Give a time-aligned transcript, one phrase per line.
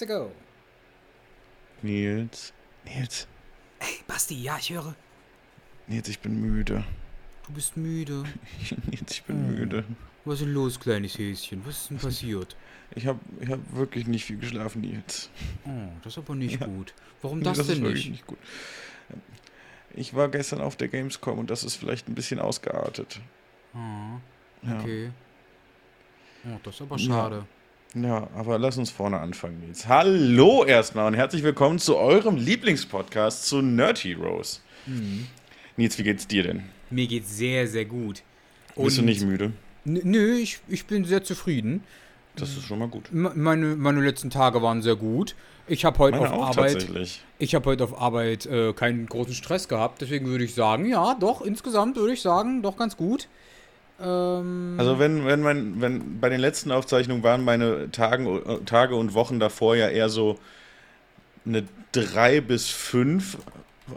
[0.00, 0.30] let's go.
[1.82, 2.52] Nils.
[2.84, 3.26] Nils.
[3.78, 4.94] Hey, Basti, ja, ich höre.
[5.86, 6.84] Nils, ich bin müde.
[7.46, 8.24] Du bist müde.
[8.90, 9.84] Nils, ich bin müde.
[10.24, 11.64] Was ist denn los, kleines Häschen?
[11.64, 12.56] Was ist denn passiert?
[12.94, 15.30] Ich habe ich hab wirklich nicht viel geschlafen, Nils.
[15.64, 15.70] Oh,
[16.02, 16.66] das ist aber nicht Ja.
[16.66, 16.94] gut.
[17.22, 18.26] Warum Nee, das, ist denn wirklich nicht?
[18.26, 18.38] gut.
[19.94, 23.20] Ich war gestern auf der Gamescom und das ist vielleicht ein bisschen ausgeartet.
[23.72, 24.18] Ah,
[24.62, 24.80] Ja.
[24.80, 25.10] okay.
[26.44, 27.06] Oh, das ist aber Ja.
[27.06, 27.46] schade.
[27.94, 29.88] Ja, aber lass uns vorne anfangen, Nils.
[29.88, 34.60] Hallo erstmal und herzlich willkommen zu eurem Lieblingspodcast zu Nerd Heroes.
[34.86, 35.26] Mhm.
[35.76, 36.64] Nils, wie geht's dir denn?
[36.90, 38.22] Mir geht's sehr, sehr gut.
[38.76, 39.52] Bist du Und- nicht müde?
[39.84, 41.84] Nö, ich, ich bin sehr zufrieden.
[42.34, 43.08] Das ist schon mal gut.
[43.12, 45.34] Meine, meine letzten Tage waren sehr gut.
[45.68, 46.86] Ich habe heute Meine auf Arbeit,
[47.38, 50.02] ich habe heute auf Arbeit äh, keinen großen Stress gehabt.
[50.02, 53.28] Deswegen würde ich sagen, ja, doch insgesamt würde ich sagen, doch ganz gut.
[54.00, 59.14] Ähm, Also wenn, wenn mein, wenn bei den letzten Aufzeichnungen waren meine Tagen, Tage und
[59.14, 60.38] Wochen davor ja eher so
[61.44, 63.38] eine 3 bis 5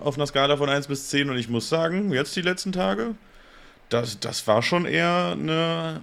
[0.01, 3.15] auf einer Skala von 1 bis 10 und ich muss sagen, jetzt die letzten Tage,
[3.89, 5.99] das, das war schon eher eine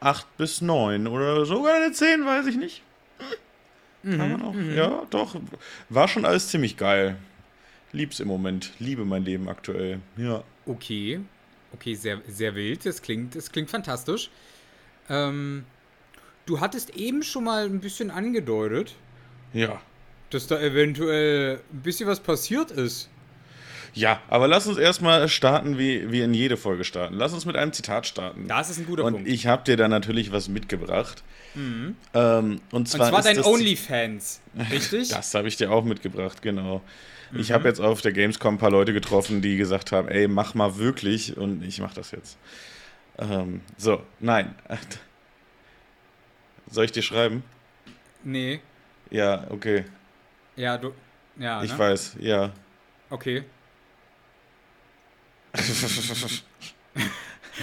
[0.00, 2.82] 8 bis 9 oder sogar eine 10, weiß ich nicht.
[4.02, 4.54] Kann man auch.
[4.54, 5.36] Ja, doch.
[5.90, 7.16] War schon alles ziemlich geil.
[7.92, 8.72] Lieb's im Moment.
[8.78, 10.00] Liebe mein Leben aktuell.
[10.16, 10.42] Ja.
[10.64, 11.20] okay,
[11.74, 12.84] okay, sehr, sehr wild.
[12.86, 14.30] Das klingt, das klingt fantastisch.
[15.08, 15.64] Ähm,
[16.46, 18.94] du hattest eben schon mal ein bisschen angedeutet,
[19.52, 19.80] Ja.
[20.30, 23.08] dass da eventuell ein bisschen was passiert ist.
[23.92, 27.14] Ja, aber lass uns erstmal starten, wie wir in jede Folge starten.
[27.16, 28.46] Lass uns mit einem Zitat starten.
[28.46, 29.28] Das ist ein guter und Punkt.
[29.28, 31.24] ich habe dir da natürlich was mitgebracht.
[31.56, 34.40] Ähm, und Und zwar, zwar ist dein OnlyFans,
[34.70, 35.08] richtig?
[35.10, 36.82] Das habe ich dir auch mitgebracht, genau.
[37.30, 37.40] Mhm.
[37.40, 40.54] Ich habe jetzt auf der Gamescom ein paar Leute getroffen, die gesagt haben, ey, mach
[40.54, 42.38] mal wirklich und ich mach das jetzt.
[43.18, 44.54] Ähm, so, nein.
[46.70, 47.42] Soll ich dir schreiben?
[48.22, 48.60] Nee.
[49.10, 49.84] Ja, okay.
[50.56, 50.92] Ja, du.
[51.36, 51.78] Ja, Ich ne?
[51.78, 52.52] weiß, ja.
[53.08, 53.44] Okay.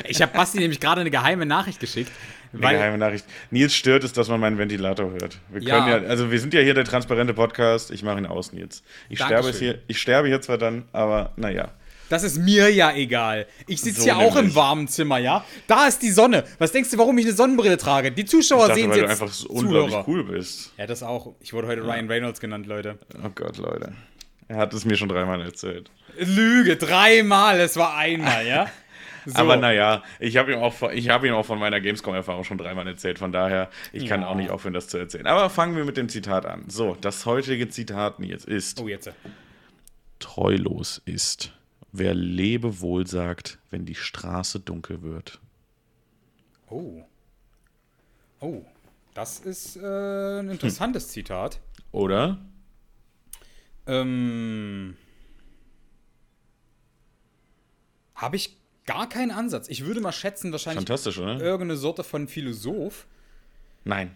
[0.07, 2.11] Ich habe Basti nämlich gerade eine geheime Nachricht geschickt.
[2.53, 3.25] Eine geheime Nachricht.
[3.51, 5.37] Nils stört es, dass man meinen Ventilator hört.
[5.49, 5.85] Wir Ja.
[5.85, 7.91] können ja, also wir sind ja hier der transparente Podcast.
[7.91, 8.83] Ich mache ihn aus, Nils.
[9.09, 9.53] Ich sterbe, Dankeschön.
[9.53, 11.71] es hier, ich sterbe hier zwar dann, aber naja.
[12.09, 13.47] das ist mir ja egal.
[13.67, 14.55] Ich sitze So ja auch im nämlich.
[14.55, 15.43] warmen Zimmer, ja?
[15.67, 16.45] Da ist die Sonne.
[16.57, 18.11] Was denkst du, warum ich eine Sonnenbrille trage?
[18.13, 19.11] Die Zuschauer dachte, sehen weil du jetzt.
[19.21, 20.07] einfach so unglaublich Zuhörer.
[20.07, 20.71] cool bist.
[20.77, 21.35] Ja, das auch.
[21.41, 22.97] Ich wurde heute Ryan Reynolds genannt, Leute.
[23.25, 23.91] Oh Gott, Leute.
[24.47, 25.91] Er hat es mir schon dreimal erzählt.
[26.17, 27.59] Lüge, dreimal.
[27.59, 28.67] Es war einmal, ja?
[29.29, 29.37] So.
[29.39, 32.87] Aber naja, ich habe ihm, auch ich hab ihm auch von meiner Gamescom-Erfahrung schon dreimal
[32.87, 33.19] erzählt.
[33.19, 34.27] Von daher, ich kann Ja.
[34.27, 35.27] auch nicht aufhören, das zu erzählen.
[35.27, 36.63] Aber fangen wir mit dem Zitat an.
[36.69, 39.11] So, das heutige Zitat, Nils, ist: Oh, jetzt.
[40.19, 41.51] Treulos ist,
[41.91, 45.41] wer Lebewohl sagt, wenn die Straße dunkel wird.
[46.69, 47.03] Oh.
[48.39, 48.61] Oh.
[49.13, 51.59] Das ist äh, ein interessantes Zitat.
[51.91, 52.37] Oder?
[53.87, 54.95] Ähm.
[58.15, 58.55] Habe ich
[58.87, 59.69] gar keinen Ansatz.
[59.69, 61.39] Ich würde mal schätzen, wahrscheinlich Fantastisch, oder?
[61.39, 63.05] irgendeine Sorte von Philosoph.
[63.83, 64.15] Nein.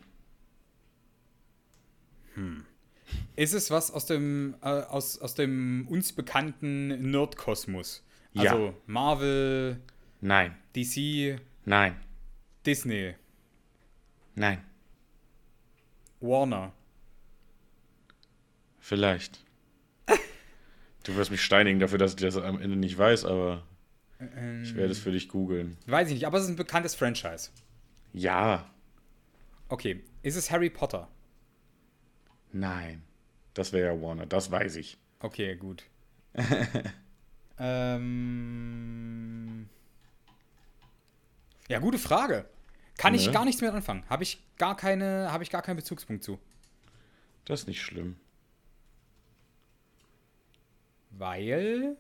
[3.36, 8.04] Ist es was aus dem, äh, aus, aus dem uns bekannten Nerdkosmos?
[8.34, 8.52] Ja.
[8.52, 9.82] Also Marvel,
[10.22, 10.56] Nein.
[10.76, 11.98] DC, Nein.
[12.66, 13.16] Disney,
[14.36, 14.64] Nein.
[16.20, 16.74] Warner.
[18.80, 19.44] Vielleicht.
[21.03, 23.64] Du wirst mich steinigen dafür, dass ich das am Ende nicht weiß, aber
[24.64, 25.78] ich werde es für dich googeln.
[25.88, 27.50] Weiß ich nicht, aber es ist ein bekanntes Franchise.
[28.14, 28.70] Ja.
[29.70, 30.04] Okay.
[30.22, 31.08] Ist es Harry Potter?
[32.52, 33.04] Nein.
[33.54, 34.98] Das wäre ja Warner, das weiß ich.
[35.20, 35.84] Okay, gut.
[38.32, 39.70] ähm.
[41.68, 42.46] Ja, gute Frage.
[42.98, 43.32] Kann ich Ne?
[43.34, 44.03] gar nichts mit anfangen.
[44.09, 46.38] Habe ich gar keine, habe ich gar keinen Bezugspunkt zu.
[47.46, 48.18] Das ist nicht schlimm.
[51.12, 51.98] Weil.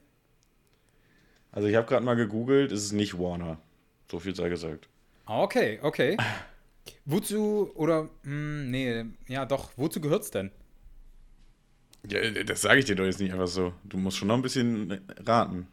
[1.51, 3.59] Also ich habe gerade mal gegoogelt, es ist nicht Warner.
[4.09, 4.87] So viel sei gesagt.
[5.25, 6.17] Ah, Okay, okay.
[7.05, 10.51] Wozu, oder, hm, nee, ja doch, wozu gehört's denn?
[12.07, 13.73] Ja, das sage ich dir doch jetzt nicht einfach so.
[13.83, 15.67] Du musst schon noch ein bisschen raten.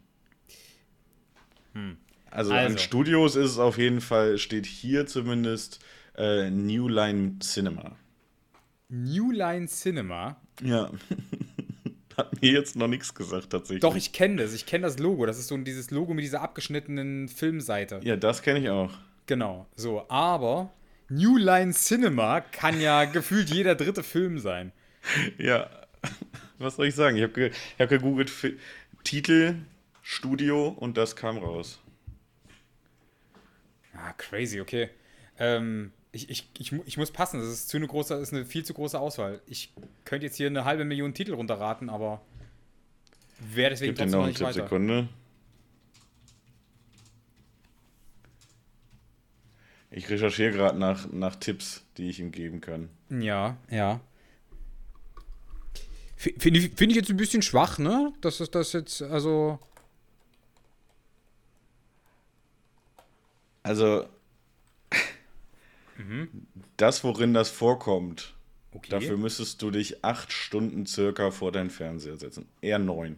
[2.31, 2.79] Also, an Also.
[2.79, 5.81] Studios ist es auf jeden Fall, steht hier zumindest
[6.17, 7.97] äh, New Line Cinema.
[8.89, 10.41] New Line Cinema.
[10.63, 10.91] Ja.
[12.19, 13.81] Hat mir jetzt noch nichts gesagt, tatsächlich.
[13.81, 15.25] Doch, ich kenne das, ich kenne das Logo.
[15.25, 18.01] Das ist so dieses Logo mit dieser abgeschnittenen Filmseite.
[18.03, 18.91] Ja, das kenne ich auch.
[19.27, 20.73] Genau, so, aber
[21.09, 24.73] New Line Cinema kann ja gefühlt jeder dritte Film sein.
[25.39, 25.71] Ja.
[26.59, 27.17] Was soll ich sagen?
[27.17, 28.33] Ich habe ge hab gegoogelt
[29.05, 29.55] Titel,
[30.03, 31.79] Studio und das kam raus.
[33.95, 34.91] Ah, crazy, okay.
[35.39, 38.65] Ähm, Ich, ich, ich, ich muss passen, das ist, zu eine große, ist eine viel
[38.65, 39.43] zu große Auswahl.
[39.47, 39.73] Ich
[40.05, 42.23] könnte jetzt hier eine halbe Million Titel runterraten, aber
[43.39, 45.09] wäre deswegen Gib dir noch eine Tippsekunde.
[49.91, 52.89] Ich recherchiere gerade nach, nach Tipps, die ich ihm geben kann.
[53.11, 54.01] Ja, ja.
[56.17, 58.13] Finde ich, find ich jetzt ein bisschen schwach, ne?
[58.21, 59.61] Das ist das jetzt, also.
[63.63, 64.09] Also,
[65.99, 66.47] mhm.
[66.77, 68.35] das, worin das vorkommt,
[68.73, 68.89] okay.
[68.91, 72.49] dafür müsstest du dich acht Stunden circa vor deinen Fernseher setzen.
[72.61, 73.17] Eher neun.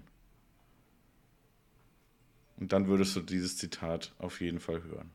[2.59, 5.11] Und dann würdest du dieses Zitat auf jeden Fall hören.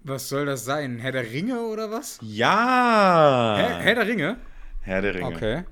[0.00, 0.98] Was soll das sein?
[0.98, 2.18] Herr der Ringe oder was?
[2.22, 3.54] Ja!
[3.58, 4.38] Herr, Herr der Ringe?
[4.80, 5.26] Herr der Ringe.
[5.26, 5.64] Okay.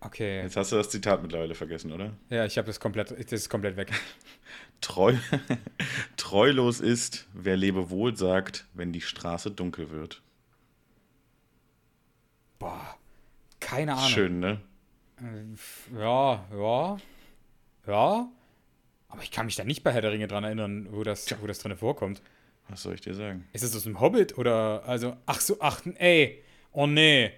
[0.00, 0.42] Okay.
[0.42, 2.12] Jetzt hast du das Zitat mittlerweile vergessen, oder?
[2.28, 3.90] Ja, ich habe das komplett, das ist komplett weg.
[4.80, 5.14] Treu,
[6.16, 10.22] treulos ist, wer Lebewohl sagt, wenn die Straße dunkel wird.
[12.58, 12.96] Boah,
[13.60, 14.08] keine Ahnung.
[14.08, 14.60] Schön, ne?
[15.20, 16.96] Äh, ja, ja,
[17.86, 18.28] ja.
[19.08, 21.46] Aber ich kann mich da nicht bei Herr der Ringe dran erinnern, wo das, wo
[21.46, 22.22] das drin vorkommt.
[22.68, 23.46] Was soll ich dir sagen?
[23.52, 27.32] Ist es aus dem Hobbit oder also ach so ach ey oh nee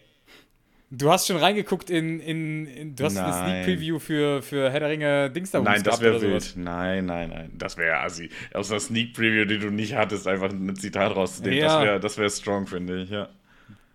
[0.90, 3.24] du hast schon reingeguckt in, in, in du hast nein.
[3.24, 6.54] eine Sneak Preview für für Herr der Ringe Dings da Nein, das wäre wild.
[6.56, 8.30] Nein, nein, nein, das wäre assi.
[8.54, 11.66] Aus einer Sneak Preview, die du nicht hattest, einfach ein Zitat rauszunehmen, ja.
[11.66, 13.28] das wäre das wäre strong, finde ich, ja.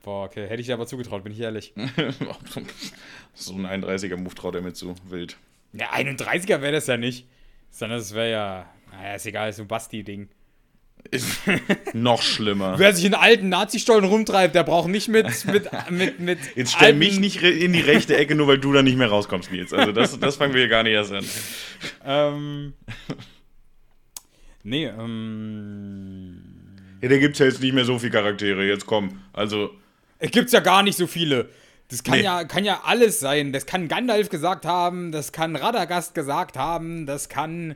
[0.04, 1.74] Boah, okay, hätte ich dir aber zugetraut, bin ich ehrlich.
[3.34, 5.38] so ein 31er Move traut er mir zu, wild.
[5.72, 7.26] Ja, 31er wäre das ja nicht,
[7.72, 10.28] sondern das wäre ja, naja, ist egal, ist so ein Basti-Ding.
[11.94, 12.80] Noch schlimmer.
[12.80, 15.28] Wer sich in alten Nazi-Stollen rumtreibt, der braucht nicht mit.
[15.46, 18.82] mit, mit, mit Jetzt stell mich nicht in die rechte Ecke, nur weil du da
[18.82, 19.74] nicht mehr rauskommst, Nils.
[19.74, 21.26] Also, das, das fangen wir hier gar nicht erst an.
[22.06, 22.74] Ähm.
[24.64, 26.40] Nee, ähm.
[27.02, 28.66] Ja, da gibt's ja jetzt nicht mehr so viele Charaktere.
[28.66, 29.22] Jetzt komm.
[29.34, 29.72] Also.
[30.20, 31.50] Es gibt's ja gar nicht so viele.
[31.90, 32.24] Das kann, nee.
[32.24, 33.52] ja, kann ja alles sein.
[33.52, 37.76] Das kann Gandalf gesagt haben, das kann Radagast gesagt haben, das kann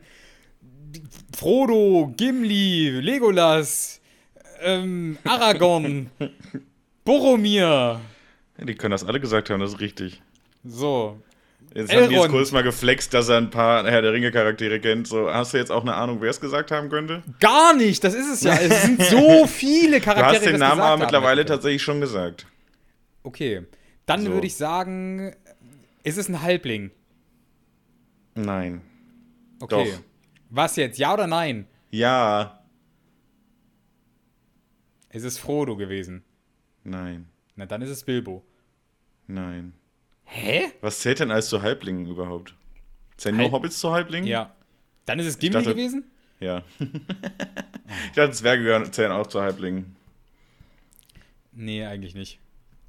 [1.36, 4.01] Frodo, Gimli, Legolas,
[4.62, 6.10] ähm, Aragorn,
[7.04, 8.01] Boromir.
[8.60, 10.22] Die können das alle gesagt haben, das ist richtig.
[10.63, 11.22] So.
[11.74, 12.13] Jetzt Elrond.
[12.16, 15.07] hat Nils kurz mal geflext, dass er ein paar Herr der Ringe-Charaktere kennt.
[15.07, 17.22] So, hast du jetzt auch eine Ahnung, wer es gesagt haben könnte?
[17.39, 18.56] Gar nicht, das ist es ja.
[18.56, 20.31] es sind so viele Charaktere.
[20.31, 21.48] Du hast den Namen aber mittlerweile haben.
[21.48, 22.48] tatsächlich schon gesagt.
[23.24, 23.63] Okay.
[24.06, 24.31] Dann so.
[24.31, 25.36] würde ich sagen,
[26.04, 26.92] ist es ein Halbling?
[28.34, 28.81] Nein.
[29.60, 29.92] Okay.
[29.92, 30.04] Doch.
[30.50, 30.98] Was jetzt?
[30.98, 31.68] Ja oder nein?
[31.92, 32.64] Ja.
[35.10, 36.24] Ist es Frodo gewesen?
[36.84, 37.28] Nein.
[37.56, 38.46] Na, dann ist es Bilbo.
[39.28, 39.74] Nein.
[40.26, 40.72] Hä?
[40.82, 42.54] Was zählt denn als zu Halblingen überhaupt?
[43.18, 44.28] Zählen Halb nur Hobbits zu Halblingen?
[44.28, 44.56] Ja.
[45.06, 46.04] Dann ist es Gimli dachte, gewesen?
[46.40, 46.64] Ja.
[46.80, 49.96] ich dachte, Zwerge zählen auch zu Halblingen.
[51.54, 52.40] Nee, eigentlich nicht.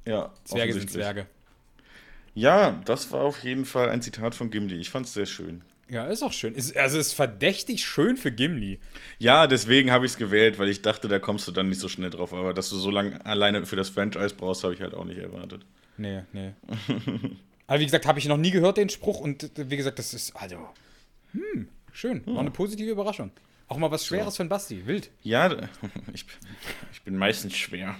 [0.05, 0.33] Ja.
[0.43, 1.27] Zwerge sind Zwerge.
[2.35, 4.75] Ja, das war auf jeden Fall ein Zitat von Gimli.
[4.75, 5.63] Ich fand es sehr schön.
[5.89, 6.53] Ja, ist auch schön.
[6.53, 8.79] Ist, also ist verdächtig schön für Gimli.
[9.17, 11.89] Ja, deswegen habe ich es gewählt, weil ich dachte, da kommst du dann nicht so
[11.89, 12.31] schnell drauf.
[12.33, 15.17] Aber dass du so lange alleine für das Franchise brauchst, habe ich halt auch nicht
[15.17, 15.65] erwartet.
[15.97, 16.53] Nee, nee.
[17.67, 19.19] Aber wie gesagt, habe ich noch nie gehört, den Spruch.
[19.19, 20.57] Und wie gesagt, das ist, also,
[21.33, 22.25] hm, schön.
[22.27, 23.31] War eine positive Überraschung.
[23.67, 24.37] Auch mal was Schweres so.
[24.37, 24.85] von Basti.
[24.85, 25.11] Wild.
[25.23, 25.51] Ja,
[26.13, 26.25] ich,
[26.91, 27.95] ich bin meistens schwer.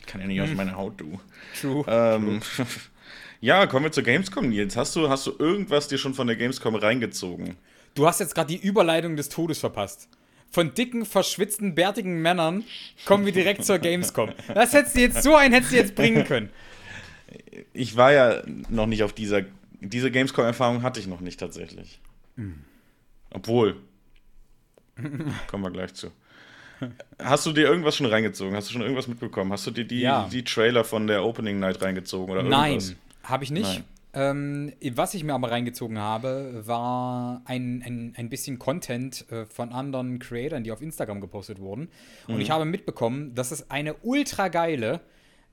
[0.00, 1.20] Ich kann ja nicht aus meiner Haut, du.
[1.60, 1.84] True.
[1.86, 2.66] Ähm, True.
[3.40, 4.76] Ja, kommen wir zur Gamescom, Nils.
[4.76, 7.56] Hast du, hast du irgendwas dir schon von der Gamescom reingezogen?
[7.94, 10.08] Du hast jetzt gerade die Überleitung des Todes verpasst.
[10.50, 12.64] Von dicken, verschwitzten, bärtigen Männern
[13.06, 14.30] kommen wir direkt zur Gamescom.
[14.52, 16.50] Das hättest du jetzt so einen hättest du jetzt bringen können.
[17.72, 19.42] Ich war ja noch nicht auf dieser.
[19.82, 22.00] Diese Gamescom-Erfahrung hatte ich noch nicht tatsächlich.
[22.36, 22.64] Mhm.
[23.30, 23.76] Obwohl.
[25.46, 26.10] kommen wir gleich zu.
[27.18, 28.54] Hast du dir irgendwas schon reingezogen?
[28.54, 29.52] Hast du schon irgendwas mitbekommen?
[29.52, 30.28] Hast du dir die, ja.
[30.30, 32.88] die Trailer von der Opening Night reingezogen oder irgendwas?
[32.88, 32.96] Nein.
[33.22, 33.82] Habe ich nicht.
[34.12, 39.70] Ähm, was ich mir aber reingezogen habe, war ein, ein, ein bisschen Content äh, von
[39.72, 41.88] anderen Creatoren, die auf Instagram gepostet wurden.
[42.26, 42.40] Und mhm.
[42.40, 45.00] ich habe mitbekommen, dass es eine ultra geile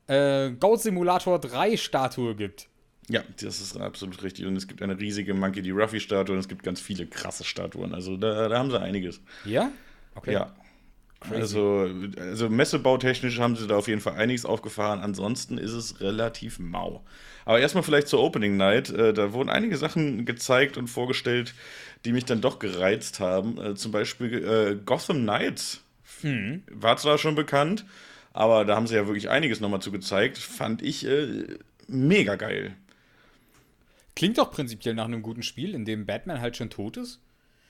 [0.08, 2.68] äh, Goat Simulator 3 Statue gibt.
[3.10, 4.46] Ja, das ist absolut richtig.
[4.46, 5.72] Und es gibt eine riesige Monkey D.
[5.72, 7.94] Ruffy Statue und es gibt ganz viele krasse Statuen.
[7.94, 9.22] Also da, da haben sie einiges.
[9.46, 9.72] Ja?
[10.16, 10.34] Okay.
[10.34, 10.54] Ja.
[11.20, 11.42] Crazy.
[11.42, 15.00] Also, also messebautechnisch haben sie da auf jeden Fall einiges aufgefahren.
[15.00, 17.04] Ansonsten ist es relativ mau.
[17.48, 18.90] Aber erstmal vielleicht zur Opening Night.
[18.90, 21.54] Äh, da wurden einige Sachen gezeigt und vorgestellt,
[22.04, 23.58] die mich dann doch gereizt haben.
[23.58, 25.82] Äh, zum Beispiel äh, Gotham Knights.
[26.24, 26.64] Hm.
[26.70, 27.86] War zwar schon bekannt,
[28.34, 30.38] aber da haben sie ja wirklich einiges nochmal zu gezeigt.
[30.38, 31.08] Fand ich
[31.88, 32.76] mega geil.
[34.18, 37.22] Klingt doch prinzipiell nach einem guten Spiel, in dem Batman halt schon tot ist.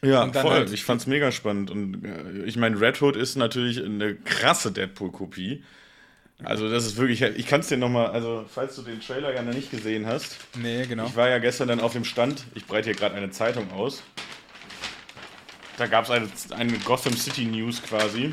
[0.01, 0.51] Ja, voll.
[0.51, 1.69] Halt ich fand's mega spannend.
[1.69, 2.03] Und
[2.45, 5.63] ich meine, Red Hood ist natürlich eine krasse Deadpool-Kopie.
[6.43, 9.41] Also das ist wirklich, ich kann es dir nochmal, also falls du den Trailer ja
[9.41, 10.37] noch nicht gesehen hast.
[10.55, 11.07] Nee, genau.
[11.07, 14.03] Ich war ja gestern dann auf dem Stand, ich breite hier gerade eine Zeitung aus.
[15.77, 18.31] Da gab es eine, eine Gotham City News quasi.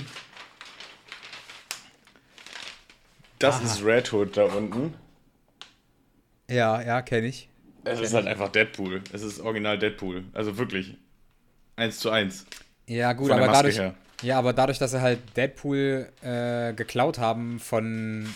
[3.38, 3.64] Das Aha.
[3.64, 4.94] ist Red Hood da unten.
[6.48, 7.48] Ja, ja, kenne ich.
[7.84, 9.02] Es kenn ist halt einfach Deadpool.
[9.12, 10.24] Es ist original Deadpool.
[10.32, 10.96] Also wirklich.
[11.76, 12.46] Eins zu eins.
[12.86, 13.80] Ja, gut, aber dadurch,
[14.22, 18.28] ja, aber dadurch, dass sie halt Deadpool äh, geklaut haben von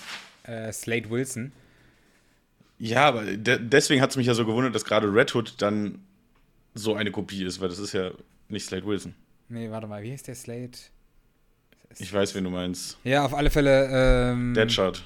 [0.45, 1.53] äh, Slade Wilson.
[2.79, 6.05] Ja, aber de deswegen hat es mich ja so gewundert, dass gerade Red Hood dann
[6.75, 8.11] so eine Kopie ist, weil das ist ja
[8.49, 9.15] nicht Slade Wilson.
[9.49, 10.71] Nee, warte mal, wie heißt der Slade?
[11.99, 12.99] Ich weiß, wen du meinst.
[13.03, 13.89] Ja, auf alle Fälle.
[13.91, 15.03] Ähm, Deadshot.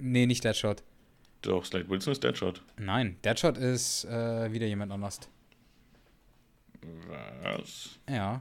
[0.00, 0.82] Nee, nicht Deadshot.
[1.42, 2.62] Doch, Slade Wilson ist Deadshot.
[2.78, 5.20] Nein, Deadshot ist äh, wieder jemand anders.
[7.42, 7.98] Was?
[8.08, 8.40] Ja.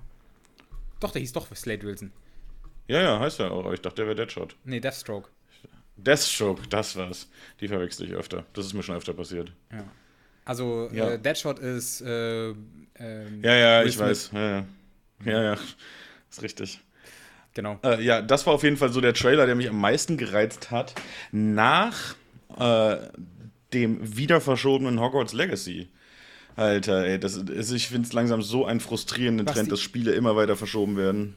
[1.01, 2.13] Doch, der hieß doch Slade Wilson.
[2.87, 3.71] Ja, ja, heißt er auch.
[3.73, 4.55] Ich dachte, der wäre Deadshot.
[4.63, 5.29] Nee, Deathstroke.
[5.97, 7.29] Deathstroke, das war's.
[7.59, 8.45] Die verwechsel ich öfter.
[8.53, 9.51] Das ist mir schon öfter passiert.
[9.71, 9.83] Ja.
[10.45, 11.11] Also, ja.
[11.11, 12.01] Äh, Deadshot ist.
[12.01, 14.31] Äh, ähm, ja, ja, ich weiß.
[14.33, 14.65] Ja, ja.
[15.25, 15.57] Ja, ja.
[16.29, 16.79] Ist richtig.
[17.53, 17.79] Genau.
[17.83, 20.71] Äh, ja, das war auf jeden Fall so der Trailer, der mich am meisten gereizt
[20.71, 20.93] hat.
[21.31, 22.15] Nach
[22.57, 22.97] äh,
[23.73, 25.89] dem wieder verschobenen Hogwarts Legacy.
[26.55, 30.11] Alter, ey, das ist, ich finde es langsam so einen frustrierenden Was Trend, dass Spiele
[30.13, 31.35] immer weiter verschoben werden.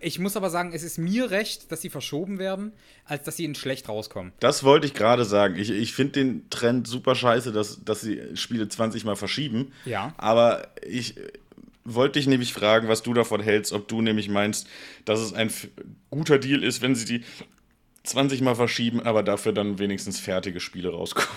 [0.00, 2.72] Ich muss aber sagen, es ist mir recht, dass sie verschoben werden,
[3.06, 4.32] als dass sie in schlecht rauskommen.
[4.38, 5.56] Das wollte ich gerade sagen.
[5.56, 9.72] Ich, ich finde den Trend super scheiße, dass, dass sie Spiele 20 Mal verschieben.
[9.86, 10.12] Ja.
[10.18, 11.14] Aber ich
[11.84, 14.68] wollte dich nämlich fragen, was du davon hältst, ob du nämlich meinst,
[15.06, 15.50] dass es ein
[16.10, 17.24] guter Deal ist, wenn sie die
[18.04, 21.30] 20 Mal verschieben, aber dafür dann wenigstens fertige Spiele rauskommen.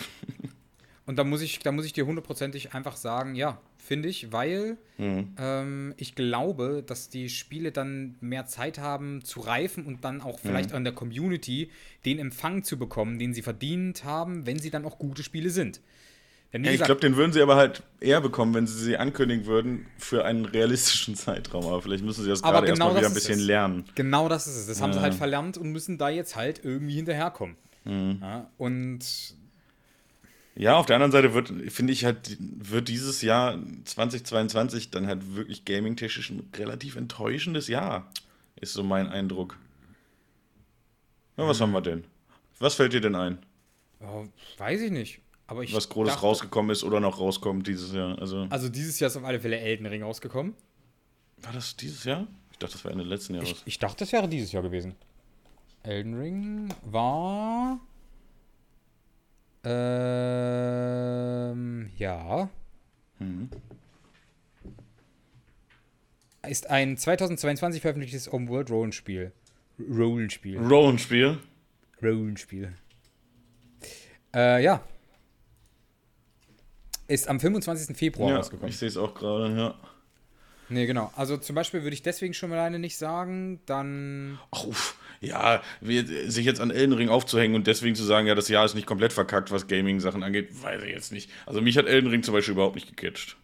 [1.05, 4.77] Und da muss ich, da muss ich dir hundertprozentig einfach sagen, ja, finde ich, weil
[4.97, 5.35] mhm.
[5.37, 10.39] ähm, ich glaube, dass die Spiele dann mehr Zeit haben zu reifen und dann auch
[10.39, 10.77] vielleicht mhm.
[10.77, 11.69] an der Community
[12.05, 15.79] den Empfang zu bekommen, den sie verdient haben, wenn sie dann auch gute Spiele sind.
[16.53, 19.45] Denn, ja, ich glaube, den würden sie aber halt eher bekommen, wenn sie sie ankündigen
[19.45, 21.65] würden für einen realistischen Zeitraum.
[21.65, 23.45] Aber vielleicht müssen sie das gerade genau erstmal wieder ein bisschen es.
[23.45, 23.85] lernen.
[23.95, 24.67] Genau das ist es.
[24.67, 24.83] Das ja.
[24.83, 27.57] haben sie halt verlernt und müssen da jetzt halt irgendwie hinterherkommen.
[27.83, 28.19] Mhm.
[28.21, 28.99] Ja, und
[30.55, 35.35] ja, auf der anderen Seite wird, finde ich halt, wird dieses Jahr 2022 dann halt
[35.35, 38.09] wirklich gaming-technisch ein relativ enttäuschendes Jahr.
[38.55, 39.57] Ist so mein Eindruck.
[41.35, 41.63] Na, was mhm.
[41.63, 42.03] haben wir denn?
[42.59, 43.39] Was fällt dir denn ein?
[43.99, 44.25] Oh,
[44.57, 45.19] weiß ich nicht.
[45.47, 48.17] Aber ich was Großes dachte, rausgekommen ist oder noch rauskommt dieses Jahr.
[48.19, 50.55] Also, also dieses Jahr ist auf alle Fälle Elden Ring rausgekommen.
[51.41, 52.27] War das dieses Jahr?
[52.51, 53.51] Ich dachte, das wäre Ende letzten Jahres.
[53.51, 54.95] Ich, ich dachte, das wäre dieses Jahr gewesen.
[55.83, 57.79] Elden Ring war
[59.65, 60.71] ähm,
[61.97, 62.49] ja.
[63.19, 63.49] Mhm.
[66.47, 69.31] Ist ein 2022 veröffentlichtes Open-World-Rollenspiel.
[69.79, 70.59] Rollenspiel.
[70.59, 71.39] Rollenspiel?
[72.01, 72.73] Rollenspiel.
[74.33, 74.81] Äh, ja.
[77.07, 77.95] Ist am 25.
[77.97, 78.69] Februar ja, rausgekommen.
[78.69, 79.75] Ich sehe es auch gerade, ja.
[80.69, 81.11] Nee, genau.
[81.15, 84.39] Also zum Beispiel würde ich deswegen schon alleine nicht sagen, dann.
[84.51, 84.65] Ach,
[85.25, 88.75] Ja, sich jetzt an Elden Ring aufzuhängen und deswegen zu sagen, ja, das Jahr ist
[88.75, 91.29] nicht komplett verkackt, was Gaming-Sachen angeht, weiß ich jetzt nicht.
[91.45, 93.37] Also mich hat Elden Ring zum Beispiel überhaupt nicht gecatcht.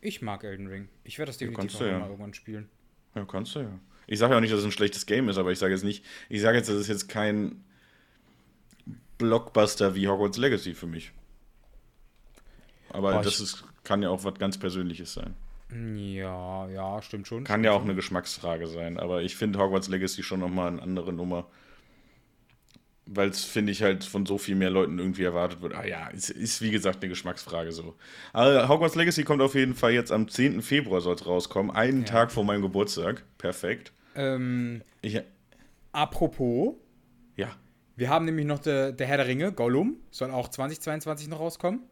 [0.00, 0.88] Ich mag Elden Ring.
[1.02, 1.98] Ich werde das definitiv ja, auch ja.
[1.98, 2.68] mal irgendwann spielen.
[3.14, 3.80] Ja, kannst du ja.
[4.06, 5.84] Ich sage ja auch nicht, dass es ein schlechtes Game ist, aber ich sage jetzt
[5.84, 7.64] nicht, ich sage jetzt, das ist jetzt kein
[9.16, 11.12] Blockbuster wie Hogwarts Legacy für mich.
[12.90, 15.34] Aber Boah, das ist, kann ja auch was ganz Persönliches sein.
[15.74, 17.44] Ja, ja, stimmt schon.
[17.44, 17.88] Kann stimmt ja auch schon.
[17.88, 21.46] eine Geschmacksfrage sein, aber ich finde Hogwarts Legacy schon nochmal eine andere Nummer.
[23.06, 25.74] Weil es, finde ich, halt von so viel mehr Leuten irgendwie erwartet wird.
[25.74, 27.96] Ah ja, es ist wie gesagt eine Geschmacksfrage so.
[28.32, 30.62] Aber Hogwarts Legacy kommt auf jeden Fall jetzt am 10.
[30.62, 31.70] Februar soll es rauskommen.
[31.70, 32.06] Einen ja.
[32.06, 33.24] Tag vor meinem Geburtstag.
[33.36, 33.92] Perfekt.
[34.14, 35.20] Ähm, ich,
[35.92, 36.76] apropos.
[37.36, 37.54] Ja.
[37.96, 39.96] Wir haben nämlich noch der, der Herr der Ringe, Gollum.
[40.10, 41.82] Soll auch 2022 noch rauskommen.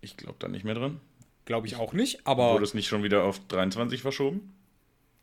[0.00, 1.00] Ich glaube da nicht mehr dran.
[1.46, 2.52] Glaube ich auch nicht, aber.
[2.52, 4.52] Wurde es nicht schon wieder auf 23 verschoben?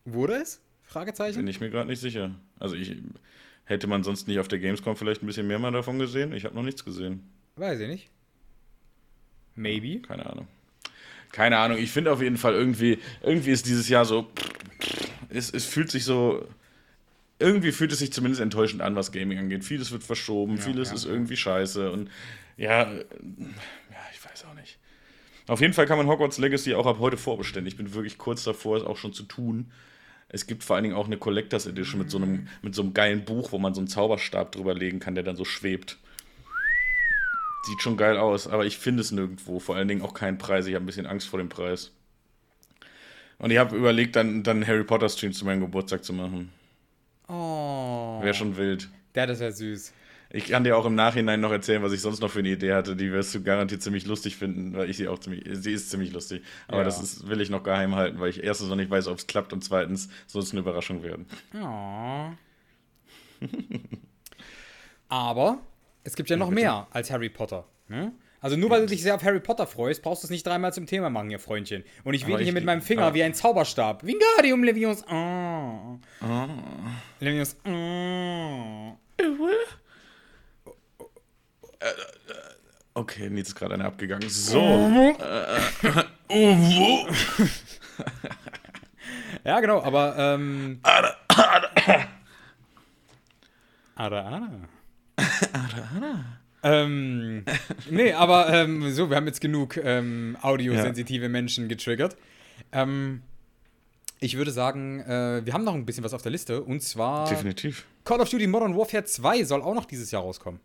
[0.06, 0.62] Wurde es?
[0.84, 1.38] Fragezeichen?
[1.38, 2.32] Bin ich mir gerade nicht sicher.
[2.60, 2.96] Also ich
[3.66, 6.34] hätte man sonst nicht auf der Gamescom vielleicht ein bisschen mehr mal davon gesehen.
[6.34, 7.30] Ich habe noch nichts gesehen.
[7.58, 8.10] Weiß ich nicht.
[9.56, 10.02] Maybe.
[10.02, 10.48] Keine Ahnung.
[11.32, 11.78] Keine Ahnung.
[11.78, 14.32] Ich finde auf jeden Fall irgendwie, irgendwie ist dieses Jahr so.
[15.30, 16.48] Es, es fühlt sich so.
[17.40, 19.66] Irgendwie fühlt es sich zumindest enttäuschend an, was Gaming angeht.
[19.66, 22.10] Vieles wird verschoben, ja, vieles ja, ist irgendwie scheiße und
[22.56, 23.02] ja, ja,
[24.14, 24.78] ich weiß auch nicht.
[25.48, 27.68] Auf jeden Fall kann man Hogwarts Legacy auch ab heute vorbestellen.
[27.68, 29.72] Ich bin wirklich kurz davor, es auch schon zu tun.
[30.30, 32.94] Es gibt vor allen Dingen auch eine Collectors Edition mit so einem, mit so einem
[32.94, 35.98] geilen Buch, wo man so einen Zauberstab drüber legen kann, der dann so schwebt.
[37.66, 39.60] Sieht schon geil aus, aber ich finde es nirgendwo.
[39.60, 40.66] Vor allen Dingen auch keinen Preis.
[40.66, 41.92] Ich habe ein bisschen Angst vor dem Preis.
[43.38, 46.52] Und ich habe überlegt, dann, dann Harry Potter Stream zu meinem Geburtstag zu machen.
[47.28, 48.20] Oh.
[48.22, 48.90] Wäre schon wild.
[49.16, 49.94] Ja, das wäre süß.
[50.36, 52.74] Ich kann dir auch im Nachhinein noch erzählen, was ich sonst noch für eine Idee
[52.74, 52.96] hatte.
[52.96, 55.44] Die wirst du garantiert ziemlich lustig finden, weil ich sie auch ziemlich.
[55.52, 56.42] Sie ist ziemlich lustig.
[56.68, 56.84] Aber Ja.
[56.86, 59.28] das ist, will ich noch geheim halten, weil ich erstens noch nicht weiß, ob es
[59.28, 61.28] klappt und zweitens soll es eine Überraschung werden.
[61.54, 62.32] Oh.
[65.10, 65.60] Aber
[66.04, 66.62] es gibt ja noch bitte.
[66.62, 67.66] mehr als Harry Potter.
[67.88, 68.12] Ne?
[68.42, 70.74] Also nur weil du dich sehr auf Harry Potter freust, brauchst du es nicht dreimal
[70.74, 71.84] zum Thema machen, ihr Freundchen.
[72.04, 74.04] Und ich wähle hier mit meinem Finger aber- wie ein Zauberstab.
[74.04, 75.06] Wingardium Leviosa.
[75.10, 76.00] Oh.
[76.26, 76.48] Ah.
[77.20, 77.56] Leviosa.
[77.66, 78.98] Oh.
[82.96, 84.30] Okay, Nils ist gerade eine abgegangen.
[84.30, 84.60] So.
[84.60, 85.14] Äh,
[86.30, 87.08] Uwu.
[89.46, 90.80] Ja, genau, aber ähm.
[90.84, 91.70] Ada, Ada.
[93.96, 94.50] Ada,
[95.54, 96.26] Ada.
[96.64, 97.44] Ähm,
[97.90, 102.16] nee, aber ähm, so, wir haben jetzt genug ähm, audiosensitive Menschen getriggert.
[102.72, 103.22] Ähm,
[104.22, 107.28] ich würde sagen, äh, wir haben noch ein bisschen was auf der Liste und zwar
[107.28, 107.86] Definitiv.
[108.06, 110.62] Call of Duty Modern Warfare 2 soll auch noch dieses Jahr rauskommen,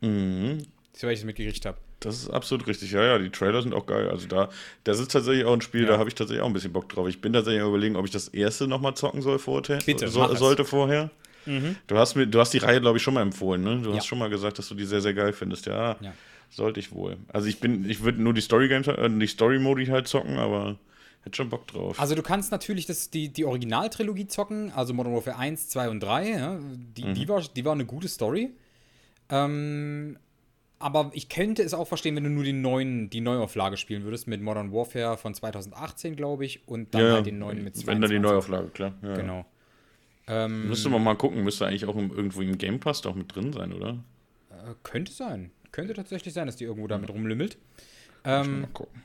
[0.00, 0.58] Mhm.
[0.92, 1.78] soweit ich es mitgekriegt habe.
[2.00, 2.92] Das ist absolut richtig.
[2.92, 4.08] Ja, ja, die Trailer sind auch geil.
[4.10, 4.48] Also da,
[4.84, 5.88] das ist tatsächlich auch ein Spiel, Ja.
[5.88, 7.06] da habe ich tatsächlich auch ein bisschen Bock drauf.
[7.08, 9.78] Ich bin tatsächlich überlegen, ob ich das erste nochmal zocken soll vorher.
[9.84, 11.10] Bitte, so, sollte vorher.
[11.86, 13.80] Du hast mir, du hast die Reihe, glaube ich, schon mal empfohlen, ne?
[13.82, 13.96] Du Ja.
[13.96, 15.66] hast schon mal gesagt, dass du die sehr, sehr geil findest.
[15.66, 16.12] Ja, Ja.
[16.50, 17.16] sollte ich wohl.
[17.32, 20.38] Also ich bin, ich würde nur die Story Games, äh, die Story Modi halt zocken,
[20.38, 20.78] aber
[21.22, 21.98] hätte schon Bock drauf.
[21.98, 26.00] Also du kannst natürlich das, die, die Originaltrilogie zocken, also Modern Warfare 1, 2 und
[26.00, 26.28] 3.
[26.30, 26.58] Ja,
[26.96, 27.14] die, Mhm.
[27.14, 28.50] die, war, die war eine gute Story.
[29.30, 30.18] Ähm,
[30.78, 34.26] aber ich könnte es auch verstehen, wenn du nur die neuen, die Neuauflage spielen würdest,
[34.26, 38.00] mit Modern Warfare von 2018, glaube ich, und dann ja, halt den neuen mit wenn
[38.00, 38.20] dann die 22.
[38.20, 38.94] Neuauflage, klar.
[39.02, 39.14] Ja.
[39.14, 39.44] Genau.
[40.26, 43.34] Ähm, Müsste man mal gucken, müsste eigentlich auch im, irgendwo im Game Pass auch mit
[43.34, 43.98] drin sein, oder?
[44.50, 45.50] äh, könnte sein.
[45.72, 47.58] Könnte tatsächlich sein, dass die irgendwo damit rumlümmelt.
[48.24, 49.02] Mal Ähm, gucken.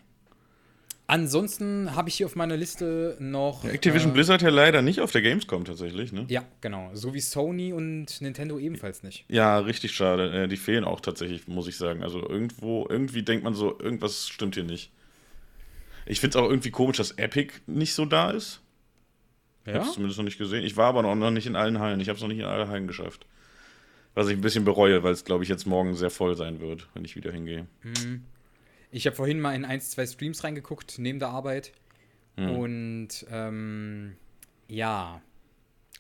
[1.07, 3.63] Ansonsten habe ich hier auf meiner Liste noch.
[3.65, 6.25] Activision äh, Blizzard ja leider nicht auf der Gamescom tatsächlich, ne?
[6.29, 6.89] Ja, genau.
[6.93, 9.25] So wie Sony und Nintendo ebenfalls nicht.
[9.27, 10.43] Ja, richtig schade.
[10.43, 12.03] Äh, Die fehlen auch tatsächlich, muss ich sagen.
[12.03, 14.91] Also irgendwo, irgendwie denkt man so, irgendwas stimmt hier nicht.
[16.05, 18.61] Ich finde es auch irgendwie komisch, dass Epic nicht so da ist.
[19.63, 19.79] Ich Ja?
[19.79, 20.63] habe es zumindest noch nicht gesehen.
[20.63, 21.99] Ich war aber noch nicht in allen Hallen.
[21.99, 23.25] Ich habe es noch nicht in alle Hallen geschafft.
[24.13, 26.87] Was ich ein bisschen bereue, weil es, glaube ich, jetzt morgen sehr voll sein wird,
[26.93, 27.65] wenn ich wieder hingehe.
[28.91, 31.71] Ich habe vorhin mal in ein, zwei Streams reingeguckt, neben der Arbeit.
[32.37, 32.49] Hm.
[32.51, 34.15] Und ähm,
[34.67, 35.21] ja.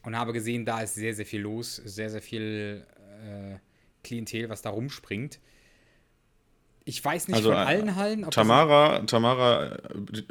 [0.03, 1.77] Und habe gesehen, da ist sehr, sehr viel los.
[1.77, 2.85] Sehr, sehr viel
[3.25, 3.55] äh,
[4.03, 5.39] Klientel, was da rumspringt.
[6.87, 8.19] Ich weiß nicht Also, von äh, allen Hallen.
[8.23, 9.77] ob das- Tamara, Tamara,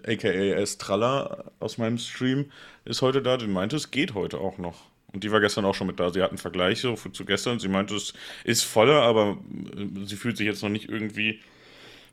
[0.05, 2.53] äh, aka Estrella aus meinem Stream,
[2.85, 3.37] ist heute da.
[3.37, 4.85] Die meinte, es geht heute auch noch.
[5.13, 6.13] Und die war gestern auch schon mit da.
[6.13, 7.59] Sie hat einen Vergleich so für, zu gestern.
[7.59, 8.15] Sie meinte, es
[8.45, 9.39] ist voller, aber
[9.77, 11.41] äh, sie fühlt sich jetzt noch nicht irgendwie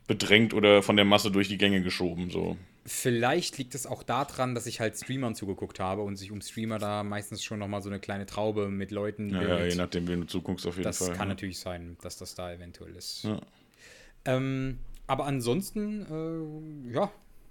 [0.06, 2.30] bedrängt oder von der Masse durch die Gänge geschoben.
[2.30, 2.56] So.
[2.84, 6.78] Vielleicht liegt es auch daran, dass ich halt Streamern zugeguckt habe und sich um Streamer
[6.78, 10.22] da meistens schon nochmal so eine kleine Traube mit Leuten Ja, ja, je nachdem, wen
[10.22, 11.10] du zuguckst, auf jeden Das Fall.
[11.10, 11.34] kann ja.
[11.34, 13.24] natürlich sein, dass das da eventuell ist.
[13.24, 13.40] Ja.
[14.24, 17.10] Ähm, aber ansonsten, äh, ja,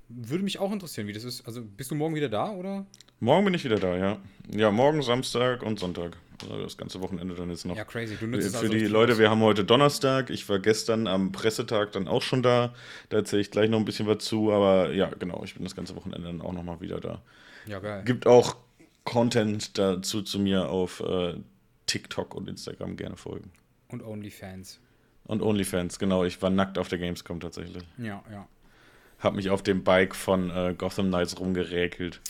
[0.10, 1.46] würde mich auch interessieren, wie das ist.
[1.48, 2.86] Also bist du morgen wieder da, oder?
[3.22, 4.18] Morgen bin ich wieder da, ja.
[4.54, 6.18] Ja, morgen, Samstag und Sonntag.
[6.50, 7.76] Das ganze Wochenende dann jetzt noch.
[7.76, 8.16] Ja, crazy.
[8.20, 10.30] Du nutzt es Für also die Leute, wir haben heute Donnerstag.
[10.30, 12.74] Ich war gestern am Pressetag dann auch schon da.
[13.10, 14.52] Da erzähle ich gleich noch ein bisschen was zu.
[14.52, 17.22] Aber ja, genau, ich bin das ganze Wochenende dann auch nochmal wieder da.
[17.66, 18.04] Ja, geil.
[18.06, 18.58] Gibt auch
[19.04, 21.36] Content dazu zu mir auf äh,
[21.86, 23.52] TikTok und Instagram gerne folgen.
[23.88, 24.80] Und OnlyFans.
[25.26, 26.24] Und OnlyFans, genau.
[26.24, 27.84] Ich war nackt auf der Gamescom tatsächlich.
[27.98, 28.48] Ja, ja.
[29.20, 32.22] Hab mich auf dem Bike von äh, Gotham Knights rumgeräkelt.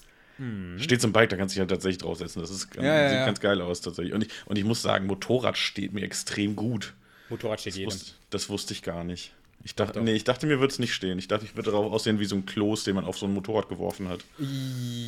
[0.77, 2.41] Steht zum Bike, da kannst du dich halt tatsächlich draufsetzen.
[2.41, 2.83] Das ist, Mhm.
[2.83, 3.25] Ja, ja, sieht ja.
[3.25, 4.13] ganz geil aus tatsächlich.
[4.13, 6.93] Und ich, und ich muss sagen, Motorrad steht mir extrem gut.
[7.29, 7.91] Motorrad steht Das jedem.
[7.91, 9.33] wusste, das wusste ich gar nicht.
[9.63, 10.01] Ich dachte, doch.
[10.03, 11.19] nee, ich dachte mir würde es nicht stehen.
[11.19, 13.33] Ich dachte, ich würde darauf aussehen wie so ein Kloß, den man auf so ein
[13.35, 14.21] Motorrad geworfen hat.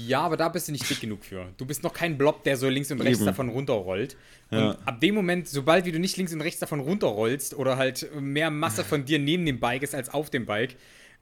[0.08, 1.48] Ja, aber da bist du nicht dick genug für.
[1.58, 3.26] Du bist noch kein Blob, der so links und rechts Eben.
[3.26, 4.16] davon runterrollt.
[4.52, 4.78] Und Ja.
[4.86, 8.52] ab dem Moment, sobald wie du nicht links und rechts davon runterrollst oder halt mehr
[8.52, 10.76] Masse von dir neben dem Bike ist als auf dem Bike,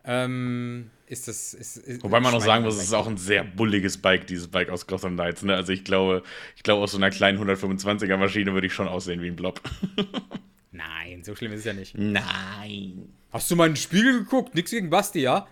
[0.06, 1.54] ähm, ist das.
[1.54, 4.48] Ist, ist, Wobei man auch sagen muss, es ist auch ein sehr bulliges Bike, dieses
[4.48, 5.44] Bike aus Gotham Knights.
[5.44, 5.56] Ne?
[5.56, 6.24] Also ich glaube,
[6.56, 9.62] ich glaube, aus so einer kleinen 125er Maschine würde ich schon aussehen wie ein Blob.
[10.72, 11.98] Nein, so schlimm ist es ja nicht.
[11.98, 13.10] Nein.
[13.32, 14.56] Hast du mal in den Spiegel geguckt?
[14.56, 15.48] Nix gegen Basti, ja?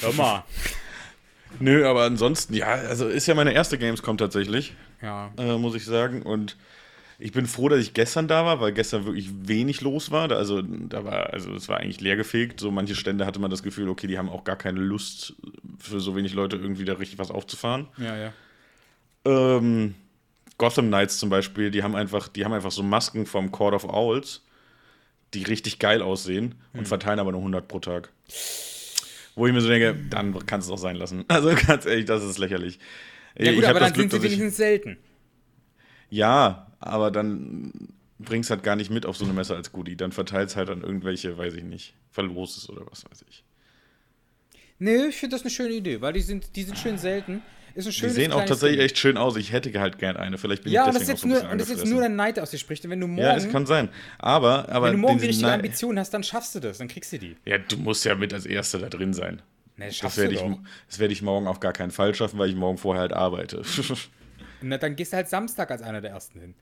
[0.00, 0.44] Hör mal.
[1.60, 5.32] Nö, aber ansonsten, ja, also ist ja meine erste Gamescom tatsächlich, ja.
[5.38, 6.22] äh, muss ich sagen.
[6.22, 6.56] Und
[7.20, 10.30] ich bin froh, dass ich gestern da war, weil gestern wirklich wenig los war.
[10.30, 12.60] Also, da war, also es war eigentlich leergefegt.
[12.60, 15.34] So manche Stände hatte man das Gefühl, okay, die haben auch gar keine Lust,
[15.78, 17.88] für so wenig Leute irgendwie da richtig was aufzufahren.
[17.98, 18.32] Ja, ja.
[19.24, 19.96] Ähm,
[20.58, 23.84] Gotham Knights zum Beispiel, die haben einfach, die haben einfach so Masken vom Court of
[23.84, 24.44] Owls,
[25.34, 28.12] die richtig geil aussehen und verteilen aber nur 100 pro Tag.
[29.34, 31.24] Wo ich mir so denke, dann kannst du es auch sein lassen.
[31.28, 32.78] Also ganz ehrlich, das ist lächerlich.
[33.36, 34.98] Ja gut, aber dann Glück, sind sie wenigstens selten.
[36.10, 37.72] Ja, aber dann
[38.18, 39.96] bringst halt gar nicht mit auf so eine Messe als Goodie.
[39.96, 43.44] Dann verteilst halt an irgendwelche, weiß ich nicht, Verloses oder was weiß ich.
[44.78, 47.42] Nee, ich finde das eine schöne Idee, weil die sind, die sind schön selten.
[47.74, 48.84] Ist ein Die schönes sehen auch tatsächlich Ding.
[48.86, 49.36] echt schön aus.
[49.36, 50.38] Ich hätte halt gern eine.
[50.38, 52.16] Vielleicht bin Ja, ich deswegen auch so nur, ein und das ist jetzt nur dein
[52.16, 52.84] Neid aus dir spricht.
[52.84, 53.88] Und wenn du morgen, Ja, das kann sein.
[54.18, 56.88] Aber, aber wenn du morgen die richtige Neid- Ambition hast, dann schaffst du das, dann
[56.88, 57.36] kriegst du die.
[57.44, 59.42] Ja, du musst ja mit als Erster da drin sein.
[59.76, 60.56] Nee, das Das schaffst werde du ich,
[60.88, 63.62] das werde ich morgen auf gar keinen Fall schaffen, weil ich morgen vorher halt arbeite.
[64.60, 66.54] Na, dann gehst du halt Samstag als einer der Ersten hin.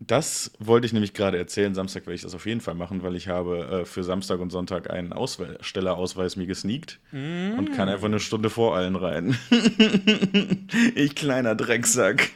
[0.00, 1.74] Das wollte ich nämlich gerade erzählen.
[1.74, 4.50] Samstag werde ich das auf jeden Fall machen, weil ich habe äh, für Samstag und
[4.50, 9.36] Sonntag einen Ausstellerausweis mir gesneakt und kann einfach eine Stunde vor allen rein.
[10.94, 12.30] ich kleiner Drecksack.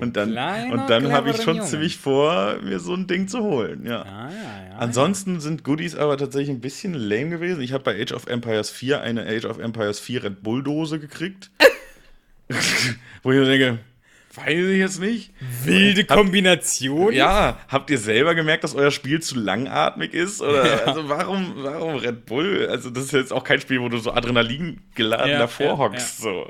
[0.00, 1.68] und dann, kleiner, und dann habe ich schon Junge.
[1.68, 3.84] ziemlich vor, mir so ein Ding zu holen.
[3.84, 4.02] Ja.
[4.02, 4.78] Ah, ja, ja.
[4.78, 7.60] Ansonsten sind Goodies aber tatsächlich ein bisschen lame gewesen.
[7.60, 10.98] Ich habe bei Age of Empires 4 eine Age of Empires 4 Red Bull Dose
[10.98, 11.50] gekriegt.
[13.22, 13.78] Wo ich mir denke,
[14.34, 15.32] weiß ich jetzt nicht.
[15.64, 17.12] Wilde Kombination.
[17.12, 20.40] Ja, habt ihr selber gemerkt, dass euer Spiel zu langatmig ist?
[20.40, 22.66] Oder also warum, warum Red Bull?
[22.70, 25.78] Also, das ist jetzt auch kein Spiel, wo du so Adrenalin geladen Ja, davor ja,
[25.78, 26.18] hockst.
[26.20, 26.48] So.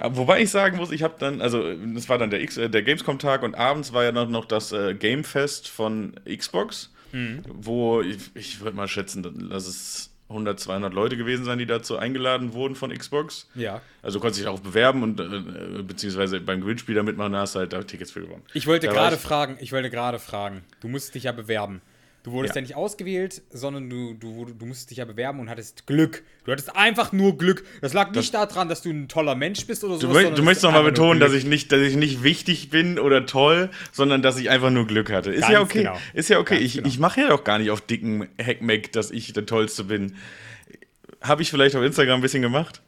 [0.00, 2.82] Wobei ich sagen muss, ich habe dann, also das war dann der, X, äh, der
[2.82, 7.42] Gamescom-Tag und abends war ja noch, noch das äh, Gamefest von Xbox, Mhm.
[7.48, 11.96] wo ich, ich würde mal schätzen, lass es 100, 200 Leute gewesen sein, die dazu
[11.96, 13.48] eingeladen wurden von Xbox.
[13.54, 13.80] Ja.
[14.02, 17.54] Also du konntest dich auch bewerben und äh, beziehungsweise beim Gewinnspiel da mitmachen, da hast
[17.54, 18.42] du halt da Tickets für gewonnen.
[18.52, 20.64] Ich wollte gerade fragen, ich wollte gerade fragen.
[20.80, 21.80] Du musstest dich ja bewerben.
[22.28, 22.62] Du wurdest ja, Ja.
[22.66, 26.22] nicht ausgewählt, sondern du, du, du musstest dich ja bewerben und hattest Glück.
[26.44, 27.64] Du hattest einfach nur Glück.
[27.80, 30.08] Das lag nicht daran, dass du ein toller Mensch bist oder so.
[30.08, 33.24] Du, möcht, du möchtest nochmal betonen, dass ich, nicht, dass ich nicht wichtig bin oder
[33.24, 35.30] toll, sondern dass ich einfach nur Glück hatte.
[35.30, 35.78] Ist Ganz ja okay.
[35.84, 35.98] genau.
[36.12, 36.56] Ist ja okay.
[36.56, 36.88] Ganz Ich, genau.
[36.88, 40.16] ich mache ja doch gar nicht auf dicken Hackmack, dass ich der Tollste bin.
[41.22, 42.82] Habe ich vielleicht auf Instagram ein bisschen gemacht?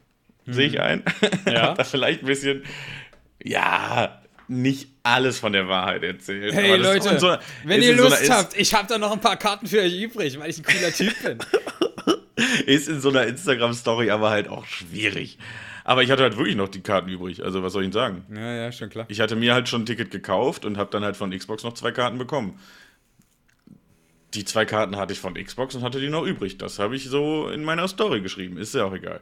[0.46, 0.98] Sehe ich ein?
[1.46, 1.50] Mhm.
[1.53, 1.62] Ja.
[1.62, 2.62] Hab da vielleicht ein bisschen,
[3.42, 4.19] ja,
[4.50, 6.52] nicht alles von der Wahrheit erzählt.
[6.52, 9.36] Hey Leute, so wenn ihr so Lust ist- habt, ich habe da noch ein paar
[9.36, 11.38] Karten für euch übrig, weil ich ein cooler Typ bin.
[12.66, 15.38] Ist in so einer Instagram-Story aber halt auch schwierig.
[15.84, 17.44] Aber ich hatte halt wirklich noch die Karten übrig.
[17.44, 18.24] Also, was soll ich Ihnen sagen?
[18.34, 19.04] ja, ja, schon klar.
[19.08, 21.74] Ich hatte mir halt schon ein Ticket gekauft und habe dann halt von Xbox noch
[21.74, 22.58] zwei Karten bekommen.
[24.34, 26.58] Die zwei Karten hatte ich von Xbox und hatte die noch übrig.
[26.58, 28.56] Das habe ich so in meiner Story geschrieben.
[28.56, 29.20] Ist ja auch egal.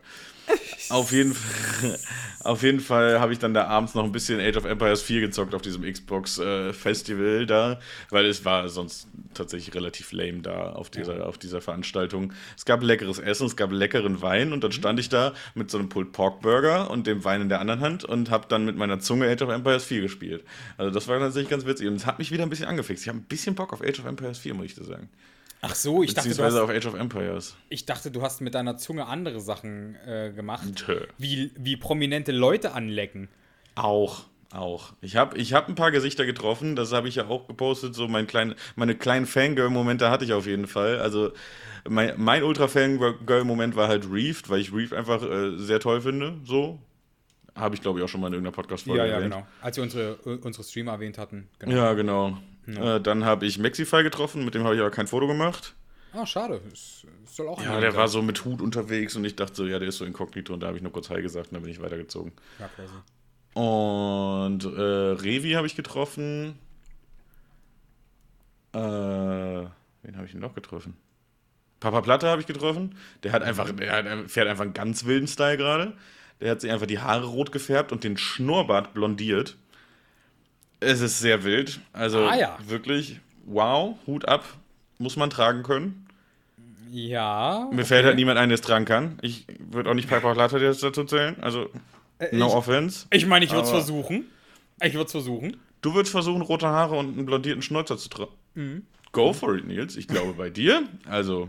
[0.91, 1.99] Auf jeden Fall,
[2.41, 5.21] auf jeden Fall habe ich dann da abends noch ein bisschen Age of Empires 4
[5.21, 7.79] gezockt auf diesem Xbox äh, Festival da,
[8.11, 12.33] weil es war sonst tatsächlich relativ lame da auf dieser, auf dieser Veranstaltung.
[12.57, 15.79] Es gab leckeres Essen, es gab leckeren Wein und dann stand ich da mit so
[15.79, 18.77] einem Pulled Pork Burger und dem Wein in der anderen Hand und habe dann mit
[18.77, 20.45] meiner Zunge Age of Empires 4 gespielt.
[20.77, 23.05] Also das war tatsächlich ganz witzig und es hat mich wieder ein bisschen angefixt.
[23.05, 25.09] Ich habe ein bisschen Bock auf Age of Empires 4, muss ich dir sagen.
[25.61, 27.57] Ach so, ich dachte, du Beziehungsweise hast, auf Age of Empires.
[27.69, 30.65] ich dachte, du hast mit deiner Zunge andere Sachen äh, gemacht.
[30.77, 31.01] Tö.
[31.19, 33.29] Wie, wie prominente Leute anlecken.
[33.75, 34.93] Auch, auch.
[35.01, 38.07] Ich habe ich hab ein paar Gesichter getroffen, das habe ich ja auch gepostet, so
[38.09, 41.01] mein klein, meine kleinen Fangirl-Momente hatte ich auf jeden Fall.
[41.01, 41.33] Also
[41.89, 46.79] mein, mein Ultra-Fangirl-Moment war halt Reefed, weil ich Reefed einfach äh, sehr toll finde, so.
[47.55, 49.33] Habe ich, glaube ich, auch schon mal in irgendeiner Podcast-Folge Ja, ja, erwähnt.
[49.33, 49.47] genau.
[49.61, 51.49] Als wir unsere, unsere Streamer erwähnt hatten.
[51.59, 51.75] Genau.
[51.75, 52.39] Ja, genau.
[52.77, 55.75] Äh, dann habe ich Maxify getroffen, mit dem habe ich aber kein Foto gemacht.
[56.13, 56.61] Ah, schade.
[56.73, 59.79] Es, soll auch Ja, der war so mit Hut unterwegs und ich dachte so, ja,
[59.79, 61.71] der ist so inkognito und da habe ich nur kurz Hi gesagt und dann bin
[61.71, 62.33] ich weitergezogen.
[62.59, 62.93] Ja, crazy.
[63.55, 66.59] Und äh, Revi habe ich getroffen.
[68.73, 70.97] Äh, wen habe ich denn noch getroffen?
[71.81, 72.97] Papa Platte habe ich getroffen.
[73.23, 75.95] Der hat einfach, der hat, er fährt einfach einen ganz wilden Style gerade.
[76.41, 79.57] Der hat sich einfach die Haare rot gefärbt und den Schnurrbart blondiert.
[80.81, 81.81] Es ist sehr wild.
[81.93, 82.59] Also Ah, ja.
[82.67, 84.45] wirklich, wow, Hut ab.
[84.99, 86.07] Muss man tragen können.
[86.91, 87.69] Ja.
[87.73, 89.19] Mir fällt halt niemand ein, der es tragen kann.
[89.23, 91.37] Ich würde auch nicht Papa Platte jetzt dazu zählen.
[91.41, 91.69] Also,
[92.33, 93.07] no ich- offense.
[93.11, 94.25] Ich meine, ich würde es versuchen.
[94.83, 95.57] Ich würde es versuchen.
[95.83, 98.33] Du würdest versuchen, rote Haare und einen blondierten Schnäuzer zu tragen.
[98.55, 98.83] Mhm.
[99.13, 99.97] Go for it, Nils.
[99.97, 100.83] Ich glaube bei dir.
[101.09, 101.49] Also,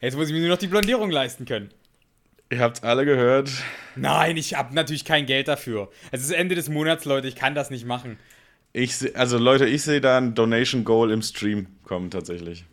[0.00, 1.70] Jetzt muss ich mir nur noch die Blondierung leisten können.
[2.50, 3.50] Ihr habt's alle gehört.
[3.96, 5.90] Nein, ich habe natürlich kein Geld dafür.
[6.10, 7.28] Es ist Ende des Monats, Leute.
[7.28, 8.18] Ich kann das nicht machen.
[8.72, 12.64] Ich seh, also Leute, ich sehe da ein Donation Goal im Stream kommen tatsächlich.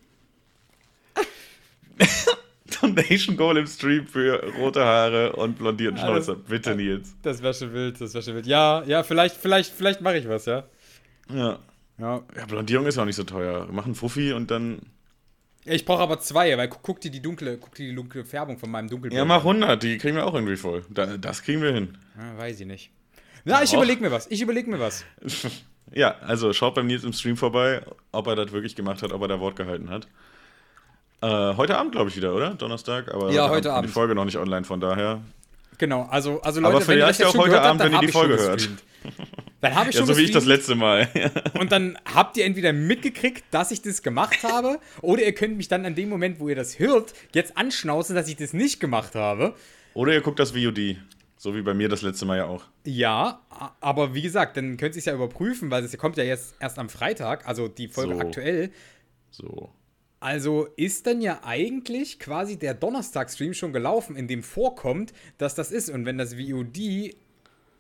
[2.82, 6.36] Donation Goal im Stream für rote Haare und blondierten Schnäuzer.
[6.36, 7.16] Bitte, Nils.
[7.24, 8.00] Das wäre schon wild.
[8.00, 8.46] Das wäre schon wild.
[8.46, 10.66] Ja, ja, vielleicht, vielleicht, vielleicht mache ich was, ja.
[11.34, 11.60] Ja.
[12.00, 12.22] Ja.
[12.36, 13.68] ja, Blondierung ist ja auch nicht so teuer.
[13.68, 14.82] Wir machen Fuffi und dann.
[15.68, 18.72] Ich brauche aber zwei, weil guck, dir die dunkle, guck dir die dunkle Färbung von
[18.72, 19.18] meinem dunkelblau.
[19.18, 20.86] Ja, mach 100, die kriegen wir auch irgendwie voll.
[20.90, 21.98] Da, das kriegen wir hin.
[22.18, 22.92] Ah, weiß ich nicht.
[23.46, 23.78] Na, ich Doch.
[23.78, 24.28] überleg mir was.
[24.28, 25.04] Ich überleg mir was.
[25.94, 29.22] Ja, also schaut beim Nils im Stream vorbei, ob er das wirklich gemacht hat, ob
[29.22, 30.06] er da Wort gehalten hat.
[31.22, 32.56] Äh, heute Abend, glaube ich, wieder, oder?
[32.56, 33.14] Donnerstag.
[33.14, 33.90] Aber Ja, heute Abend.
[33.90, 35.22] Die Folge noch nicht online, von daher.
[35.78, 37.94] Genau, also, also Aber Leute, wenn ihr vielleicht auch schon heute habt, Abend, dann wenn
[37.94, 38.70] ihr hab die Folge hört.
[39.62, 41.08] Dann habe ich Ja, schon so wie ich das letzte Mal.
[41.60, 45.68] und dann habt ihr entweder mitgekriegt, dass ich das gemacht habe, oder ihr könnt mich
[45.68, 49.16] dann an dem Moment, wo ihr das hört, jetzt anschnauzen, dass ich das nicht gemacht
[49.16, 49.56] habe.
[49.94, 50.98] Oder ihr guckt das VOD.
[51.40, 52.64] So wie bei mir das letzte Mal ja auch.
[52.84, 53.42] Ja,
[53.80, 56.80] aber wie gesagt, dann könnt ihr es ja überprüfen, weil es kommt ja jetzt erst
[56.80, 58.20] am Freitag, also die Folge So.
[58.20, 58.72] aktuell.
[59.30, 59.70] So.
[60.20, 65.72] Also ist dann ja eigentlich quasi der Donnerstag-Stream schon gelaufen, in dem vorkommt, dass das
[65.72, 65.90] ist.
[65.90, 67.16] Und wenn das VOD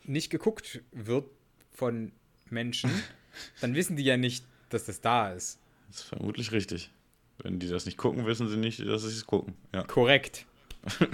[0.03, 1.25] nicht geguckt wird
[1.71, 2.11] von
[2.49, 2.91] Menschen,
[3.61, 5.59] dann wissen die ja nicht, dass das da ist.
[5.87, 6.91] Das ist vermutlich richtig.
[7.39, 9.55] Wenn die das nicht gucken, wissen sie nicht, dass sie es gucken.
[9.73, 9.83] Ja.
[9.83, 10.45] Korrekt.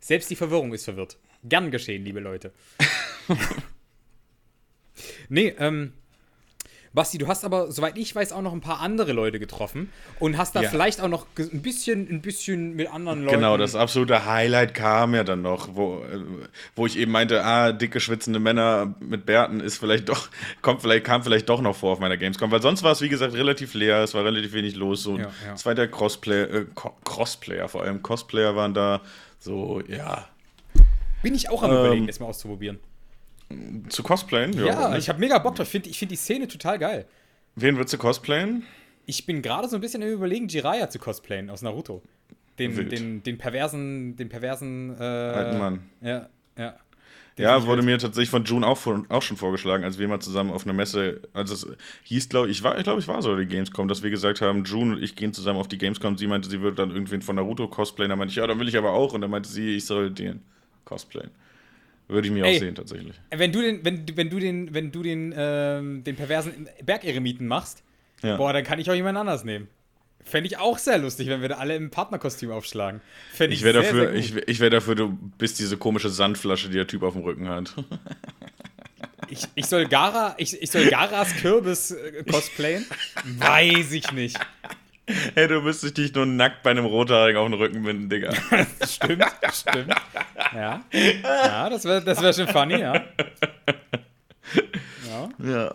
[0.00, 1.16] Selbst die Verwirrung ist verwirrt.
[1.44, 2.52] Gern geschehen, liebe Leute.
[5.28, 5.92] nee, ähm.
[6.94, 10.36] Basti, du hast aber, soweit ich weiß, auch noch ein paar andere Leute getroffen und
[10.36, 10.68] hast da Ja.
[10.68, 13.36] vielleicht auch noch ein bisschen, ein bisschen mit anderen Leuten.
[13.36, 16.20] Genau, das absolute Highlight kam ja dann noch, wo, äh,
[16.76, 20.28] wo ich eben meinte, ah, dicke schwitzende Männer mit Bärten ist vielleicht doch,
[20.62, 23.08] kommt vielleicht, kam vielleicht doch noch vor auf meiner Gamescom, weil sonst war es, wie
[23.08, 25.02] gesagt, relativ leer, es war relativ wenig los.
[25.02, 25.54] So, Ja, ja.
[25.54, 26.66] Es war der Crossplay, äh,
[27.04, 29.00] Crossplayer, vor allem Cosplayer waren da,
[29.38, 30.26] so, ja.
[31.22, 32.78] Bin ich auch am Ähm, überlegen, das mal auszuprobieren.
[33.88, 34.52] Zu cosplayen?
[34.52, 35.00] Ja, nicht?
[35.00, 35.66] ich habe mega Bock drauf.
[35.66, 37.06] Ich finde ich find die Szene total geil.
[37.56, 38.64] Wen würdest du cosplayen?
[39.06, 42.02] Ich bin gerade so ein bisschen am überlegen, Jiraiya zu cosplayen aus Naruto.
[42.58, 45.90] Den, den, den perversen, den perversen äh, Alten Mann.
[46.00, 46.76] Ja, ja.
[47.38, 50.20] Den Ja, wurde mir tatsächlich von June auch, von, auch schon vorgeschlagen, als wir mal
[50.20, 51.66] zusammen auf einer Messe, also es
[52.04, 54.64] hieß, glaube ich, war, ich glaube, ich war so die Gamescom, dass wir gesagt haben,
[54.64, 56.18] June und ich gehen zusammen auf die Gamescom.
[56.18, 58.10] Sie meinte, sie würde dann irgendwen von Naruto cosplayen.
[58.10, 59.14] Da meinte ich, ja, dann will ich aber auch.
[59.14, 60.42] Und dann meinte sie, ich soll den
[60.84, 61.30] cosplayen.
[62.12, 62.56] Würde ich mir Ey.
[62.56, 63.14] auch sehen, tatsächlich.
[63.30, 67.82] Wenn du den, wenn, wenn du den, wenn du den, ähm, den perversen Bergeremiten machst,
[68.22, 68.36] Ja.
[68.36, 69.68] boah, dann kann ich auch jemand anders nehmen.
[70.24, 73.00] Fände ich auch sehr lustig, wenn wir da alle im Partnerkostüm aufschlagen.
[73.32, 76.76] Fände ich wäre dafür, sehr ich, ich wär dafür, du bist diese komische Sandflasche, die
[76.76, 77.74] der Typ auf dem Rücken hat.
[79.28, 82.84] Ich, ich soll Gara, ich, ich soll Garas Kürbis äh, cosplayen?
[83.38, 84.38] Weiß ich nicht.
[85.34, 88.32] Hey, du müsstest dich nur nackt bei einem Rothaarigen auf den Rücken binden, Digga.
[88.86, 89.94] Stimmt, stimmt.
[90.54, 92.94] Ja, ja das wäre das wär schon funny, ja.
[95.08, 95.74] Ja, Ja.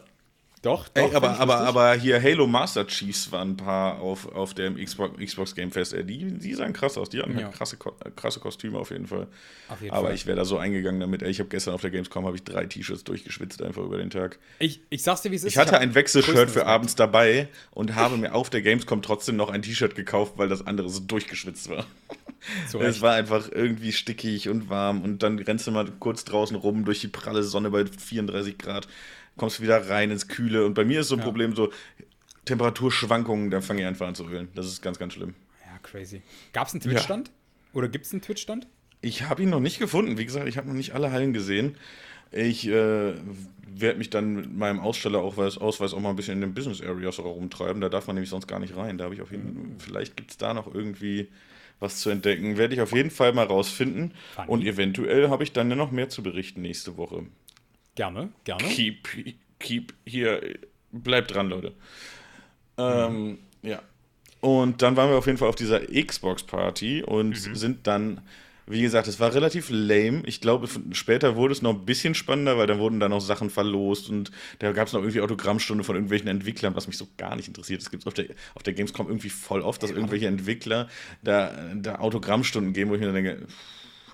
[0.68, 1.10] Doch, doch.
[1.10, 4.76] Ey, aber, ich aber, aber hier Halo Master Chiefs waren ein paar auf, auf dem
[4.76, 5.94] Xbox, Xbox Game Fest.
[5.94, 7.10] Ey, die, die sahen krass aus.
[7.10, 7.50] Die hatten Ja.
[7.50, 9.28] krasse, äh, krasse Kostüme auf jeden Fall.
[9.70, 10.16] Auf jeden aber Fall.
[10.16, 11.24] ich wäre da so eingegangen damit.
[11.24, 14.10] Ey, ich habe gestern auf der Gamescom habe ich drei T-Shirts durchgeschwitzt einfach über den
[14.10, 14.40] Tag.
[14.60, 15.54] Ich, ich sag's dir, wie es ist.
[15.54, 19.36] Ich hatte hab ein Wechselshirt für abends dabei und habe mir auf der Gamescom trotzdem
[19.38, 21.86] noch ein T-Shirt gekauft, weil das andere so durchgeschwitzt war.
[22.70, 26.56] Zu Es war einfach irgendwie stickig und warm und dann rennst du mal kurz draußen
[26.56, 28.88] rum durch die pralle Sonne bei 34 Grad,
[29.38, 31.26] kommst wieder rein ins Kühle und bei mir ist so ein Ja.
[31.26, 31.72] Problem so
[32.46, 34.48] Temperaturschwankungen, da fange ich einfach an zu heulen.
[34.56, 35.34] Das ist ganz, ganz schlimm.
[35.66, 36.22] Ja, crazy.
[36.54, 37.32] Gab's einen Twitch-Stand?
[37.74, 38.68] Oder gibt's einen Twitch-Stand?
[39.02, 40.18] Ich habe ihn noch nicht gefunden.
[40.18, 41.76] Wie gesagt, ich habe noch nicht alle Hallen gesehen.
[42.32, 43.14] Ich äh,
[43.68, 46.82] werde mich dann mit meinem Aussteller auch Ausweis, auch mal ein bisschen in den Business
[46.82, 47.82] Areas rumtreiben.
[47.82, 48.98] Da darf man nämlich sonst gar nicht rein.
[48.98, 51.30] Da habe ich auf jeden vielleicht gibt es da noch irgendwie
[51.80, 52.58] was zu entdecken.
[52.58, 54.14] Werde ich auf jeden Fall mal rausfinden.
[54.36, 54.48] Funny.
[54.48, 57.24] Und eventuell habe ich dann ja noch mehr zu berichten nächste Woche.
[57.98, 58.64] Gerne, gerne.
[58.64, 59.08] Keep,
[59.58, 60.60] keep hier,
[60.92, 61.74] bleibt dran, Leute.
[62.78, 63.82] Ähm, ja.
[64.40, 68.22] Und dann waren wir auf jeden Fall auf dieser Xbox-Party und sind dann,
[68.68, 70.22] wie gesagt, es war relativ lame.
[70.28, 73.50] Ich glaube, später wurde es noch ein bisschen spannender, weil dann wurden da noch Sachen
[73.50, 74.30] verlost und
[74.60, 77.82] da gab es noch irgendwie Autogrammstunde von irgendwelchen Entwicklern, was mich so gar nicht interessiert.
[77.82, 80.88] Das gibt es auf der, auf der Gamescom irgendwie voll oft, dass irgendwelche Entwickler
[81.24, 83.48] da, da Autogrammstunden geben, wo ich mir dann denke,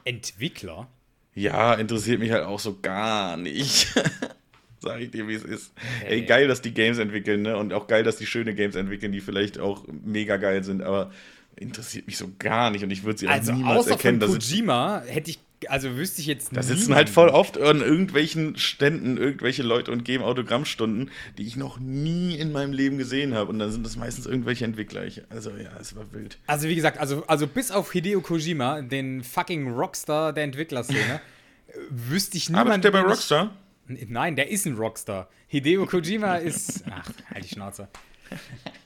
[0.06, 0.88] Entwickler?
[1.36, 3.88] Ja, interessiert mich halt auch so gar nicht.
[4.80, 5.72] Sag ich dir, wie es ist.
[6.06, 6.26] Ey, Hey.
[6.26, 7.56] geil, dass die Games entwickeln, ne?
[7.58, 11.12] Und auch geil, dass die schöne Games entwickeln, die vielleicht auch mega geil sind, aber
[11.56, 14.20] interessiert mich so gar nicht und ich würde sie auch Also niemals außer erkennen.
[14.20, 16.96] von Kojima hätte ich, also wüsste ich jetzt da sitzen niemanden.
[16.96, 22.36] halt voll oft an irgendwelchen Ständen irgendwelche Leute und geben Autogrammstunden, die ich noch nie
[22.36, 23.50] in meinem Leben gesehen habe.
[23.50, 25.06] Und dann sind das meistens irgendwelche Entwickler.
[25.06, 26.38] Ich, also ja, es war wild.
[26.48, 31.22] Also wie gesagt, also, also bis auf Hideo Kojima, den fucking Rockstar der Entwicklerszene,
[31.90, 32.70] wüsste ich niemanden.
[32.72, 33.54] Arbeitet der bei ich- Rockstar?
[33.88, 35.28] Nein, der ist ein Rockstar.
[35.48, 36.84] Hideo Kojima ist.
[36.90, 37.90] Ach, halt die Schnauze.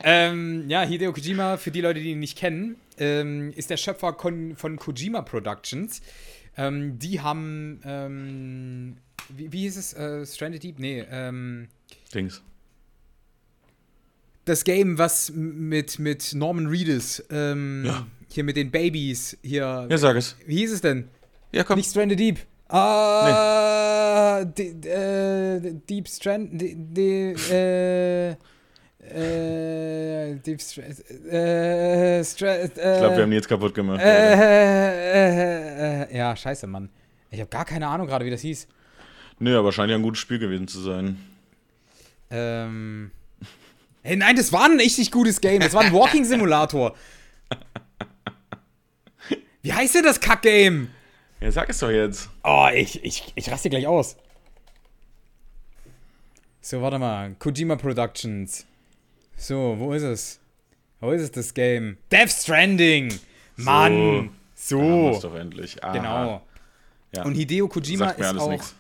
[0.04, 4.16] ähm, ja, Hideo Kojima, für die Leute, die ihn nicht kennen, ähm, ist der Schöpfer
[4.56, 6.02] von Kojima Productions.
[6.58, 7.80] Ähm, die haben.
[7.86, 8.98] Ähm,
[9.30, 9.94] wie, wie hieß es?
[9.94, 10.80] Äh, Stranded Deep?
[10.80, 11.68] Nee, ähm,
[12.14, 12.42] Dings.
[14.46, 18.08] das Game, was mit, mit Norman Reedus, ähm, Ja.
[18.32, 19.88] hier mit den Babys, hier.
[19.90, 20.36] Ja, sag es.
[20.46, 21.10] Wie hieß es denn?
[21.52, 21.78] Ja, komm.
[21.78, 22.40] Nicht Stranded Deep.
[22.70, 28.36] Ah, die- äh, Deep Strand, die, die, äh,
[29.14, 31.00] Äh, Deep Stress.
[31.10, 32.70] Äh, Stress.
[32.78, 34.00] Äh, Ich glaube, wir haben die jetzt kaputt gemacht.
[34.02, 34.44] äh, Leute.
[34.44, 36.90] äh, äh, ja, scheiße, Mann.
[37.32, 38.68] Ich habe gar keine Ahnung gerade, wie das hieß.
[39.40, 41.18] Nö, aber scheint ja ein gutes Spiel gewesen zu sein.
[42.30, 43.12] Ähm.
[44.04, 45.60] Hey, nein, das war ein nicht gutes Game.
[45.60, 46.96] Das war ein Walking Simulator.
[49.62, 50.90] Wie heißt denn das Kack-Game?
[51.42, 52.30] Ja, sag es doch jetzt.
[52.44, 54.16] Oh, ich, ich, ich raste gleich aus.
[56.62, 57.36] So, warte mal.
[57.38, 58.66] Kojima Productions.
[59.38, 60.40] So, wo ist es?
[61.00, 61.98] Wo ist es, das Game?
[62.12, 63.14] Death Stranding!
[63.56, 64.32] Mann!
[64.56, 65.20] Wir's So!
[65.22, 65.84] doch endlich.
[65.84, 65.94] Aha.
[65.94, 66.48] Genau.
[67.16, 67.24] Ja.
[67.24, 68.50] Und Hideo Kojima ist auch.
[68.50, 68.76] nix.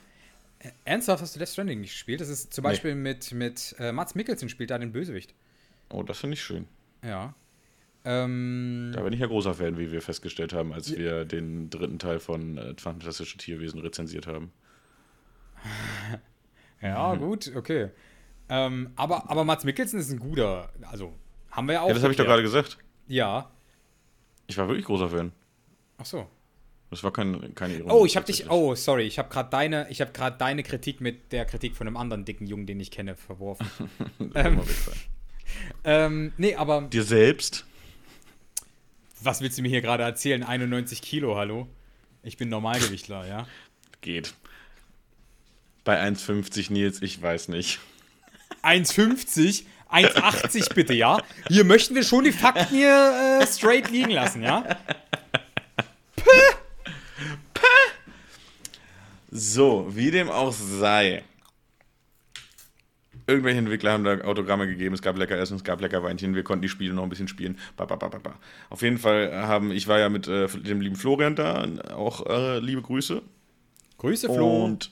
[0.84, 2.20] Ernsthaft hast du Death Stranding nicht gespielt?
[2.20, 2.70] Das ist zum Nee.
[2.72, 5.34] Beispiel mit, mit äh, Mats Mikkelsen spielt da den Bösewicht.
[5.89, 6.67] Oh, das finde ich schön.
[7.04, 7.36] Ja.
[8.04, 12.00] Ähm, Da bin ich ja großer Fan, wie wir festgestellt haben, als wir den dritten
[12.00, 14.52] Teil von äh, Fantastische Tierwesen rezensiert haben.
[16.82, 17.89] ja, gut, okay.
[18.50, 20.70] Ähm, aber, aber Mats Mikkelsen ist ein guter.
[20.90, 21.14] Also,
[21.52, 21.88] haben wir ja auch.
[21.88, 22.78] Ja, das habe ich doch gerade gesagt.
[23.08, 23.50] Ja.
[24.48, 25.32] Ich war wirklich großer Fan.
[25.98, 26.28] Ach so.
[26.90, 27.92] Das war kein, keine Ironie.
[27.92, 28.50] Oh, ich habe dich.
[28.50, 29.04] Oh, sorry.
[29.04, 32.24] Ich habe gerade deine, ich habe gerade deine Kritik mit der Kritik von einem anderen
[32.24, 33.68] dicken Jungen, den ich kenne, verworfen.
[34.34, 34.62] Sein.
[35.84, 37.66] ähm, nee, aber Dir selbst?
[39.22, 40.44] was willst du mir hier gerade erzählen?
[40.44, 41.68] 91 Kilo, hallo?
[42.24, 43.48] Ich bin Normalgewichtler, ja.
[44.02, 44.34] Geht.
[45.84, 47.80] Bei 1,50 Nils, ich weiß nicht.
[48.68, 51.22] 1,50, 1,80 bitte, ja.
[51.48, 54.64] Hier möchten wir schon die Fakten hier äh, straight liegen lassen, ja.
[59.30, 61.24] So, wie dem auch sei.
[63.28, 66.44] Irgendwelche Entwickler haben da Autogramme gegeben, es gab lecker Essen, es gab lecker Weinchen, wir
[66.44, 67.60] konnten die Spiele noch ein bisschen spielen.
[67.76, 68.40] Ba, ba, ba, ba.
[68.70, 72.60] Auf jeden Fall haben, ich war ja mit äh, dem lieben Florian da, auch äh,
[72.60, 73.22] liebe Grüße.
[73.98, 74.64] Grüße, Flo.
[74.66, 74.92] Und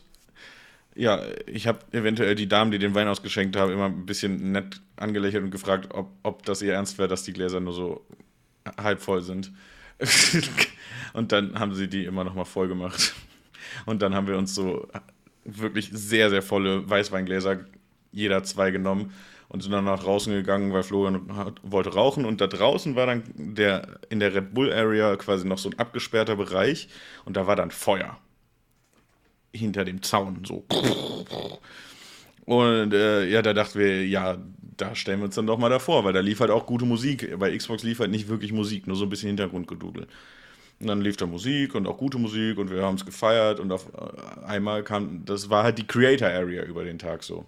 [0.96, 4.82] ja, ich habe eventuell die Damen, die den Wein ausgeschenkt haben, immer ein bisschen nett
[4.96, 8.06] angelächelt und gefragt, ob, ob das ihr ernst wäre, dass die Gläser nur so
[8.82, 9.52] halb voll sind.
[11.14, 13.14] und dann haben sie die immer noch mal voll gemacht.
[13.86, 14.88] Und dann haben wir uns so
[15.44, 17.66] wirklich sehr, sehr volle Weißweingläser,
[18.12, 19.14] jeder zwei genommen
[19.50, 22.26] und sind dann nach draußen gegangen, weil Florian hat, wollte rauchen.
[22.26, 25.78] Und da draußen war dann der, in der Red Bull Area quasi noch so ein
[25.78, 26.88] abgesperrter Bereich
[27.26, 28.18] und da war dann Feuer.
[29.56, 30.66] Hinter dem Zaun, so.
[32.46, 34.38] Und äh, ja, da dachten wir, ja,
[34.78, 37.38] da stellen wir uns dann doch mal davor, weil da lief halt auch gute Musik.
[37.40, 40.08] Bei Xbox lief halt nicht wirklich Musik, nur so ein bisschen Hintergrundgedudel.
[40.80, 43.72] Und dann lief da Musik und auch gute Musik und wir haben es gefeiert und
[43.72, 47.46] auf äh, einmal kam, das war halt die Creator Area über den Tag so.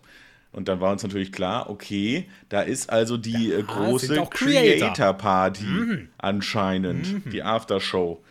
[0.53, 4.29] Und dann war uns natürlich klar, okay, da ist also die äh, sind große Creator.
[4.29, 8.23] Creator Party anscheinend, die Aftershow.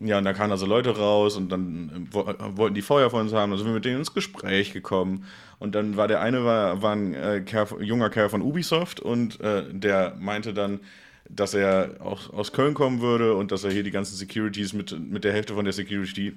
[0.00, 3.10] Ja, und da kamen also Leute raus und dann äh, wo- äh, wollten die Feuer
[3.10, 5.24] von uns haben, dann sind wir mit denen ins Gespräch gekommen.
[5.58, 9.40] Und dann war der eine war, war ein äh, Kerl, junger Kerl von Ubisoft und
[9.40, 10.80] äh, der meinte dann,
[11.28, 14.98] dass er auch aus Köln kommen würde und dass er hier die ganzen Securities mit,
[14.98, 16.32] mit der Hälfte von der Security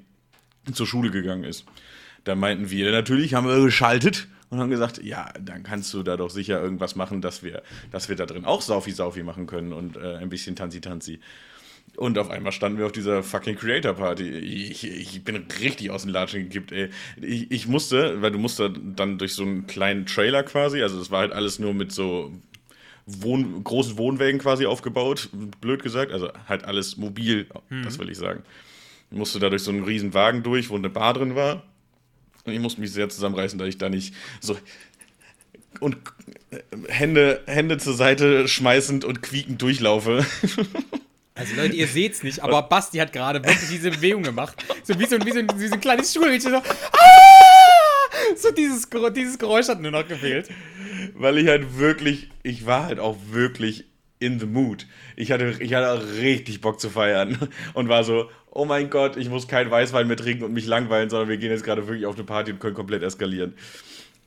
[0.72, 1.66] zur Schule gegangen ist.
[2.24, 6.16] Da meinten wir natürlich, haben wir geschaltet und haben gesagt, ja, dann kannst du da
[6.16, 9.98] doch sicher irgendwas machen, dass wir, dass wir da drin auch Saufi-Saufi machen können und
[9.98, 11.20] äh, ein bisschen Tanzi-Tanzi.
[11.96, 14.28] Und auf einmal standen wir auf dieser fucking Creator Party.
[14.30, 16.90] Ich, ich bin richtig aus den Latschen gekippt, ey.
[17.22, 21.00] Ich, ich musste, weil du musst da dann durch so einen kleinen Trailer quasi, also
[21.00, 22.32] es war halt alles nur mit so
[23.06, 25.30] Wohn großen Wohnwägen quasi aufgebaut,
[25.62, 27.48] blöd gesagt, also halt alles mobil,
[27.84, 28.44] das will ich sagen.
[29.12, 31.64] Ich musste da durch so einen riesen Wagen durch, wo eine Bar drin war.
[32.46, 34.58] Und ich musste mich sehr zusammenreißen, dass ich da nicht so
[35.80, 35.98] und
[36.88, 40.26] Hände, Hände zur Seite schmeißend und quiekend durchlaufe.
[41.36, 44.56] Also Leute, ihr seht's nicht, aber Basti hat gerade wirklich diese Bewegung gemacht.
[44.84, 46.52] So wie so, ein- wie so, wie so ein kleines Schulmädchen.
[46.52, 46.64] So, ah!
[48.36, 50.50] so dieses, dieses Geräusch hat nur noch gefehlt.
[51.16, 53.86] weil ich halt wirklich, ich war halt auch wirklich
[54.20, 54.86] in the mood.
[55.16, 57.38] Ich hatte, ich hatte auch richtig Bock zu feiern
[57.74, 61.10] und war so, oh mein Gott, ich muss keinen Weißwein mehr trinken und mich langweilen,
[61.10, 63.56] sondern wir gehen jetzt gerade wirklich auf eine Party und können komplett eskalieren.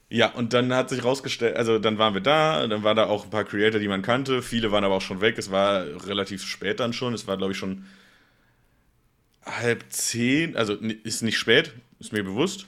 [0.09, 3.25] Ja, und dann hat sich rausgestellt, also dann waren wir da, dann waren da auch
[3.25, 6.45] ein paar Creator, die man kannte, viele waren aber auch schon weg, es war relativ
[6.45, 7.87] spät dann schon, es war glaube ich schon
[9.45, 12.67] halb zehn, also ist nicht spät, ist mir bewusst,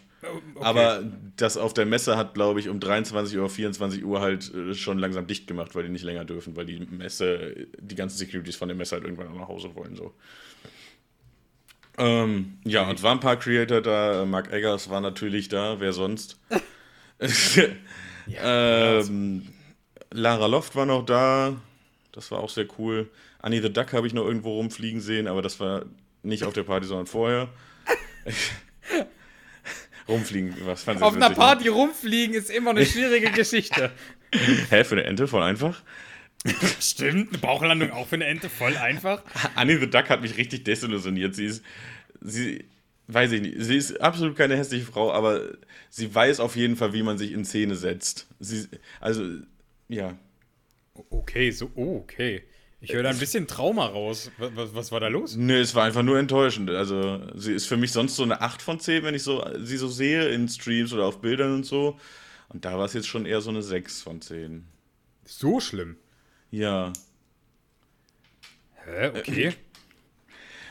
[0.60, 1.04] aber
[1.36, 4.98] das auf der Messe hat, glaube ich, um 23 Uhr, 24 Uhr halt äh, schon
[4.98, 8.68] langsam dicht gemacht, weil die nicht länger dürfen, weil die Messe, die ganzen Securities von
[8.68, 9.94] der Messe halt irgendwann auch nach Hause wollen.
[9.94, 10.12] So.
[11.98, 14.24] Ähm, ja, und es waren ein paar Creator da.
[14.24, 16.36] Mark Eggers war natürlich da, wer sonst?
[18.42, 19.46] ähm,
[20.10, 21.56] Lara Loft war noch da.
[22.12, 23.10] Das war auch sehr cool.
[23.40, 25.84] Annie the Duck habe ich noch irgendwo rumfliegen sehen, aber das war
[26.22, 27.48] nicht auf der Party, sondern vorher.
[30.08, 31.34] Rumfliegen, was fandst Auf du einer ne?
[31.34, 33.92] Party rumfliegen ist immer eine schwierige Geschichte.
[34.70, 35.82] Hä, für eine Ente voll einfach?
[36.80, 39.22] Stimmt, eine Bauchlandung auch für eine Ente voll einfach.
[39.54, 41.34] Annie the Duck hat mich richtig desillusioniert.
[41.34, 41.62] Sie ist,
[42.22, 42.64] sie,
[43.08, 45.40] weiß ich nicht, sie ist absolut keine hässliche Frau, aber
[45.90, 48.26] sie weiß auf jeden Fall, wie man sich in Szene setzt.
[48.38, 48.68] Sie,
[49.00, 49.24] also,
[49.88, 50.16] ja.
[51.10, 52.44] Okay, so, oh, okay.
[52.80, 54.30] Ich höre da ein bisschen Trauma raus.
[54.38, 55.36] Was, was, war da los?
[55.36, 56.70] Nö, es war einfach nur enttäuschend.
[56.70, 59.76] Also, sie ist für mich sonst so eine 8 von 10, wenn ich so, sie
[59.76, 61.98] so sehe in Streams oder auf Bildern und so.
[62.50, 64.64] Und da war es jetzt schon eher so eine 6 von 10.
[65.24, 65.96] So schlimm.
[66.50, 66.92] Ja.
[68.84, 69.54] Hä, okay.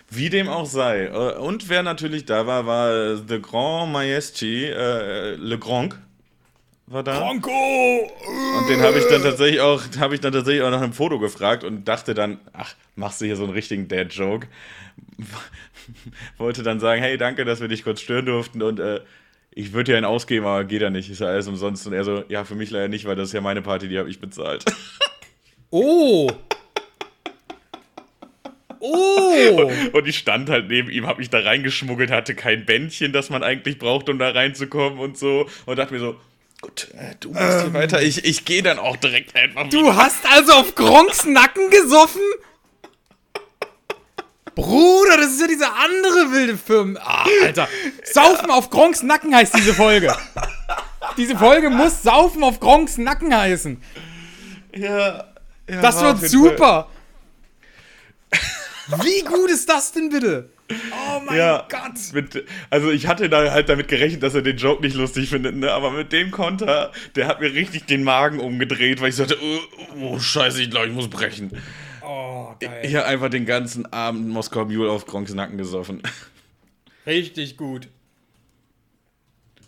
[0.10, 1.05] Wie dem auch sei.
[1.05, 5.97] Äh, Und wer natürlich da war, war The Grand Maestri, äh, Le Grand.
[6.89, 7.20] War da.
[7.20, 7.51] Bronco!
[7.51, 11.20] Und den habe ich dann tatsächlich auch, habe ich dann tatsächlich auch nach einem Foto
[11.20, 14.47] gefragt und dachte dann, ach, machst du hier so einen richtigen Dad-Joke?
[16.38, 19.01] Wollte dann sagen, hey, danke, dass wir dich kurz stören durften und äh,
[19.51, 21.86] ich würde dir einen ausgeben, aber geht ja nicht, ist ja alles umsonst.
[21.88, 23.97] Und er so, ja, für mich leider nicht, weil das ist ja meine Party, die
[23.99, 24.64] habe ich bezahlt.
[25.70, 26.32] Oh!
[28.80, 29.71] Oh!
[29.93, 33.43] Und ich stand halt neben ihm, habe mich da reingeschmuggelt, hatte kein Bändchen, das man
[33.43, 35.47] eigentlich braucht, um da reinzukommen und so.
[35.65, 36.15] Und dachte mir so,
[36.61, 40.25] gut, äh, du machst hier weiter, ich, ich gehe dann auch direkt einfach Du hast
[40.32, 42.21] also auf Gronks Nacken gesoffen?
[44.55, 46.99] Bruder, das ist ja diese andere wilde Firma.
[47.03, 47.67] Ah, Alter.
[48.03, 50.15] Saufen auf Gronks Nacken heißt diese Folge.
[51.15, 53.80] Diese Folge muss Saufen auf Gronks Nacken heißen.
[54.75, 55.25] Ja,
[55.69, 56.89] ja, Das wird jeden Fall- super.
[58.88, 60.49] Wie gut ist das denn bitte?
[60.69, 62.13] Oh mein Ja, Gott.
[62.13, 65.55] Mit, also ich hatte da halt damit gerechnet, dass er den Joke nicht lustig findet,
[65.55, 65.71] ne?
[65.71, 69.59] aber mit dem Konter, der hat mir richtig den Magen umgedreht, weil ich sagte, oh,
[70.01, 71.51] oh scheiße, ich glaube, ich muss brechen.
[72.01, 72.81] Oh, geil.
[72.83, 76.01] Ich habe einfach den ganzen Abend Moskau Mule auf Gronks Nacken gesoffen.
[77.05, 77.88] Richtig gut.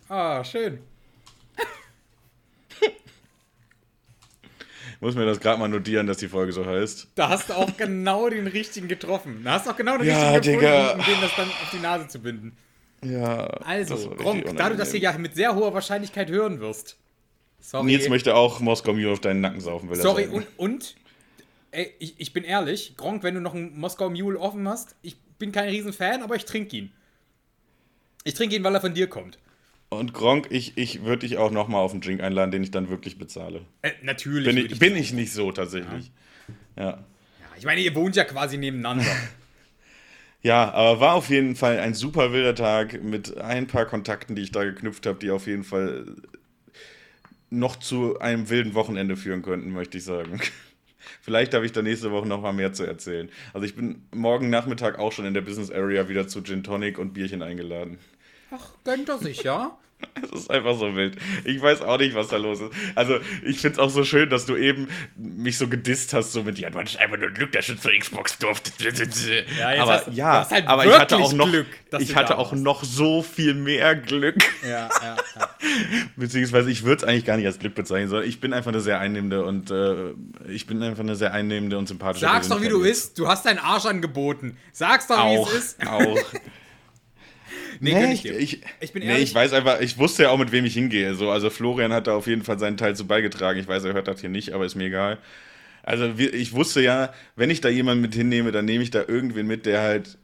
[0.09, 0.79] Ah, schön.
[4.99, 7.07] Muss mir das gerade mal notieren, dass die Folge so heißt.
[7.15, 9.41] Da hast du auch genau den richtigen getroffen.
[9.43, 10.93] Da hast du auch genau den Ja, richtigen Digga.
[10.93, 12.57] gefunden, um den das dann auf die Nase zu binden.
[13.03, 13.45] Ja.
[13.65, 16.97] Also, Gronk, da du das hier ja mit sehr hoher Wahrscheinlichkeit hören wirst.
[17.61, 17.85] Sorry.
[17.85, 20.95] Nils möchte auch Moskau Mule auf deinen Nacken saufen, will er Sorry, und, und
[21.71, 25.17] ey, ich, ich bin ehrlich, Gronk, wenn du noch einen Moskau Mule offen hast, ich
[25.37, 26.91] bin kein Riesenfan, aber ich trinke ihn.
[28.23, 29.37] Ich trinke ihn, weil er von dir kommt.
[29.89, 32.89] Und Gronk, ich, ich würde dich auch nochmal auf einen Drink einladen, den ich dann
[32.89, 33.61] wirklich bezahle.
[33.81, 34.45] Äh, natürlich.
[34.45, 36.11] Bin würd ich, bin ich nicht so tatsächlich.
[36.77, 36.83] Ja.
[36.85, 36.99] Ja,
[37.57, 39.05] ich meine, ihr wohnt ja quasi nebeneinander.
[40.41, 44.43] Ja, aber war auf jeden Fall ein super wilder Tag mit ein paar Kontakten, die
[44.43, 46.05] ich da geknüpft habe, die auf jeden Fall
[47.49, 50.39] noch zu einem wilden Wochenende führen könnten, möchte ich sagen.
[51.21, 53.29] Vielleicht habe ich da nächste Woche noch mal mehr zu erzählen.
[53.53, 56.99] Also ich bin morgen Nachmittag auch schon in der Business Area wieder zu Gin Tonic
[56.99, 57.97] und Bierchen eingeladen.
[58.51, 59.77] Ach, gönnt er sich, ja?
[60.21, 61.17] Es ist einfach so wild.
[61.45, 62.71] Ich weiß auch nicht, was da los ist.
[62.95, 66.43] Also, ich finde es auch so schön, dass du eben mich so gedisst hast, so
[66.43, 68.71] mit, ja, du hattest einfach nur Glück, dass du zur Xbox durfte.
[69.59, 71.67] Ja, aber hast ja, halt aber ich hatte auch noch, Glück,
[71.99, 72.63] ich hatte auch warst.
[72.63, 74.35] noch so viel mehr Glück.
[74.63, 75.49] Ja, ja, ja.
[76.15, 78.81] Beziehungsweise, ich würde es eigentlich gar nicht als Glück bezeichnen, sondern ich bin einfach eine
[78.81, 80.13] sehr einnehmende und äh,
[80.49, 83.17] ich bin einfach eine sehr einnehmende und sympathische Sag's doch, wie du bist.
[83.19, 84.57] Du hast deinen Arsch angeboten.
[84.71, 85.87] Sag's doch, wie es ist.
[85.87, 86.17] auch.
[87.79, 89.29] Nee, Nee, ich ich, ich, bin nee, ehrlich.
[89.29, 91.15] ich weiß einfach, ich wusste ja auch, mit wem ich hingehe.
[91.15, 93.59] So, also Florian hat da auf jeden Fall seinen Teil zu beigetragen.
[93.59, 95.17] Ich weiß, er hört das hier nicht, aber ist mir egal.
[95.83, 99.47] Also ich wusste ja, wenn ich da jemanden mit hinnehme, dann nehme ich da irgendwen
[99.47, 100.17] mit, der halt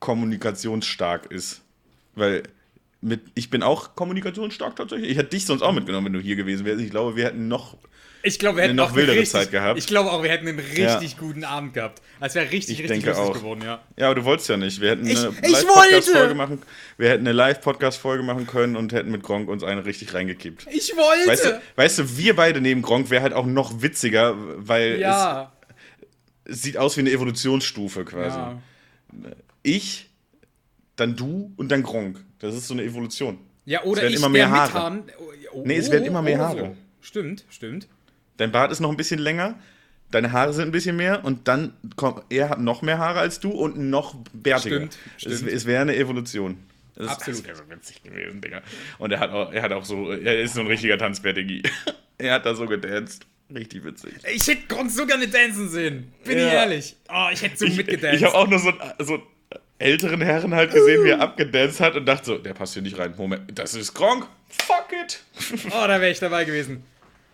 [0.00, 1.62] kommunikationsstark ist.
[2.14, 2.42] Weil
[3.00, 5.10] mit, ich bin auch kommunikationsstark tatsächlich.
[5.10, 6.80] Ich hätte dich sonst auch mitgenommen, wenn du hier gewesen wärst.
[6.80, 7.76] Ich glaube, wir hätten noch.
[8.22, 9.78] Ich glaube, wir hätten noch wildere richtig, Zeit gehabt.
[9.78, 11.18] Ich glaube auch, wir hätten einen richtig Ja.
[11.20, 12.02] guten Abend gehabt.
[12.20, 13.34] Es wäre richtig, Ich richtig denke lustig auch.
[13.34, 13.80] geworden, ja.
[13.96, 14.80] Ja, aber du wolltest ja nicht.
[14.80, 16.62] Wir hätten Ich- eine Live-Podcast-Folge machen.
[16.98, 20.66] Wir hätten eine Live-Podcast-Folge machen können und hätten mit Gronk uns eine richtig reingekippt.
[20.72, 21.28] Ich wollte.
[21.30, 25.52] Weißt du, weißt du, wir beide neben Gronk wäre halt auch noch witziger, weil ja.
[26.44, 28.36] es, es sieht aus wie eine Evolutionsstufe quasi.
[28.38, 28.60] ja.
[29.62, 30.10] Ich,
[30.96, 32.24] dann du und dann Gronk.
[32.38, 33.38] Das ist so eine Evolution.
[33.64, 34.68] Ja, oder werden ich immer mehr Haare.
[34.92, 35.02] mithaben.
[35.52, 36.58] Oh, Nee, es werden immer mehr Haare.
[36.58, 36.76] so.
[37.00, 37.88] Stimmt, stimmt.
[38.36, 39.58] Dein Bart ist noch ein bisschen länger,
[40.10, 43.40] deine Haare sind ein bisschen mehr und dann kommt er hat noch mehr Haare als
[43.40, 44.76] du und noch bärtiger.
[44.76, 45.50] Stimmt, Es, stimmt.
[45.52, 46.58] es wäre eine Evolution.
[46.94, 47.40] Das Absolut.
[47.40, 48.62] Das wäre so witzig gewesen, Digga.
[48.98, 51.62] Und er hat auch, er hat auch so, er ist so ein richtiger Tanzbär-Diggi.
[52.18, 53.26] er hat da so gedanced.
[53.54, 54.12] Richtig witzig.
[54.34, 56.12] Ich hätte Gronk so gerne dancen sehen.
[56.24, 56.46] Bin Ja.
[56.48, 56.96] ich ehrlich.
[57.08, 58.18] Oh, ich hätte so Ich, mitgedanced.
[58.20, 59.22] ich habe auch nur so, so
[59.78, 62.98] älteren Herren halt gesehen, wie er abgedanced hat und dachte so, der passt hier nicht
[62.98, 63.14] rein.
[63.16, 64.26] Moment, das ist Gronk.
[64.48, 65.22] Fuck it.
[65.68, 66.82] Oh, da wäre ich dabei gewesen.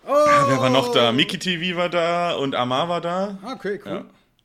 [0.05, 0.11] Oh.
[0.11, 1.13] Wer war noch da?
[1.13, 3.39] Miki TV war da und Amar war da.
[3.55, 3.93] Okay, cool.
[3.93, 4.05] Ja.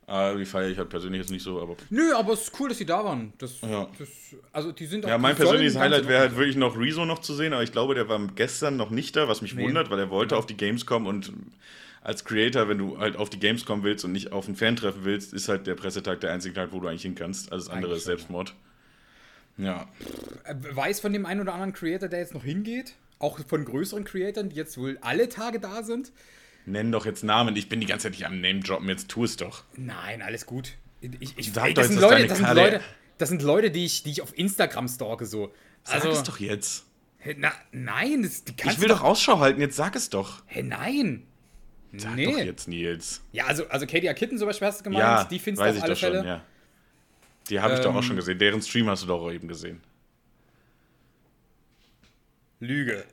[0.10, 1.76] Ah, die feiere ich halt persönlich jetzt nicht so, aber.
[1.90, 3.34] Nö, aber es ist cool, dass sie da waren.
[3.40, 3.88] Das, Ja.
[4.00, 4.08] das,
[4.54, 7.20] also die sind auch- Ja, mein die persönliches Highlight wäre halt wirklich noch Rezo noch
[7.20, 9.64] zu sehen, aber ich glaube, der war gestern noch nicht da, was mich Nee.
[9.64, 11.34] wundert, weil er wollte auf die Gamescom und
[12.08, 15.34] als Creator, wenn du halt auf die Gamescom willst und nicht auf ein Fan-Treffen willst,
[15.34, 17.52] ist halt der Pressetag der einzige Tag, wo du eigentlich hin kannst.
[17.52, 18.06] Alles andere Eigentlich ist.
[18.06, 18.56] Selbstmord.
[19.58, 19.90] Ja.
[20.46, 22.94] Äh, Weiß von dem einen oder anderen Creator, der jetzt noch hingeht?
[23.20, 26.14] Auch von größeren Creatoren, die jetzt wohl alle Tage da sind?
[26.66, 29.36] Nenn doch jetzt Namen, ich bin die ganze Zeit nicht am Name-Droppen, jetzt tu es
[29.36, 29.66] doch.
[29.76, 30.76] Nein, alles gut.
[31.02, 32.82] Ich, ich, Sag ey, doch das, jetzt, sind Leute, das, sind Leute,
[33.18, 35.52] das sind Leute, die ich, die ich auf Instagram stalke, so.
[35.84, 36.86] Sag Also, es doch jetzt.
[37.36, 40.44] Na, nein, das, die kannst Ich will doch Ausschau halten, jetzt sag es doch.
[40.46, 41.27] Hä, nein.
[42.00, 42.26] Sag nee.
[42.26, 43.22] doch jetzt, Nils.
[43.32, 45.76] Ja, also, also Katie Kitten zum Beispiel hast du gemeint, Ja, die findest du auf
[45.76, 46.28] ich alle doch schon, Fälle.
[46.28, 46.42] ja.
[47.50, 48.38] Die habe ich doch auch Ähm, schon gesehen.
[48.40, 49.82] Deren Stream hast du doch auch eben gesehen.
[52.60, 53.06] Lüge.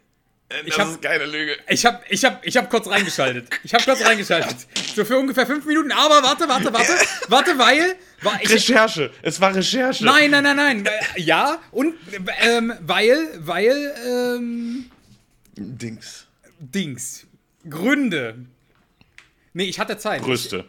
[0.63, 1.57] Ich Ich hab- ist keine Lüge.
[1.69, 3.49] Ich hab, ich hab, ich hab kurz reingeschaltet.
[3.63, 4.57] Ich hab kurz reingeschaltet.
[4.95, 5.91] So für ungefähr fünf Minuten.
[5.93, 6.93] Aber warte, warte, warte.
[7.29, 7.97] Warte, weil.
[8.23, 9.11] War ich, Recherche.
[9.23, 10.05] Es war Recherche.
[10.05, 10.87] nein, nein, nein, nein.
[10.87, 11.95] Äh, Ja, und
[12.43, 14.91] ähm, weil, weil, ähm,
[15.57, 16.27] Dings.
[16.59, 17.27] Dings.
[17.69, 18.37] Gründe.
[19.55, 20.23] Nee, ich hatte Zeit.
[20.23, 20.65] Brüste.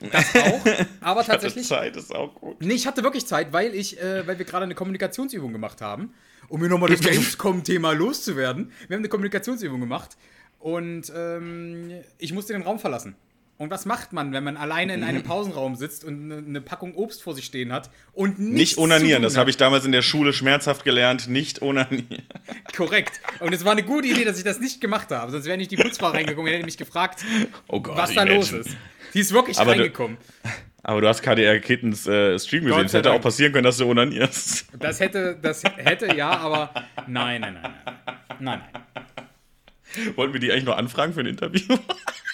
[0.00, 0.60] Das auch.
[1.00, 1.66] Aber tatsächlich.
[1.66, 2.60] Zeit ist auch gut.
[2.60, 6.12] Nee, ich hatte wirklich Zeit, weil ich, äh, weil wir gerade eine Kommunikationsübung gemacht haben,
[6.48, 8.72] um mir nochmal das Gamescom-Thema loszuwerden.
[8.88, 10.16] Wir haben eine Kommunikationsübung gemacht
[10.58, 13.14] und ähm, ich musste den Raum verlassen.
[13.62, 16.94] Und was macht man, wenn man alleine in einem Pausenraum sitzt und eine, eine Packung
[16.96, 20.02] Obst vor sich stehen hat und nichts Nicht onanieren, das habe ich damals in der
[20.02, 21.28] Schule schmerzhaft gelernt.
[21.28, 22.22] Nicht onanieren.
[22.76, 23.20] Korrekt.
[23.38, 25.30] Und es war eine gute Idee, dass ich das nicht gemacht habe.
[25.30, 27.24] Sonst wäre nicht die Putzfrau reingekommen und hätte mich gefragt,
[27.68, 28.70] Oh Gott, was da los ist.
[29.14, 30.16] Die ist wirklich Aber du- reingekommen.
[30.82, 32.86] Aber du hast KDR Kittens äh, Stream gesehen.
[32.86, 34.66] Es hätte auch passieren können, dass du onanierst.
[34.80, 36.74] Das hätte, das hätte, ja, aber
[37.06, 38.16] nein, nein, nein, nein.
[38.40, 40.16] Nein, nein.
[40.16, 41.76] Wollten wir die eigentlich noch anfragen für ein Interview?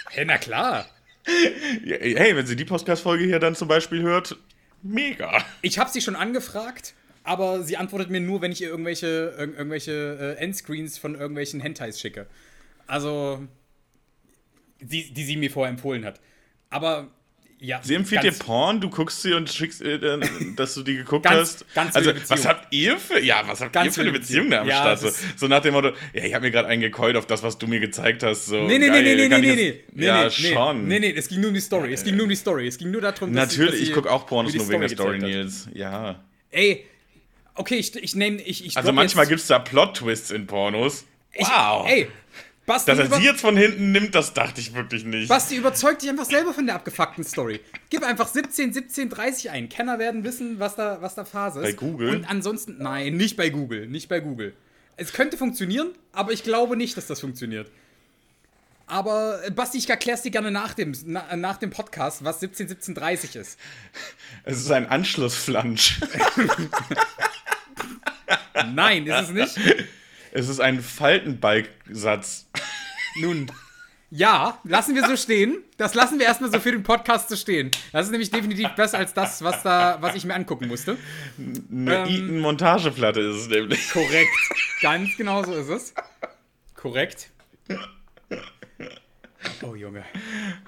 [0.09, 0.87] Hey, na klar.
[1.29, 4.37] Hey, wenn sie die Podcast-Folge hier dann zum Beispiel hört,
[4.83, 5.45] mega.
[5.61, 9.59] Ich habe sie schon angefragt, aber sie antwortet mir nur, wenn ich ihr irgendwelche, irg
[9.59, 12.27] irgendwelche äh, Endscreens von irgendwelchen Hentais schicke.
[12.87, 13.47] Also,
[14.81, 16.21] die, die sie mir vorher empfohlen hat.
[16.71, 17.09] Aber,
[17.61, 17.81] ja.
[17.83, 19.99] Sie empfiehlt dir Porn, du guckst sie und schickst, äh,
[20.57, 21.75] dass du die geguckt Ganz- hast.
[21.75, 24.61] ganz also, was habt ihr für, ja, was habt Ganz ihr für eine Beziehung da
[24.63, 24.69] am.
[24.69, 25.01] Ja, Start?
[25.01, 27.59] So, so nach dem Motto, ja, ich habe mir gerade einen gekeult auf das, was
[27.59, 28.47] du mir gezeigt hast.
[28.47, 30.05] So, Nee, nee, geil, nee, nee, nee, nee, ich nee, nee.
[30.07, 30.87] Ja, nee, schon.
[30.89, 31.93] Nee, nee, es ging nur um die Story.
[31.93, 32.67] Es ging nur um die Story.
[32.69, 34.89] Es ging nur darum, dass Natürlich, dass ich sie gucke auch Pornos nur wegen der
[34.91, 35.19] Story.
[35.19, 35.69] Nils.
[35.75, 36.23] Ja.
[36.51, 36.85] Ey,
[37.55, 41.05] okay, ich, ich nehme, ich, ich Also manchmal gibt es da Plot-Twists in Pornos.
[41.33, 41.87] ich, Wow.
[41.89, 42.09] Ey,
[42.69, 45.29] Basti, Dass er sie jetzt von hinten nimmt, das dachte ich wirklich nicht.
[45.29, 47.61] Basti, überzeug dich einfach selber von der abgefuckten Story.
[47.89, 49.71] Gib einfach 17, 17, 30 ein.
[49.71, 51.65] Kenner werden wissen, was da, was da Phase ist.
[51.65, 52.11] Bei Google?
[52.11, 53.87] Und ansonsten, nein, nicht bei Google.
[53.89, 54.53] Nicht bei Google.
[54.99, 57.71] Es könnte funktionieren, aber ich glaube nicht, dass das funktioniert.
[58.87, 62.69] Aber äh, Basti, ich erklär's dir gerne nach dem, na, nach dem Podcast, was 17,
[62.69, 63.59] 17, 30 ist.
[64.45, 66.01] Es ist ein Anschlussflansch.
[68.75, 69.57] Nein, ist es nicht.
[70.33, 72.47] es ist ein Faltenbalksatz.
[73.21, 73.51] Nun,
[74.11, 75.59] ja, lassen wir so stehen.
[75.77, 77.71] Das lassen wir erstmal so für den Podcast so stehen.
[77.93, 80.97] Das ist nämlich definitiv besser als das, was, da, was ich mir angucken musste.
[81.71, 82.07] Eine Ähm.
[82.09, 83.91] Eaton-Montageplatte ist es nämlich.
[83.91, 84.31] Korrekt.
[84.81, 85.95] Ganz genau so ist es.
[86.75, 87.31] Korrekt.
[89.63, 90.05] Oh, Junge.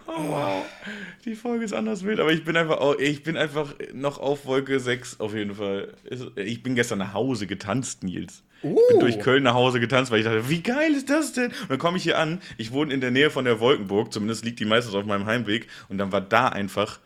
[0.06, 0.64] Oh, wow.
[1.24, 4.46] Die Folge ist anders wild, aber ich bin einfach, oh, ich bin einfach noch auf
[4.46, 5.94] Wolke 6 auf jeden Fall.
[6.36, 8.42] Ich bin gestern nach Hause getanzt, Nils.
[8.62, 8.78] Uh.
[8.90, 11.50] Bin durch Köln nach Hause getanzt, weil ich dachte, wie geil ist das denn?
[11.50, 14.44] Und dann komme ich hier an, ich wohne in der Nähe von der Wolkenburg, zumindest
[14.44, 17.00] liegt die meistens auf meinem Heimweg, und dann war da einfach,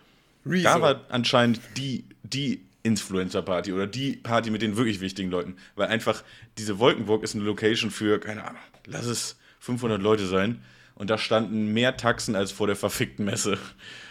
[0.45, 0.65] Rezo.
[0.65, 5.89] da war anscheinend die, die Influencer-Party oder die Party mit den wirklich wichtigen Leuten, weil
[5.89, 6.23] einfach
[6.59, 10.63] diese Wolkenburg ist eine Location für, keine Ahnung, lass es 500 Leute sein.
[10.97, 13.59] Und da standen mehr Taxen als vor der verfickten Messe.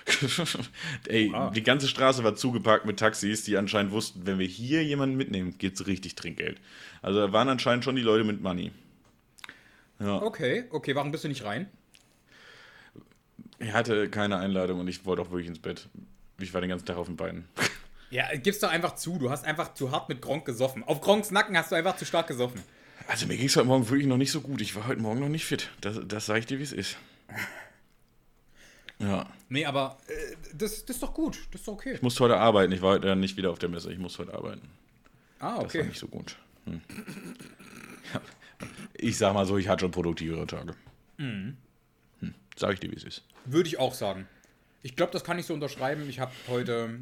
[1.07, 5.15] Ey, die ganze Straße war zugepackt mit Taxis, die anscheinend wussten, wenn wir hier jemanden
[5.15, 6.59] mitnehmen, gibt's richtig Trinkgeld.
[7.03, 8.71] Also da waren anscheinend schon die Leute mit Money.
[9.99, 11.69] Okay, okay, warum bist du nicht rein?
[13.59, 15.87] Ich hatte keine Einladung und ich wollte auch wirklich ins Bett.
[16.39, 17.47] Ich war den ganzen Tag auf den Beinen.
[18.09, 19.17] Ja, gib's doch einfach zu.
[19.17, 20.83] Du hast einfach zu hart mit Gronk gesoffen.
[20.83, 22.61] Auf Gronks Nacken hast du einfach zu stark gesoffen.
[23.07, 24.61] Also mir ging es heute Morgen wirklich noch nicht so gut.
[24.61, 25.69] Ich war heute Morgen noch nicht fit.
[25.81, 26.97] Das, das sage ich dir, wie es ist.
[28.99, 29.25] Ja.
[29.49, 31.37] Nee, aber äh, das, das ist doch gut.
[31.51, 31.93] Das ist doch okay.
[31.95, 32.71] Ich musste heute arbeiten.
[32.71, 33.91] Ich war heute nicht wieder auf der Messe.
[33.91, 34.61] Ich musste heute arbeiten.
[35.39, 35.83] Ah, Das war okay.
[35.83, 36.37] nicht so gut.
[36.65, 36.81] Hm.
[38.95, 40.75] Ich sag mal so, ich hatte schon produktivere Tage.
[41.17, 41.57] Hm.
[42.55, 43.23] Sag ich dir, wie es ist.
[43.45, 44.27] Würde ich auch sagen.
[44.83, 46.07] Ich glaube, das kann ich so unterschreiben.
[46.07, 46.99] Ich habe heute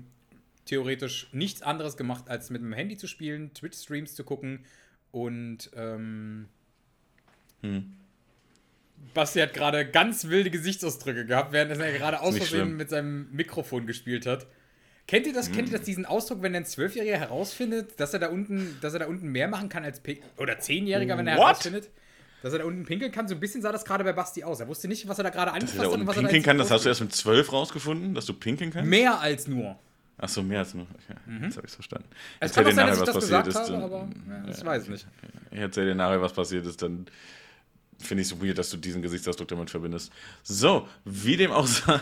[0.65, 4.65] theoretisch nichts anderes gemacht, als mit dem Handy zu spielen, Twitch-Streams zu gucken
[5.11, 6.47] und ähm,
[9.13, 13.87] Basti hat gerade ganz wilde Gesichtsausdrücke gehabt, während er gerade aus Versehen mit seinem Mikrofon
[13.87, 14.47] gespielt hat.
[15.11, 15.47] Kennt ihr das?
[15.47, 15.55] Hm.
[15.55, 18.99] Kennt ihr das, diesen Ausdruck, wenn ein Zwölfjähriger herausfindet, dass er da unten, dass er
[18.99, 21.47] da unten mehr machen kann als P oder Zehnjähriger, wenn er What?
[21.47, 21.89] herausfindet?
[22.41, 24.61] Dass er da unten pinkeln kann, so ein bisschen sah das gerade bei Basti aus.
[24.61, 26.71] Er wusste nicht, was er da gerade angefasst und was er da pinkeln kann, das
[26.71, 28.89] hast du erst mit zwölf rausgefunden, dass du pinkeln kannst?
[28.89, 29.77] Mehr als nur.
[30.17, 30.87] Ach so, mehr als nur.
[30.93, 31.43] Okay, mhm.
[31.43, 32.07] Jetzt habe ich verstanden.
[32.39, 35.05] Es sein, dass ich das gesagt ist, habe, dann, aber ja, ich ja, weiß nicht.
[35.51, 37.05] Ich erzähle dir nachher, was passiert ist, dann
[37.99, 40.13] finde ich es so weird, dass du diesen Gesichtsausdruck damit verbindest.
[40.41, 41.99] So, wie dem auch sei.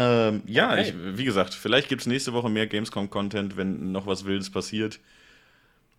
[0.00, 0.82] Ähm, ja, okay.
[0.82, 5.00] ich, wie gesagt, vielleicht gibt es nächste Woche mehr Gamescom-Content, wenn noch was Wildes passiert.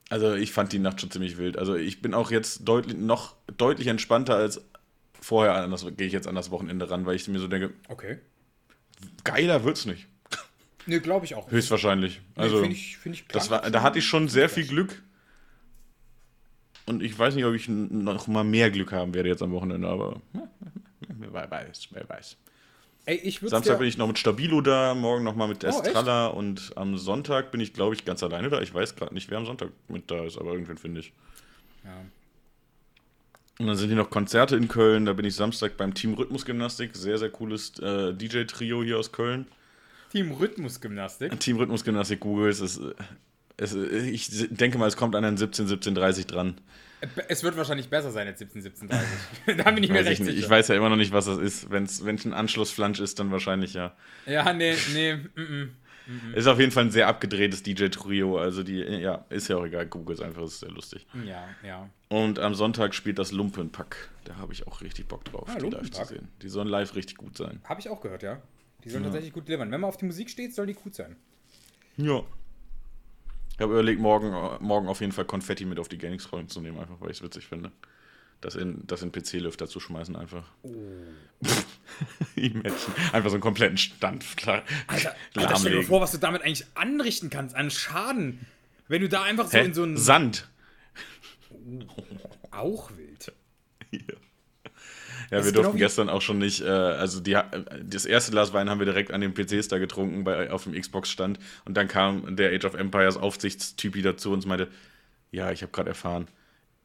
[0.09, 1.57] Also ich fand die Nacht schon ziemlich wild.
[1.57, 4.61] Also ich bin auch jetzt deutlich, noch deutlich entspannter als
[5.19, 5.53] vorher.
[5.55, 8.19] Anders gehe ich jetzt an das Wochenende ran, weil ich mir so denke, okay.
[9.25, 10.07] Geiler wird's nicht.
[10.85, 11.51] Nee, glaube ich auch.
[11.51, 12.21] Höchstwahrscheinlich.
[12.35, 15.03] Also, nee, finde ich, find ich das war, da hatte ich schon sehr viel Glück.
[16.85, 19.89] Und ich weiß nicht, ob ich noch mal mehr Glück haben werde jetzt am Wochenende,
[19.89, 20.21] aber
[21.01, 22.37] wer weiß, wer weiß.
[23.09, 26.73] Ey, Samstag bin ich noch mit Stabilo da, morgen noch mal mit Estrella oh, und
[26.75, 28.61] am Sonntag bin ich, glaube ich, ganz alleine da.
[28.61, 31.11] Ich weiß gerade nicht, wer am Sonntag mit da ist, aber irgendwen finde ich.
[31.83, 32.05] Ja.
[33.57, 35.05] Und dann sind hier noch Konzerte in Köln.
[35.07, 36.95] Da bin ich Samstag beim Team Rhythmusgymnastik.
[36.95, 39.47] Sehr, sehr cooles äh, DJ-Trio hier aus Köln.
[40.11, 41.39] Team Rhythmusgymnastik?
[41.39, 42.49] Team Rhythmusgymnastik Google.
[42.49, 42.79] Es ist,
[43.57, 46.61] es, ich denke mal, es kommt an ein 17, 17, 30 dran.
[47.27, 49.07] Es wird wahrscheinlich besser sein als 17, 17, 30.
[49.63, 50.37] da bin ich mir recht ich, sicher.
[50.37, 51.71] Ich weiß ja immer noch nicht, was das ist.
[51.71, 53.95] Wenn es ein Anschlussflansch ist, dann wahrscheinlich ja.
[54.25, 55.15] Ja, nee, nee.
[55.15, 55.69] Mm -mm.
[56.33, 58.39] Ist auf jeden Fall ein sehr abgedrehtes DJ-Trio.
[58.39, 59.85] Also die, ja, ist ja auch egal.
[59.85, 61.05] Google ist einfach, ist sehr lustig.
[61.25, 61.89] Ja, ja.
[62.07, 64.09] Und am Sonntag spielt das Lumpenpack.
[64.23, 66.27] Da habe ich auch richtig Bock drauf, ah, die live zu sehen.
[66.41, 67.61] Die sollen live richtig gut sein.
[67.63, 68.41] Habe ich auch gehört, ja.
[68.83, 69.09] Die sollen ja.
[69.09, 69.71] tatsächlich gut delivern.
[69.71, 71.15] Wenn man auf die Musik steht, soll die gut sein.
[71.97, 72.23] Ja.
[73.59, 74.31] Ich habe überlegt, morgen,
[74.65, 77.23] morgen auf jeden Fall Konfetti mit auf die Gaming-Scrollen zu nehmen, einfach weil ich es
[77.23, 77.73] witzig finde.
[78.39, 80.49] Das in, das in PC-Lüfter zu schmeißen einfach.
[80.61, 80.73] Oh.
[82.35, 82.71] Imagine.
[83.11, 84.63] Einfach so einen kompletten Stand klar.
[84.87, 88.47] Alter, Alter stell dir vor, was du damit eigentlich anrichten kannst an Schaden.
[88.87, 89.65] Wenn du da einfach so Hä?
[89.65, 89.97] in so einen.
[89.97, 90.47] Sand.
[91.51, 91.89] Oh,
[92.51, 93.33] auch wild.
[93.91, 94.15] Ja.
[95.31, 97.37] Ja, wir durften genau gestern auch schon nicht, äh, also die,
[97.83, 100.73] das erste Glas Wein haben wir direkt an den PCs da getrunken, bei, auf dem
[100.73, 101.39] Xbox-Stand.
[101.65, 104.69] Und dann kam der Age of Empires Aufsichtstyp wieder zu uns und meinte,
[105.31, 106.27] ja, ich habe gerade erfahren,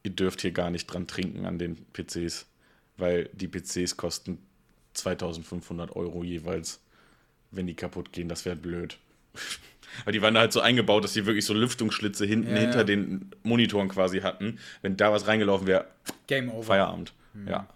[0.03, 2.45] ihr dürft hier gar nicht dran trinken an den PCs,
[2.97, 4.37] weil die PCs kosten
[4.93, 6.79] 2500 Euro jeweils,
[7.51, 8.29] wenn die kaputt gehen.
[8.29, 8.97] Das wäre blöd.
[10.03, 12.79] Weil die waren da halt so eingebaut, dass die wirklich so Lüftungsschlitze hinten ja, hinter
[12.79, 12.83] ja.
[12.83, 14.59] den Monitoren quasi hatten.
[14.81, 15.87] Wenn da was reingelaufen wäre,
[16.27, 16.63] Game over.
[16.63, 17.13] Feierabend.
[17.33, 17.47] Mhm.
[17.47, 17.67] Ja.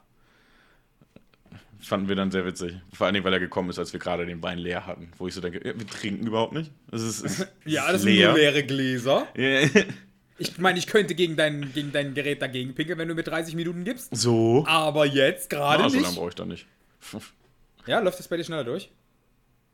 [1.82, 2.76] Fanden wir dann sehr witzig.
[2.94, 5.12] Vor allem, weil er gekommen ist, als wir gerade den Wein leer hatten.
[5.18, 6.72] Wo ich so denke, wir trinken überhaupt nicht.
[6.92, 8.16] Das ist, ist ja, das leer.
[8.16, 9.28] sind nur leere Gläser.
[10.42, 13.56] Ich meine, ich könnte gegen dein, gegen dein Gerät dagegen pinkeln, wenn du mir 30
[13.56, 14.16] Minuten gibst.
[14.16, 14.64] So.
[14.66, 15.92] Aber jetzt gerade nicht.
[15.96, 16.66] So lange brauche ich dann nicht.
[17.86, 18.90] ja, läuft das bei dir schneller durch?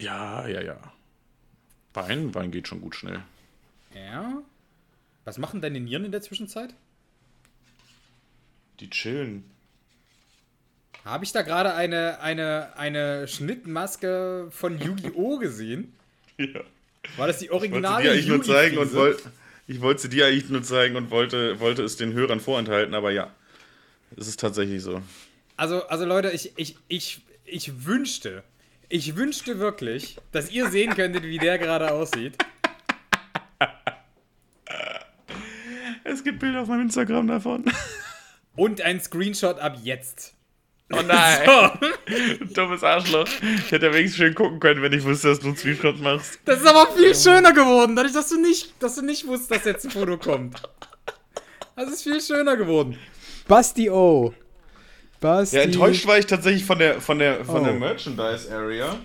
[0.01, 0.79] Ja, ja, ja.
[1.93, 3.21] Wein, Wein geht schon gut schnell.
[3.93, 4.41] Ja.
[5.23, 6.73] Was machen deine Nieren in der Zwischenzeit?
[8.79, 9.43] Die chillen.
[11.05, 15.37] Habe ich da gerade eine, eine, eine Schnittmaske von Yu-Gi-Oh!
[15.37, 15.93] gesehen?
[16.37, 16.59] Ja.
[17.15, 19.31] War das die originale Ich wollte dir nur zeigen und wollte
[19.67, 23.11] ich wollte sie dir eigentlich nur zeigen und wollte, wollte es den Hörern vorenthalten, aber
[23.11, 23.31] ja,
[24.17, 25.01] es ist tatsächlich so.
[25.55, 28.43] Also, also Leute, ich, ich, ich, ich wünschte,
[28.89, 32.37] ich wünschte wirklich, dass ihr sehen könntet, wie der gerade aussieht.
[36.03, 37.65] Es gibt Bilder auf meinem Instagram davon.
[38.55, 40.34] Und ein Screenshot ab jetzt.
[40.91, 41.45] Oh nein.
[41.45, 42.45] So.
[42.53, 43.27] Dummes Arschloch.
[43.41, 46.39] Ich hätte ja wenigstens schön gucken können, wenn ich wusste, dass du einen Screenshot machst.
[46.45, 49.65] Das ist aber viel schöner geworden, dadurch, dass du nicht, dass du nicht wusstest, dass
[49.65, 50.61] jetzt ein Foto kommt.
[51.75, 52.97] Das ist viel schöner geworden.
[53.47, 54.33] Basti O.
[55.19, 55.57] Basti.
[55.57, 57.65] Ja, enttäuscht war ich tatsächlich von der, von der, von oh.
[57.65, 58.97] der Merchandise-Area.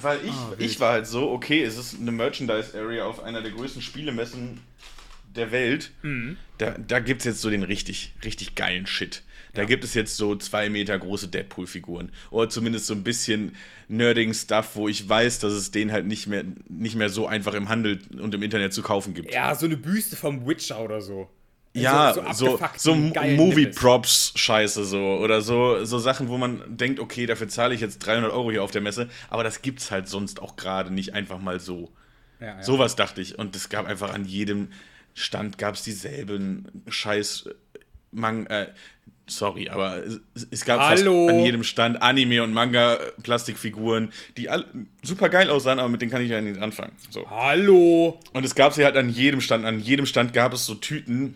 [0.00, 3.50] Weil ich, oh, ich war halt so, okay, es ist eine Merchandise-Area auf einer der
[3.50, 4.60] größten Spielemessen
[5.34, 5.90] der Welt.
[6.02, 6.36] Mhm.
[6.58, 9.22] Da, da gibt es jetzt so den richtig, richtig geilen Shit.
[9.54, 9.68] Da ja.
[9.68, 12.10] gibt es jetzt so zwei Meter große Deadpool-Figuren.
[12.30, 13.56] Oder zumindest so ein bisschen
[13.88, 17.54] nerdigen Stuff, wo ich weiß, dass es den halt nicht mehr, nicht mehr so einfach
[17.54, 19.32] im Handel und im Internet zu kaufen gibt.
[19.32, 21.28] Ja, so eine Büste vom Witcher oder so.
[21.72, 25.18] Ja, so, so, so Movie-Props-Scheiße so.
[25.18, 28.64] Oder so, so Sachen, wo man denkt, okay, dafür zahle ich jetzt 300 Euro hier
[28.64, 29.08] auf der Messe.
[29.28, 31.92] Aber das gibt's halt sonst auch gerade nicht einfach mal so.
[32.40, 32.62] Ja, ja.
[32.62, 33.38] Sowas dachte ich.
[33.38, 34.70] Und es gab einfach an jedem
[35.14, 37.48] Stand gab es dieselben scheiß
[38.12, 38.66] Mang äh,
[39.30, 40.02] sorry, aber
[40.50, 41.26] es, gab Hallo.
[41.26, 44.64] fast an jedem Stand Anime und Manga Plastikfiguren, die all,
[45.02, 46.92] super geil aussahen, aber mit denen kann ich ja nicht anfangen.
[47.10, 47.28] So.
[47.30, 48.18] Hallo.
[48.32, 51.34] Und es gab sie halt an jedem Stand, an jedem Stand gab es so Tüten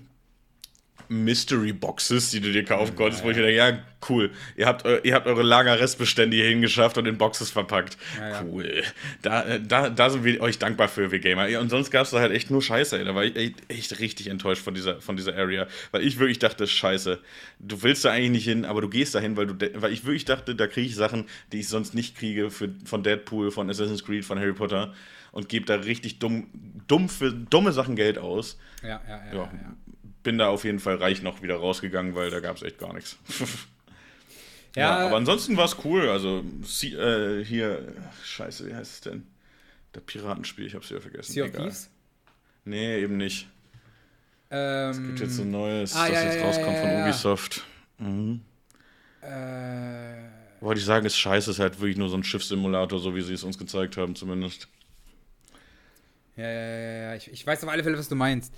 [1.09, 3.79] Mystery Boxes, die du dir kaufen konntest, ja, wo ich denke, ja,
[4.09, 4.31] cool.
[4.57, 7.97] Ihr habt, ihr habt eure Lagerrestbestände hier hingeschafft und in Boxes verpackt.
[8.19, 8.83] Ja, cool.
[9.23, 11.59] Da, da, da sind wir euch dankbar für, wir Gamer.
[11.61, 13.05] Und sonst gab es da halt echt nur Scheiße, ey.
[13.05, 15.67] Da war ich echt, echt, richtig enttäuscht von dieser, von dieser Area.
[15.91, 17.21] Weil ich wirklich dachte, Scheiße,
[17.61, 20.25] du willst da eigentlich nicht hin, aber du gehst da hin, weil, weil ich wirklich
[20.25, 24.05] dachte, da kriege ich Sachen, die ich sonst nicht kriege für, von Deadpool, von Assassin's
[24.05, 24.95] Creed, von Harry Potter
[25.33, 26.47] und gebe da richtig dumm,
[26.87, 28.59] dumm für dumme Sachen Geld aus.
[28.83, 29.35] Ja, ja, ja.
[29.35, 29.43] ja.
[29.43, 29.77] ja
[30.25, 32.93] bin da auf jeden Fall reich noch wieder rausgegangen, weil da gab es echt gar
[32.93, 33.17] nichts.
[34.75, 36.09] ja, ja, aber ansonsten war es cool.
[36.09, 37.95] Also sie, äh, hier,
[38.25, 39.27] scheiße, wie heißt es denn?
[39.95, 41.33] Der Piratenspiel, ich hab's wieder vergessen.
[41.33, 41.91] Sea of Thieves?
[42.65, 43.47] Nee, eben nicht.
[44.51, 47.65] Ähm, es gibt jetzt so ein neues, ah, das ja, jetzt ja, rauskommt von Ubisoft.
[47.99, 48.41] Mhm.
[49.23, 53.23] Äh, Wollte ich sagen, ist scheiße, ist halt wirklich nur so ein Schiffssimulator, so wie
[53.23, 54.69] sie es uns gezeigt haben, zumindest.
[56.37, 57.15] Ja, ja, ja, ja.
[57.15, 58.53] Ich, ich weiß auf alle Fälle, was du meinst.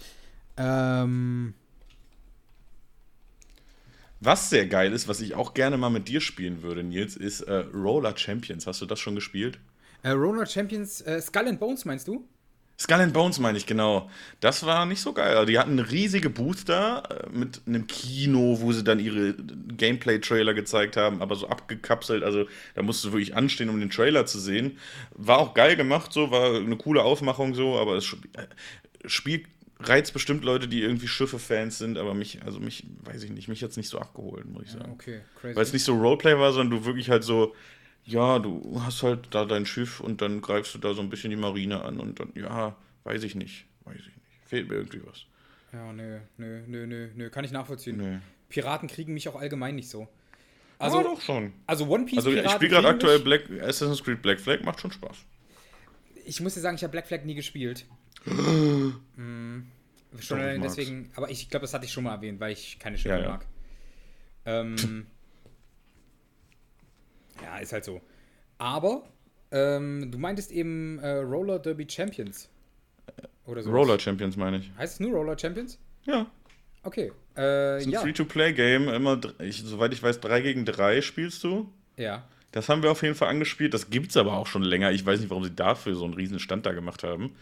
[0.57, 1.55] Ähm.
[4.21, 7.43] Was sehr geil ist, was ich auch gerne mal mit dir spielen würde, Nils, ist
[7.43, 8.67] äh, Roller Champions.
[8.67, 9.59] Hast du das schon gespielt?
[10.03, 12.27] Äh, Roller Champions, äh, Skull and Bones meinst du?
[12.79, 14.11] Skull and Bones meine ich, genau.
[14.41, 15.35] Das war nicht so geil.
[15.35, 16.31] Also die hatten riesige
[16.67, 22.23] da äh, mit einem Kino, wo sie dann ihre Gameplay-Trailer gezeigt haben, aber so abgekapselt.
[22.23, 24.79] Also da musst du wirklich anstehen, um den Trailer zu sehen.
[25.15, 28.05] War auch geil gemacht, so, war eine coole Aufmachung so, aber das
[28.37, 28.47] äh,
[29.07, 29.45] Spiel
[29.81, 33.61] reizt bestimmt Leute, die irgendwie Schiffe-Fans sind, aber mich, also mich, weiß ich nicht, mich
[33.61, 34.87] jetzt nicht so abgeholt, muss ich sagen.
[34.87, 35.57] Ja, okay, crazy.
[35.57, 37.55] Weil es nicht so Roleplay war, sondern du wirklich halt so,
[38.05, 41.31] ja, du hast halt da dein Schiff und dann greifst du da so ein bisschen
[41.31, 44.17] die Marine an und dann, ja, weiß ich nicht, weiß ich nicht.
[44.47, 45.27] Fehlt mir irgendwie was.
[45.73, 47.97] Ja, nö, nö, nö, nö, nö, kann ich nachvollziehen.
[47.97, 48.19] Nö.
[48.49, 50.09] Piraten kriegen mich auch allgemein nicht so.
[50.79, 51.53] Also, ja, doch schon.
[51.67, 54.93] Also One Piece Also ich spiele gerade aktuell Black, Assassin's Creed Black Flag, macht schon
[54.93, 55.17] Spaß.
[56.27, 57.87] Ich muss dir sagen, ich habe Black Flag nie gespielt
[58.27, 59.67] mm,
[60.21, 62.99] schon allein deswegen, aber ich glaube, das hatte ich schon mal erwähnt, weil ich keine
[62.99, 63.29] Schiffe ja, ja.
[63.29, 63.47] mag.
[64.45, 65.07] Ähm,
[67.43, 68.01] ja, ist halt so.
[68.59, 69.03] Aber
[69.51, 72.49] ähm, du meintest eben äh, Roller Derby Champions.
[73.45, 73.71] Oder so.
[73.71, 74.71] Roller Champions meine ich.
[74.77, 75.79] Heißt es nur Roller Champions?
[76.05, 76.27] Ja.
[76.83, 77.13] Okay.
[77.35, 78.01] Äh, das ist ein ja.
[78.01, 78.89] Free-to-Play-Game.
[78.89, 81.73] Immer, ich, soweit ich weiß, 3 gegen 3 spielst du.
[81.97, 82.25] Ja.
[82.53, 83.75] Das haben wir auf jeden Fall angespielt.
[83.75, 84.91] Das gibt es aber auch schon länger.
[84.93, 87.37] Ich weiß nicht, warum sie dafür so einen riesen Stand da gemacht haben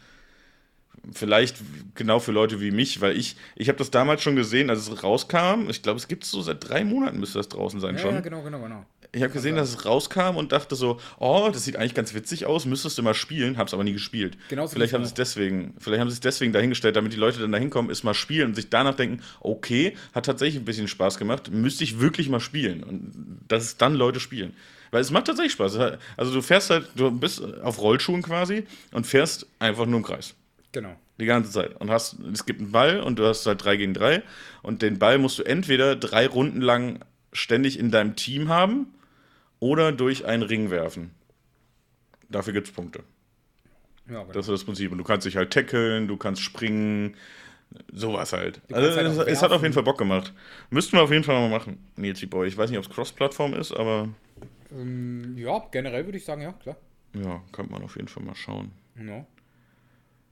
[1.12, 1.57] vielleicht
[1.95, 5.03] genau für Leute wie mich, weil ich, ich habe das damals schon gesehen, als es
[5.03, 5.68] rauskam.
[5.68, 8.14] Ich glaube, es gibt es so seit drei Monaten, müsste das draußen sein ja, schon.
[8.14, 8.84] Ja, genau, genau, genau.
[9.12, 12.47] Ich habe gesehen, dass es rauskam und dachte so, oh, das sieht eigentlich ganz witzig
[12.47, 14.36] aus, müsstest du mal spielen, hab's aber nie gespielt.
[14.49, 17.38] Genau vielleicht haben sie es deswegen, vielleicht haben sie es deswegen dahingestellt, damit die Leute
[17.38, 20.88] dann da hinkommen, ist mal spielen und sich danach denken, okay, hat tatsächlich ein bisschen
[20.88, 23.12] Spaß gemacht, müsste ich wirklich mal spielen und
[23.47, 24.53] dass es dann Leute spielen.
[24.90, 25.76] Weil es macht tatsächlich Spaß.
[26.16, 30.34] Also du fährst halt, du bist auf Rollschuhen quasi und fährst einfach nur im Kreis.
[30.75, 30.97] Genau.
[31.20, 31.81] Die ganze Zeit.
[31.81, 34.22] Und hast, es gibt einen Ball und du hast halt 3 gegen 3.
[34.62, 36.99] Und den Ball musst du entweder drei Runden lang
[37.33, 38.93] ständig in deinem Team haben
[39.61, 41.12] oder durch einen Ring werfen.
[42.29, 43.05] Dafür gibt es Punkte.
[44.09, 44.33] Ja, genau.
[44.33, 44.91] Das ist das Prinzip.
[44.91, 47.16] Und du kannst dich halt tackeln, du kannst springen,
[47.93, 48.61] sowas halt.
[48.72, 50.35] Also, halt es, hat auf jeden Fall Bock gemacht.
[50.70, 52.49] Müssten wir auf jeden Fall mal machen, Nilsi Boy.
[52.49, 54.09] Ich weiß nicht, ob es Cross-Plattform ist, aber.
[54.72, 56.77] Ähm, ja, generell würde ich sagen, ja, klar.
[57.14, 58.72] Ja, könnte man auf jeden Fall mal schauen.
[58.97, 59.25] Ja.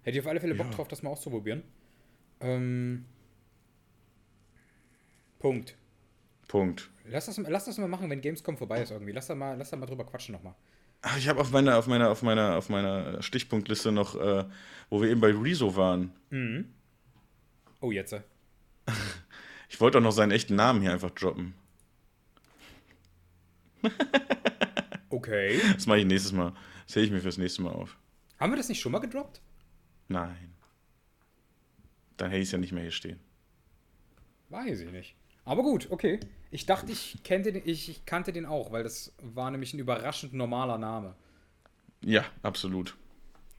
[0.03, 0.75] Hätte ich auf alle Fälle Bock ja.
[0.75, 1.63] drauf, das mal auszuprobieren.
[2.41, 3.05] Ähm,
[5.39, 5.77] Punkt.
[6.49, 6.91] Punkt.
[7.05, 9.13] Lass das, lass das mal machen, wenn Gamescom vorbei ist irgendwie.
[9.13, 10.55] Lass da mal, lass da mal drüber quatschen nochmal.
[11.03, 14.45] Ach, ich habe auf meiner, auf, meiner, auf, meiner, auf meiner Stichpunktliste noch, äh,
[14.89, 16.13] wo wir eben bei Rezo waren.
[16.31, 16.73] Mhm.
[17.81, 18.15] Oh, jetzt.
[19.69, 21.55] ich wollte doch noch seinen echten Namen hier einfach droppen.
[25.11, 25.61] okay.
[25.75, 26.53] Das mache ich nächstes Mal.
[26.87, 27.97] Das hätte ich mir fürs nächste Mal auf.
[28.39, 29.41] Haben wir das nicht schon mal gedroppt?
[30.09, 30.55] Nein.
[32.17, 33.19] Dann hätte ich es ja nicht mehr hier stehen.
[34.51, 35.17] Weiß ich nicht.
[35.45, 36.21] Aber gut, okay.
[36.51, 39.79] Ich dachte, ich, kannte den, ich, ich kannte den auch, weil das war nämlich ein
[39.79, 41.15] überraschend normaler Name.
[42.05, 42.97] Ja, absolut.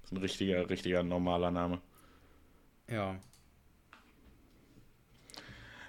[0.02, 1.82] Das ist ein richtiger, richtiger normaler Name.
[2.90, 3.20] Ja.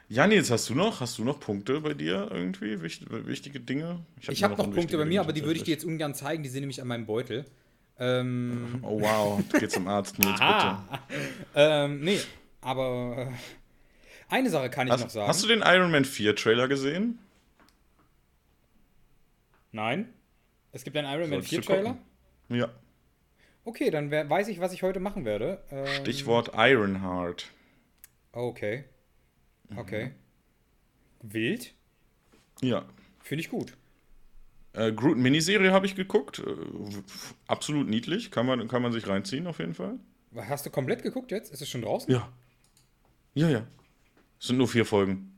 [0.09, 1.01] Ja, Nils, hast du noch?
[1.01, 2.81] Hast du noch Punkte bei dir irgendwie?
[2.83, 4.05] wichtige Dinge?
[4.21, 6.15] Ich habe hab noch, noch Punkte bei mir, aber die würde ich dir jetzt ungern
[6.15, 6.43] zeigen.
[6.43, 7.45] Die sind nämlich an meinem Beutel.
[7.99, 10.79] Ähm, oh wow, du gehst zum Arzt, Nils, bitte.
[11.55, 12.21] ähm, nee,
[12.61, 13.33] aber äh,
[14.29, 15.29] eine Sache kann ich hast, noch sagen.
[15.29, 17.19] Hast du den Iron Man 4 Trailer gesehen?
[19.73, 20.13] Nein.
[20.73, 21.97] Es gibt einen Iron Man 4 Trailer?
[22.49, 22.69] Ja.
[23.65, 25.63] Okay, dann weiß ich, was ich heute machen werde.
[25.71, 27.47] Ähm, Stichwort Ironheart.
[28.33, 28.85] Okay.
[29.77, 30.13] Okay.
[31.23, 31.33] Mhm.
[31.33, 31.75] Wild?
[32.61, 32.85] Ja.
[33.21, 33.77] Finde ich gut.
[34.75, 36.41] Äh, Groot Miniserie habe ich geguckt.
[36.41, 37.03] Äh,
[37.47, 38.31] absolut niedlich.
[38.31, 39.99] Kann man, kann man sich reinziehen, auf jeden Fall.
[40.37, 41.53] Hast du komplett geguckt jetzt?
[41.53, 42.13] Ist es schon draußen?
[42.13, 42.29] Ja.
[43.35, 43.67] Ja, ja.
[44.41, 45.31] Es sind nur vier Folgen.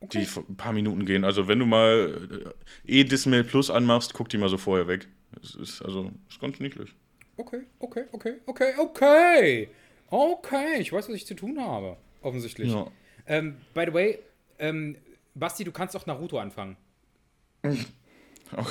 [0.00, 0.24] Okay.
[0.24, 1.24] Die ein paar Minuten gehen.
[1.24, 2.54] Also wenn du mal
[2.86, 5.08] äh, E-Dismail Plus anmachst, guck die mal so vorher weg.
[5.42, 6.94] Es ist also ist ganz niedlich.
[7.36, 9.68] Okay, okay, okay, okay, okay.
[10.10, 11.96] Okay, ich weiß, was ich zu tun habe.
[12.22, 12.72] Offensichtlich.
[12.72, 12.90] Ja.
[13.26, 14.18] Ähm, by the way,
[14.58, 14.96] ähm,
[15.34, 16.76] Basti, du kannst doch Naruto anfangen.
[18.56, 18.66] Ja.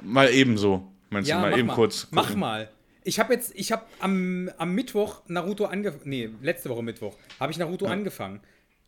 [0.00, 0.90] Mal ebenso.
[1.10, 1.74] Meinst ja, du mal eben mal.
[1.74, 2.02] kurz?
[2.02, 2.16] Gucken.
[2.16, 2.70] Mach mal.
[3.04, 6.02] Ich habe jetzt, ich habe am, am Mittwoch Naruto angefangen.
[6.04, 7.92] Nee, letzte Woche Mittwoch habe ich Naruto ja.
[7.92, 8.40] angefangen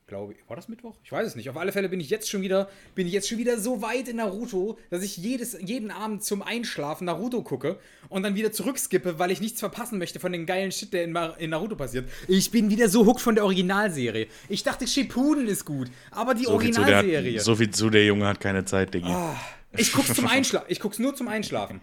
[0.06, 0.38] glaube ich.
[0.48, 0.94] War das Mittwoch?
[1.02, 1.48] Ich weiß es nicht.
[1.50, 4.08] Auf alle Fälle bin ich jetzt schon wieder, bin ich jetzt schon wieder so weit
[4.08, 7.78] in Naruto, dass ich jedes, jeden Abend zum Einschlafen Naruto gucke
[8.08, 11.16] und dann wieder zurückskippe, weil ich nichts verpassen möchte von den geilen Shit, der in,
[11.38, 12.08] in Naruto passiert.
[12.28, 14.28] Ich bin wieder so hooked von der Originalserie.
[14.48, 17.40] Ich dachte, Shippuden ist gut, aber die so Originalserie.
[17.40, 19.08] so viel zu, der Junge hat keine Zeit, Diggi.
[19.10, 19.34] Oh,
[19.76, 20.66] ich guck's zum Einschlafen.
[20.68, 21.80] Ich guck's nur zum Einschlafen.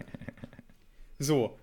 [1.18, 1.56] So.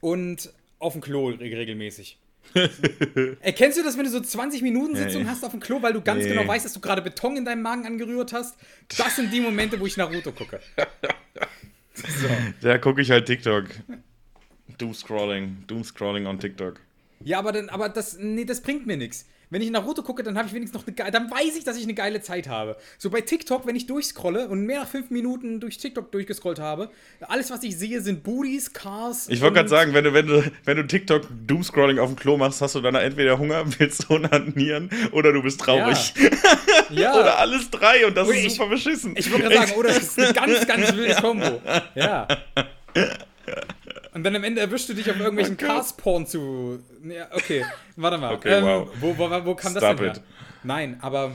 [0.00, 2.18] Und auf dem Klo regelmäßig.
[3.40, 5.92] Erkennst du das, wenn du so 20 Minuten Sitzung ja, hast auf dem Klo, weil
[5.92, 6.30] du ganz nee.
[6.30, 8.56] genau weißt, dass du gerade Beton in deinem Magen angerührt hast?
[8.98, 10.60] Das sind die Momente, wo ich Naruto gucke.
[11.94, 12.28] So.
[12.62, 13.66] Da gucke ich halt TikTok.
[14.78, 15.64] Doom-Scrolling.
[15.66, 16.80] Doom-Scrolling on TikTok.
[17.24, 19.26] Ja, aber, dann, aber das, nee, das bringt mir nichts.
[19.52, 21.82] Wenn ich Naruto gucke, dann habe ich wenigstens noch eine dann weiß ich, dass ich
[21.82, 22.74] eine geile Zeit habe.
[22.96, 26.88] So bei TikTok, wenn ich durchscrolle und mehr als fünf Minuten durch TikTok durchgescrollt habe,
[27.20, 29.28] alles, was ich sehe, sind Booties, Cars.
[29.28, 32.38] Ich wollte gerade sagen, wenn du, wenn du, wenn du TikTok Doomscrolling auf dem Klo
[32.38, 36.14] machst, hast du dann entweder Hunger, willst du onanieren oder du bist traurig.
[36.88, 37.02] Ja.
[37.02, 37.14] ja.
[37.20, 39.14] oder alles drei und das oder ist ich, super beschissen.
[39.18, 41.60] Ich wollte gerade sagen, oder das ist eine ganz, ganz wilde Kombo.
[41.94, 42.26] Ja.
[44.14, 46.80] Und dann am Ende erwischst du dich auf irgendwelchen oh Cars-Porn zu.
[47.02, 47.64] Ja, okay,
[47.96, 48.34] warte mal.
[48.34, 48.88] Okay, ähm, wow.
[49.00, 50.16] Wo, wo, wo kam Stop das denn her?
[50.16, 50.22] It.
[50.62, 51.32] Nein, aber.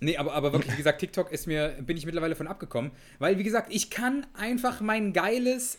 [0.00, 2.92] Nee, aber, aber wirklich, wie gesagt, TikTok ist mir, bin ich mittlerweile von abgekommen.
[3.18, 5.78] Weil, wie gesagt, ich kann einfach mein geiles,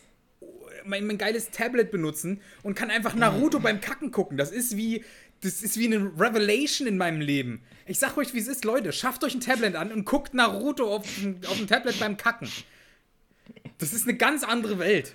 [0.84, 4.36] mein, mein geiles Tablet benutzen und kann einfach Naruto beim Kacken gucken.
[4.36, 5.04] Das ist wie,
[5.40, 7.62] das ist wie eine Revelation in meinem Leben.
[7.86, 8.92] Ich sag euch, wie es ist, Leute.
[8.92, 11.06] Schafft euch ein Tablet an und guckt Naruto auf,
[11.46, 12.50] auf dem Tablet beim Kacken.
[13.78, 15.14] Das ist eine ganz andere Welt.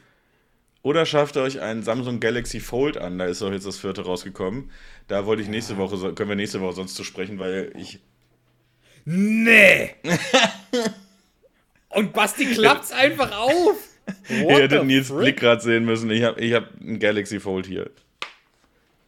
[0.86, 4.06] Oder schafft ihr euch einen Samsung Galaxy Fold an, da ist doch jetzt das vierte
[4.06, 4.70] rausgekommen.
[5.08, 8.02] Da wollte ich nächste Woche, können wir nächste Woche sonst zu sprechen, weil ich.
[9.04, 9.96] Nee!
[11.90, 13.78] Und Basti klappt's einfach auf!
[14.30, 16.12] Ihr hättet Nils Blick gerade sehen müssen.
[16.12, 17.90] Ich habe ich hab ein Galaxy Fold hier.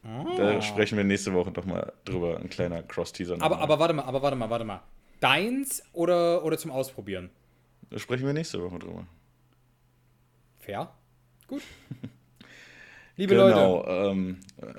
[0.04, 0.26] Ah.
[0.36, 2.40] Da sprechen wir nächste Woche doch mal drüber.
[2.40, 3.38] Ein kleiner Cross-Teaser.
[3.40, 4.82] Aber, aber warte mal, aber warte mal, warte mal.
[5.20, 7.30] Deins oder, oder zum Ausprobieren?
[7.92, 9.06] Da sprechen wir nächste Woche drüber.
[10.58, 10.92] Fair?
[11.48, 11.62] Gut.
[13.18, 14.12] Liebe genau, Leute.
[14.12, 14.38] Ähm,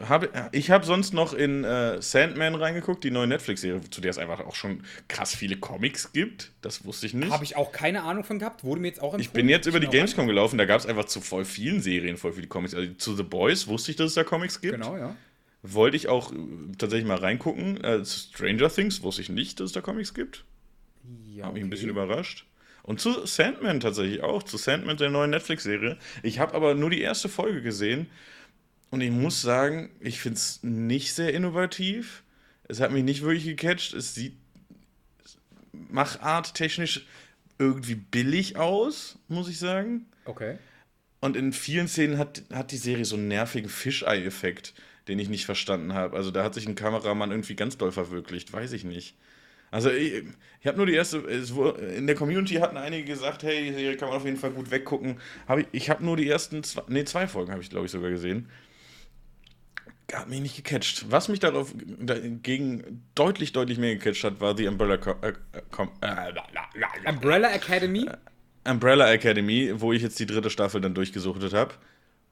[0.08, 4.18] hab, ich habe sonst noch in äh, Sandman reingeguckt, die neue Netflix-Serie, zu der es
[4.18, 6.52] einfach auch schon krass viele Comics gibt.
[6.60, 7.32] Das wusste ich nicht.
[7.32, 8.62] Habe ich auch keine Ahnung von gehabt.
[8.62, 10.28] Wurde mir jetzt auch Ich bin jetzt über die Gamescom rein?
[10.28, 12.74] gelaufen, da gab es einfach zu voll vielen Serien voll viele Comics.
[12.74, 14.74] Also zu The Boys wusste ich, dass es da Comics gibt.
[14.74, 15.16] Genau, ja.
[15.64, 16.36] Wollte ich auch äh,
[16.78, 17.82] tatsächlich mal reingucken.
[17.82, 20.44] Äh, Stranger Things wusste ich nicht, dass es da Comics gibt.
[21.26, 21.42] Ja, okay.
[21.42, 22.46] Hat mich ein bisschen überrascht.
[22.88, 25.98] Und zu Sandman tatsächlich auch, zu Sandman der neuen Netflix-Serie.
[26.22, 28.06] Ich habe aber nur die erste Folge gesehen
[28.88, 32.22] und ich muss sagen, ich finde es nicht sehr innovativ.
[32.66, 33.92] Es hat mich nicht wirklich gecatcht.
[33.92, 34.38] Es sieht
[35.72, 37.04] Machart technisch
[37.58, 40.06] irgendwie billig aus, muss ich sagen.
[40.24, 40.56] Okay.
[41.20, 44.72] Und in vielen Szenen hat, hat die Serie so einen nervigen Fischei-Effekt,
[45.08, 46.16] den ich nicht verstanden habe.
[46.16, 49.14] Also da hat sich ein Kameramann irgendwie ganz doll verwirklicht, weiß ich nicht.
[49.70, 50.24] Also ich,
[50.60, 54.08] ich habe nur die erste, in der Community hatten einige gesagt, hey, die Serie kann
[54.08, 55.20] man auf jeden Fall gut weggucken.
[55.46, 57.92] Hab ich ich habe nur die ersten, zwei, nee, zwei Folgen habe ich glaube ich
[57.92, 58.48] sogar gesehen.
[60.12, 61.10] Hat mich nicht gecatcht.
[61.10, 67.52] Was mich darauf dagegen deutlich, deutlich mehr gecatcht hat, war die Umbrella, äh, äh, Umbrella
[67.52, 68.06] Academy?
[68.06, 71.74] Äh, Umbrella Academy, wo ich jetzt die dritte Staffel dann durchgesuchtet habe.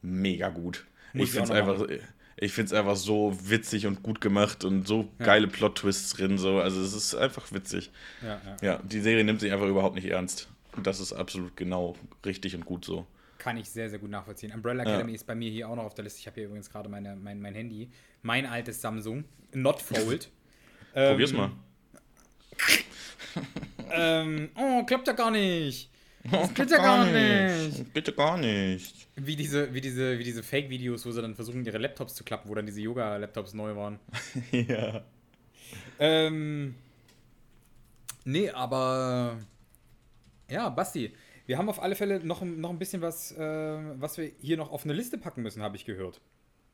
[0.00, 0.86] Mega gut.
[1.12, 1.78] Muss ich finde es einfach.
[1.78, 1.98] Machen
[2.38, 5.26] ich finde es einfach so witzig und gut gemacht und so ja.
[5.26, 6.36] geile Plot-Twists drin.
[6.36, 6.60] So.
[6.60, 7.90] Also es ist einfach witzig.
[8.22, 8.56] Ja, ja.
[8.62, 10.48] ja, die Serie nimmt sich einfach überhaupt nicht ernst.
[10.76, 13.06] Und das ist absolut genau richtig und gut so.
[13.38, 14.52] Kann ich sehr, sehr gut nachvollziehen.
[14.52, 16.20] Umbrella Academy ist bei mir hier auch noch auf der Liste.
[16.20, 17.88] Ich habe hier übrigens gerade mein, mein Handy.
[18.22, 19.24] Mein altes Samsung.
[19.52, 20.30] Not Fold.
[20.94, 21.52] ähm, Probier's mal.
[23.90, 25.90] ähm, oh, klappt ja gar nicht.
[26.30, 27.92] Das geht ja gar nicht.
[27.92, 29.08] Bitte gar nicht.
[29.16, 32.48] Wie diese, wie diese, wie diese Fake-Videos, wo sie dann versuchen, ihre Laptops zu klappen,
[32.48, 33.98] wo dann diese Yoga-Laptops neu waren.
[34.50, 35.04] ja.
[35.98, 36.74] Ähm.
[38.24, 39.38] Nee, aber.
[40.48, 41.12] Ja, Basti,
[41.46, 44.70] wir haben auf alle Fälle noch, noch ein bisschen was, äh, was wir hier noch
[44.70, 46.20] auf eine Liste packen müssen, habe ich gehört.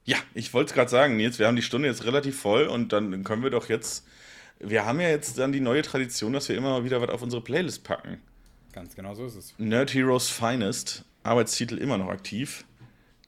[0.04, 2.92] Ja, ich wollte es gerade sagen, Nils, wir haben die Stunde jetzt relativ voll und
[2.92, 4.06] dann können wir doch jetzt.
[4.58, 7.22] Wir haben ja jetzt dann die neue Tradition, dass wir immer mal wieder was auf
[7.22, 8.20] unsere Playlist packen.
[8.72, 9.54] Ganz genau so ist es.
[9.58, 12.64] Nerd Heroes Finest, Arbeitstitel immer noch aktiv.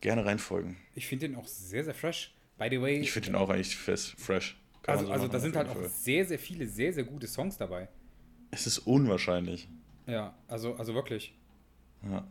[0.00, 0.76] Gerne reinfolgen.
[0.94, 2.34] Ich finde den auch sehr, sehr fresh.
[2.58, 2.98] By the way.
[2.98, 4.56] Ich finde den auch eigentlich fresh.
[4.82, 7.56] Kann Also, so also da sind halt auch sehr, sehr viele, sehr, sehr gute Songs
[7.56, 7.88] dabei.
[8.50, 9.68] Es ist unwahrscheinlich.
[10.06, 11.34] Ja, also, also wirklich.
[12.02, 12.26] Ja.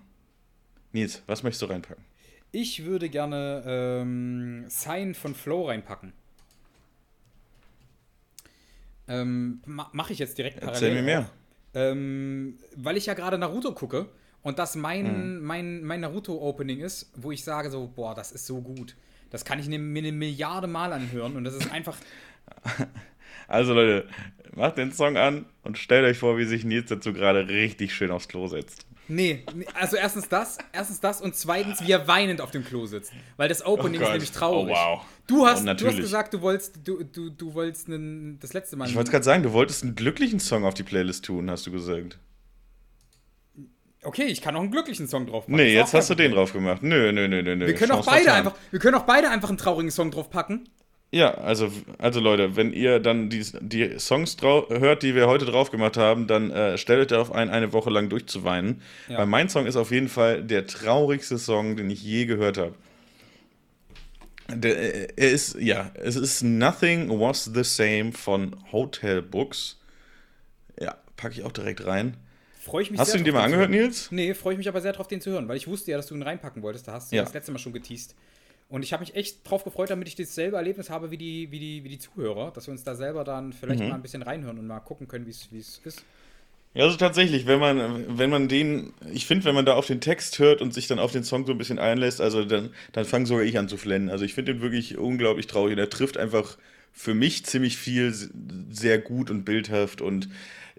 [0.92, 2.04] Nils, was möchtest du reinpacken?
[2.52, 6.14] Ich würde gerne ähm, Sign von Flow reinpacken.
[9.08, 11.43] Ähm, ma Mache ich jetzt direkt Erzähl mir auch.
[11.76, 14.08] Ähm, weil ich ja gerade Naruto gucke
[14.44, 15.46] und das mein, Mhm.
[15.46, 18.96] mein, mein Naruto-Opening ist, wo ich sage so, boah, das ist so gut.
[19.32, 21.98] Das kann ich mir eine Milliarde Mal anhören und das ist einfach,
[23.48, 24.08] Also Leute,
[24.56, 28.12] macht den Song an und stellt euch vor, wie sich Nils dazu gerade richtig schön
[28.12, 28.86] aufs Klo setzt.
[29.08, 29.44] Nee,
[29.74, 33.12] also erstens das, erstens das und zweitens, wie er weinend auf dem Klo sitzt.
[33.38, 34.76] Weil das Opening Oh ist nämlich traurig.
[34.76, 35.02] Oh, wow.
[35.28, 38.76] Du hast, Oh, du hast gesagt, du wolltest, du, du, du wolltest einen, das letzte
[38.76, 41.66] Mal Ich wollte gerade sagen, du wolltest einen glücklichen Song auf die Playlist tun, hast
[41.66, 42.18] du gesagt.
[44.04, 45.56] Okay, ich kann auch einen glücklichen Song drauf packen.
[45.56, 46.84] Nee, jetzt hast du den drauf gemacht.
[46.84, 47.68] Nö, nö, nö, nö, nö.
[47.68, 50.68] Wir können auch beide einfach, wir können auch beide einfach einen traurigen Song drauf packen.
[51.14, 55.70] Ja, also, also Leute, wenn ihr dann die, die Songs hört, die wir heute drauf
[55.70, 58.82] gemacht haben, dann äh, stellt euch darauf ein, eine Woche lang durchzuweinen.
[59.08, 59.20] Ja.
[59.20, 62.74] Weil mein Song ist auf jeden Fall der traurigste Song, den ich je gehört habe.
[64.50, 69.80] Der, äh, er ist, ja, es ist Nothing Was the Same von Hotel Books.
[70.82, 72.18] Ja, packe ich auch direkt rein.
[72.60, 73.70] Freue ich mich Hast du ihn dir mal angehört.
[73.70, 74.08] Nils?
[74.12, 76.08] Nee, freue ich mich aber sehr drauf, den zu hören, weil ich wusste ja, dass
[76.08, 76.88] du ihn reinpacken wolltest.
[76.88, 77.24] Da hast du Ja.
[77.24, 78.16] das letzte Mal schon geteased.
[78.70, 81.60] Und ich habe mich echt drauf gefreut, damit ich dasselbe Erlebnis habe wie die, wie
[81.60, 83.90] die, wie die Zuhörer, dass wir uns da selber dann vielleicht Mhm.
[83.90, 86.06] mal ein bisschen reinhören und mal gucken können, wie es ist.
[86.76, 90.02] Ja, also tatsächlich, wenn man, wenn man den, ich finde, wenn man da auf den
[90.02, 93.06] Text hört und sich dann auf den Song so ein bisschen einlässt, also dann, dann
[93.06, 94.10] fange sogar ich an zu flennen.
[94.10, 95.76] Also ich finde den wirklich unglaublich traurig.
[95.76, 96.58] Der trifft einfach
[96.92, 98.12] für mich ziemlich viel
[98.72, 100.30] sehr gut und bildhaft und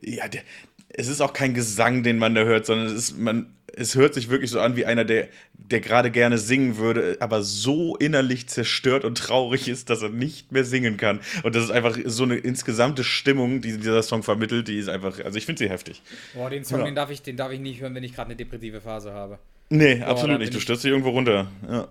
[0.01, 0.43] ja, der,
[0.89, 4.15] es ist auch kein Gesang, den man da hört, sondern es ist, man, es hört
[4.15, 8.47] sich wirklich so an wie einer, der, der gerade gerne singen würde, aber so innerlich
[8.49, 11.21] zerstört und traurig ist, dass er nicht mehr singen kann.
[11.43, 15.19] Und das ist einfach so eine insgesamte Stimmung, die dieser Song vermittelt, die ist einfach,
[15.25, 16.03] also ich finde sie heftig.
[16.35, 16.85] Boah, den Song, Ja.
[16.87, 19.39] den, darf ich, den darf ich nicht hören, wenn ich gerade eine depressive Phase habe.
[19.71, 20.55] Nee, da absolut nicht.
[20.55, 21.51] Du stürzt dich irgendwo runter.
[21.69, 21.89] Ja.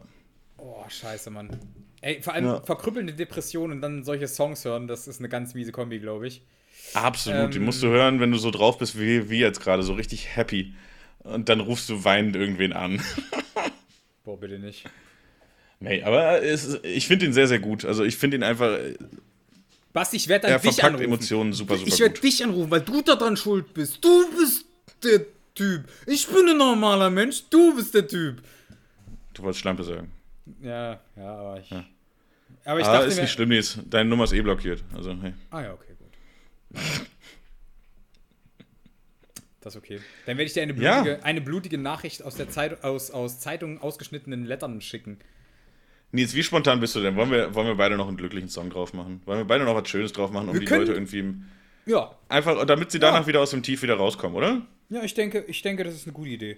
[0.57, 1.49] Oh, scheiße, Mann.
[2.01, 2.61] Ey, vor allem Ja.
[2.61, 6.41] verkrüppelnde Depressionen und dann solche Songs hören, das ist eine ganz miese Kombi, glaube ich.
[6.93, 7.53] Absolut.
[7.53, 9.93] die Ähm, musst du hören, wenn du so drauf bist wie, wie jetzt gerade, so
[9.93, 10.73] richtig happy.
[11.23, 13.01] Und dann rufst du weinend irgendwen an.
[14.23, 14.85] Boah, bitte nicht.
[15.79, 17.85] Nee, aber es, ich finde ihn sehr, sehr gut.
[17.85, 18.77] Also ich finde ihn einfach,
[19.93, 21.03] Basti, ich werde er dann dich anrufen.
[21.03, 24.03] Emotionen super, super ich werde dich anrufen, weil du daran schuld bist.
[24.03, 24.65] Du bist
[25.03, 25.83] der Typ.
[26.07, 28.41] Ich bin ein normaler Mensch, du bist der Typ.
[29.33, 30.11] Du wolltest Schlampe sagen.
[30.61, 31.69] Ja, ja, aber ich.
[31.69, 31.85] Ja.
[32.65, 33.23] Aber ich ah, dachte ist mir.
[33.23, 33.77] nicht schlimm, Nils.
[33.89, 34.83] Deine Nummer ist eh blockiert.
[34.95, 35.33] Also, hey.
[35.51, 36.81] Ah ja, okay, gut.
[39.63, 39.99] Das ist okay.
[40.25, 41.01] Dann werde ich dir eine Ja.
[41.01, 45.19] blutige, eine blutige Nachricht aus der Zeit, aus, aus Zeitungen ausgeschnittenen Lettern schicken.
[46.11, 47.15] Nils, wie spontan bist du denn?
[47.15, 49.21] Wollen wir, wollen wir beide noch einen glücklichen Song drauf machen?
[49.25, 51.33] Wollen wir beide noch was Schönes drauf machen, um Wir die können- Leute irgendwie.
[51.85, 53.11] Ja, Einfach, damit sie Ja.
[53.11, 54.61] danach wieder aus dem Tief wieder rauskommen, oder?
[54.89, 56.57] Ja, ich denke, ich denke, das ist eine gute Idee.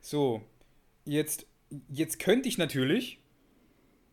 [0.00, 0.42] So,
[1.04, 1.46] jetzt,
[1.88, 3.18] jetzt könnte ich natürlich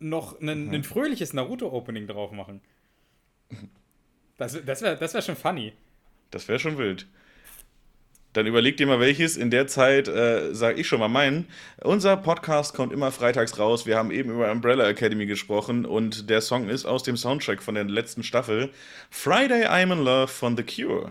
[0.00, 0.84] noch ein, Mhm.
[0.84, 2.60] fröhliches Naruto-Opening drauf machen.
[4.36, 5.72] Das, das wäre das wär schon funny.
[6.30, 7.06] Das wäre schon wild.
[8.34, 9.36] Dann überleg dir mal welches.
[9.36, 11.46] In der Zeit äh, sage ich schon mal meinen.
[11.82, 13.86] Unser Podcast kommt immer freitags raus.
[13.86, 17.74] Wir haben eben über Umbrella Academy gesprochen und der Song ist aus dem Soundtrack von
[17.74, 18.70] der letzten Staffel.
[19.10, 21.10] Friday I'm in Love von The Cure.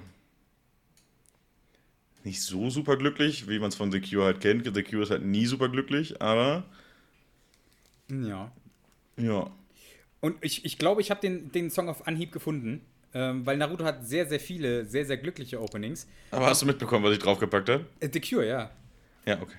[2.24, 4.66] Nicht so super glücklich, wie man es von The Cure halt kennt.
[4.74, 6.66] The Cure ist halt nie super glücklich, aber
[8.10, 8.52] Ja.
[9.18, 9.50] ja.
[10.20, 12.82] Und ich, ich glaube, ich habe den, den Song auf Anhieb gefunden,
[13.18, 16.08] ähm, weil Naruto hat sehr, sehr viele, sehr, sehr glückliche Openings.
[16.30, 17.86] Aber hast du mitbekommen, was ich draufgepackt habe?
[18.00, 18.70] Äh, The Cure, ja.
[19.26, 19.56] Ja, okay.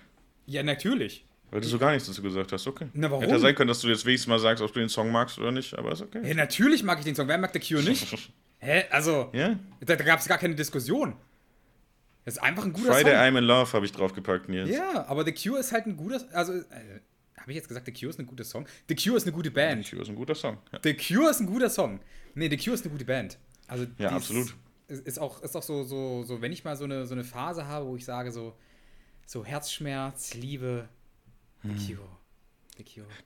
[0.46, 1.24] Ja, natürlich.
[1.50, 2.86] Weil du so gar nichts dazu gesagt hast, okay.
[2.92, 3.22] Na, warum?
[3.22, 5.38] Hätte ja sein können, dass du jetzt wenigstens mal sagst, ob du den Song magst
[5.38, 6.20] oder nicht, aber ist okay.
[6.26, 7.26] Ja, natürlich mag ich den Song.
[7.26, 8.30] Wer mag The Cure nicht?
[8.60, 8.84] Hä?
[8.90, 9.58] Also, Ja?
[9.80, 11.14] da, da gab es gar keine Diskussion.
[12.24, 13.22] Das ist einfach ein guter Friday Song.
[13.22, 14.68] I'm in Love habe ich draufgepackt, Nils.
[14.70, 16.20] Ja, aber The Cure ist halt ein guter.
[16.32, 16.62] Also, äh,
[17.38, 18.66] habe ich jetzt gesagt, The Cure ist ein guter Song?
[18.88, 19.88] The Cure ist eine gute The Band.
[19.88, 20.58] Cure ist ein guter Song.
[20.70, 20.80] Ja.
[20.84, 22.00] The Cure ist ein guter Song.
[22.34, 23.38] Nee, The Cure ist eine gute Band.
[23.68, 24.54] Also, Ja, absolut.
[24.88, 27.22] Ist, ist auch, ist auch so, so, so, wenn ich mal so eine, so eine
[27.24, 28.54] Phase habe, wo ich sage, so,
[29.26, 30.88] so Herzschmerz, Liebe,
[31.62, 31.76] The Hm.
[31.86, 32.08] Cure,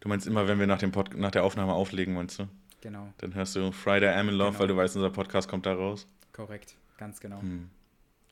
[0.00, 2.48] Du meinst immer, wenn wir nach, dem Pod nach der Aufnahme auflegen, meinst du?
[2.80, 4.58] genau, Dann hörst du Friday I'm in Love, Genau.
[4.60, 6.06] weil du weißt, unser Podcast kommt da raus.
[6.32, 6.74] korrekt.
[6.96, 7.40] Ganz genau.
[7.40, 7.68] Hm.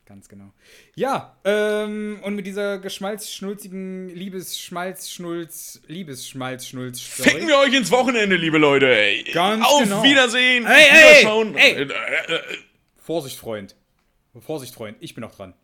[0.07, 0.53] Ganz genau.
[0.97, 9.23] Ja, ähm, und mit dieser geschmalzschnulzigen Liebesschmalzschnulz, Liebesschmalzschnulz Ficken wir euch ins Wochenende, liebe Leute.
[9.33, 10.03] Ganz Auf genau.
[10.03, 10.67] Wiedersehen.
[10.67, 11.55] Hey, Wiederschauen.
[11.55, 11.75] hey.
[11.75, 12.41] Äh, äh, äh,
[12.97, 13.77] Vorsicht, Freund.
[14.41, 14.97] Vorsicht, Freund.
[15.01, 15.55] Ich bin noch dran.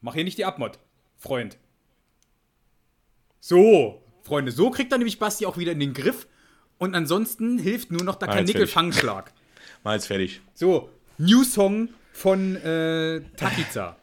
[0.00, 0.78] Mach hier nicht die Abmod,
[1.18, 1.58] Freund.
[3.40, 6.26] So, Freunde, so kriegt er nämlich Basti auch wieder in den Griff
[6.78, 9.32] Und ansonsten hilft nur noch der jetzt Karnickel-Fangschlag.
[9.84, 10.40] Mal jetzt fertig.
[10.54, 13.96] So, New Song von äh, Takiza.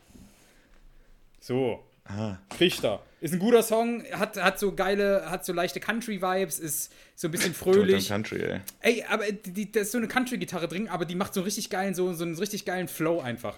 [1.40, 1.84] So.
[2.06, 2.38] Ah.
[2.60, 3.04] Richter.
[3.22, 7.32] Ist ein guter Song, hat, hat so geile, hat so leichte Country-Vibes, ist so ein
[7.32, 8.08] bisschen fröhlich.
[8.08, 8.62] Country, ey.
[8.80, 11.70] Ey, aber die, da ist so eine Country-Gitarre drin, aber die macht so einen richtig
[11.70, 13.58] geilen, so, so einen richtig geilen Flow einfach.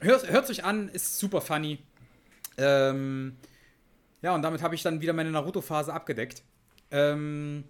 [0.00, 1.78] Hört, hört euch an, ist super funny.
[2.56, 3.36] Ähm,
[4.22, 6.42] ja, und damit habe ich dann wieder meine Naruto-Phase abgedeckt.
[6.90, 7.64] Ähm,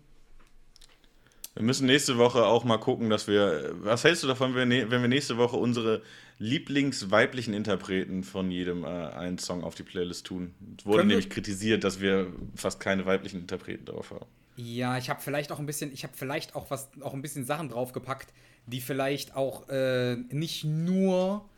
[1.55, 3.75] Wir müssen nächste Woche auch mal gucken, dass wir.
[3.79, 6.03] Was hältst du davon, wenn wir, nächste Woche unsere
[6.39, 10.53] Lieblingsweiblichen Interpreten von jedem äh, einen Song auf die Playlist tun?
[10.79, 12.27] Es wurde Können nämlich kritisiert, dass wir
[12.57, 14.27] fast keine weiblichen Interpreten drauf haben.
[14.57, 17.45] ja, ich habe vielleicht auch ein bisschen, ich habe vielleicht auch was, auch ein bisschen
[17.45, 18.33] Sachen draufgepackt,
[18.67, 21.49] die vielleicht auch äh, nicht nur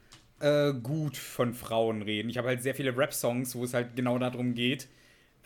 [0.41, 2.29] äh, gut von Frauen reden.
[2.29, 4.89] Ich habe halt sehr viele Rap-Songs, wo es halt genau darum geht.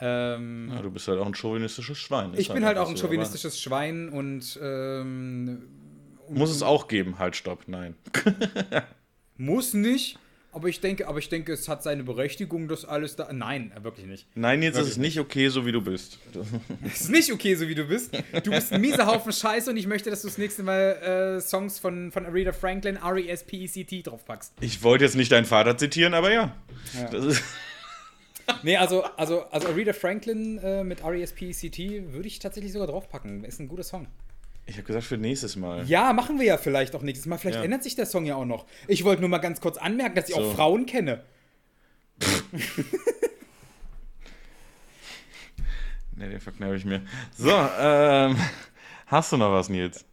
[0.01, 2.33] Ähm, Ja, du bist halt auch ein chauvinistisches Schwein.
[2.35, 5.63] Ist ich bin halt auch ein so, chauvinistisches Schwein und ähm,
[6.29, 7.95] Muss es auch geben, halt, stopp, nein.
[9.37, 10.19] muss nicht.
[10.53, 13.33] Aber ich denke, aber ich denke, es hat seine Berechtigung, das alles da.
[13.33, 14.27] Nein, wirklich nicht.
[14.35, 16.19] Nein, jetzt ist Wirklich es nicht okay, so wie du bist.
[16.85, 18.11] Es ist nicht okay, so wie du bist.
[18.43, 21.41] Du bist ein mieser Haufen Scheiße und ich möchte, dass du das nächste Mal äh,
[21.41, 24.55] Songs von, von Aretha Franklin, R-E-S-P-E-C-T draufpackst.
[24.61, 26.53] Ich wollte jetzt nicht deinen Vater zitieren, aber ja.
[27.13, 27.43] Das ist,
[28.63, 33.45] Nee, also, also, also Aretha Franklin äh, mit R-E-S-P-E-C-T würde ich tatsächlich sogar draufpacken.
[33.45, 34.07] Ist ein guter Song.
[34.67, 35.85] ich habe gesagt, für nächstes Mal.
[35.87, 37.39] Ja, machen wir ja vielleicht auch nächstes Mal.
[37.39, 37.65] Vielleicht Ja.
[37.65, 38.67] ändert sich der Song ja auch noch.
[38.89, 40.43] Ich wollte nur mal ganz kurz anmerken, dass ich So.
[40.43, 41.23] auch Frauen kenne.
[46.17, 47.03] Ne, den verkneife ich mir.
[47.37, 48.37] So, ähm,
[49.07, 50.05] hast du noch was, Nils?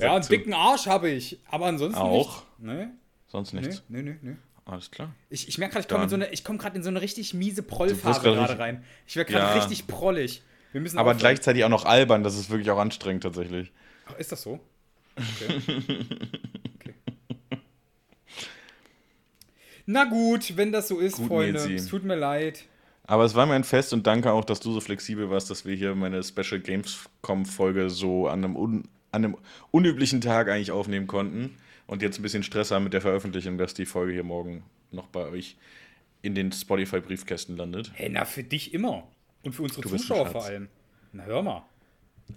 [0.00, 0.30] Ja, einen zu?
[0.30, 1.38] dicken Arsch habe ich.
[1.50, 2.44] Aber ansonsten Auch?
[2.58, 2.74] nicht.
[2.74, 2.86] Nee,
[3.26, 3.82] Sonst nee, nichts.
[3.88, 4.36] nee, nee, nee.
[4.66, 5.14] Alles klar.
[5.28, 8.20] Ich, ich merke gerade, ich komme so komm gerade in so eine richtig miese Prollphase
[8.22, 8.82] gerade rein.
[9.06, 9.62] Ich werde gerade Ja.
[9.62, 10.42] richtig prollig.
[10.72, 11.20] Wir müssen Aber aufhören.
[11.20, 13.72] gleichzeitig auch noch albern, das ist wirklich auch anstrengend tatsächlich.
[14.06, 14.58] Ach, ist das so?
[15.16, 15.60] Okay.
[16.80, 16.94] okay.
[19.86, 21.60] Na gut, wenn das so ist, Gut, Freunde.
[21.60, 21.74] Nilsi.
[21.74, 22.64] Es tut mir leid.
[23.06, 25.66] Aber es war mir ein Fest und danke auch, dass du so flexibel warst, dass
[25.66, 29.36] wir hier meine Special Gamescom-Folge so an einem, un an einem
[29.70, 31.56] unüblichen Tag eigentlich aufnehmen konnten
[31.86, 35.08] und jetzt ein bisschen Stress haben mit der Veröffentlichung, dass die Folge hier morgen noch
[35.08, 35.56] bei euch
[36.22, 37.92] in den Spotify-Briefkästen landet.
[37.94, 39.08] Hey, na, für dich immer.
[39.42, 40.68] Und für unsere Du Zuschauer vor allem.
[41.12, 41.64] Na, hör mal.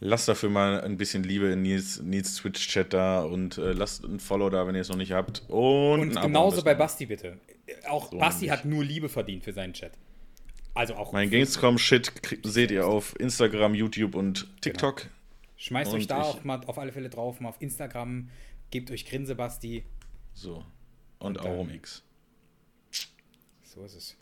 [0.01, 4.19] Lasst dafür mal ein bisschen Liebe in Nils, Nils Twitch-Chat da und äh, lasst ein
[4.19, 5.43] Follow da, wenn ihr es noch nicht habt.
[5.47, 6.75] Und, Und genauso bei.
[6.75, 7.37] Basti bitte.
[7.87, 9.93] Auch So Basti hat nur Liebe verdient für seinen Chat.
[10.73, 11.13] Also auch.
[11.13, 12.11] Mein Gamescom-Shit
[12.43, 15.07] seht ihr auf Instagram, YouTube und TikTok.
[15.55, 18.29] Schmeißt und euch da auch mal auf alle Fälle drauf, mal auf Instagram.
[18.71, 19.83] Gebt euch Grinse, Basti.
[20.33, 20.65] So.
[21.19, 22.03] Und dann- Auromix.
[23.63, 24.15] So ist es.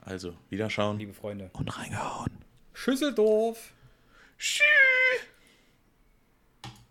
[0.00, 1.50] Also, wiederschauen Liebe Freunde.
[1.54, 2.44] und reingehauen.
[2.72, 3.72] Schüsseldorf.
[4.38, 4.62] Tschüss.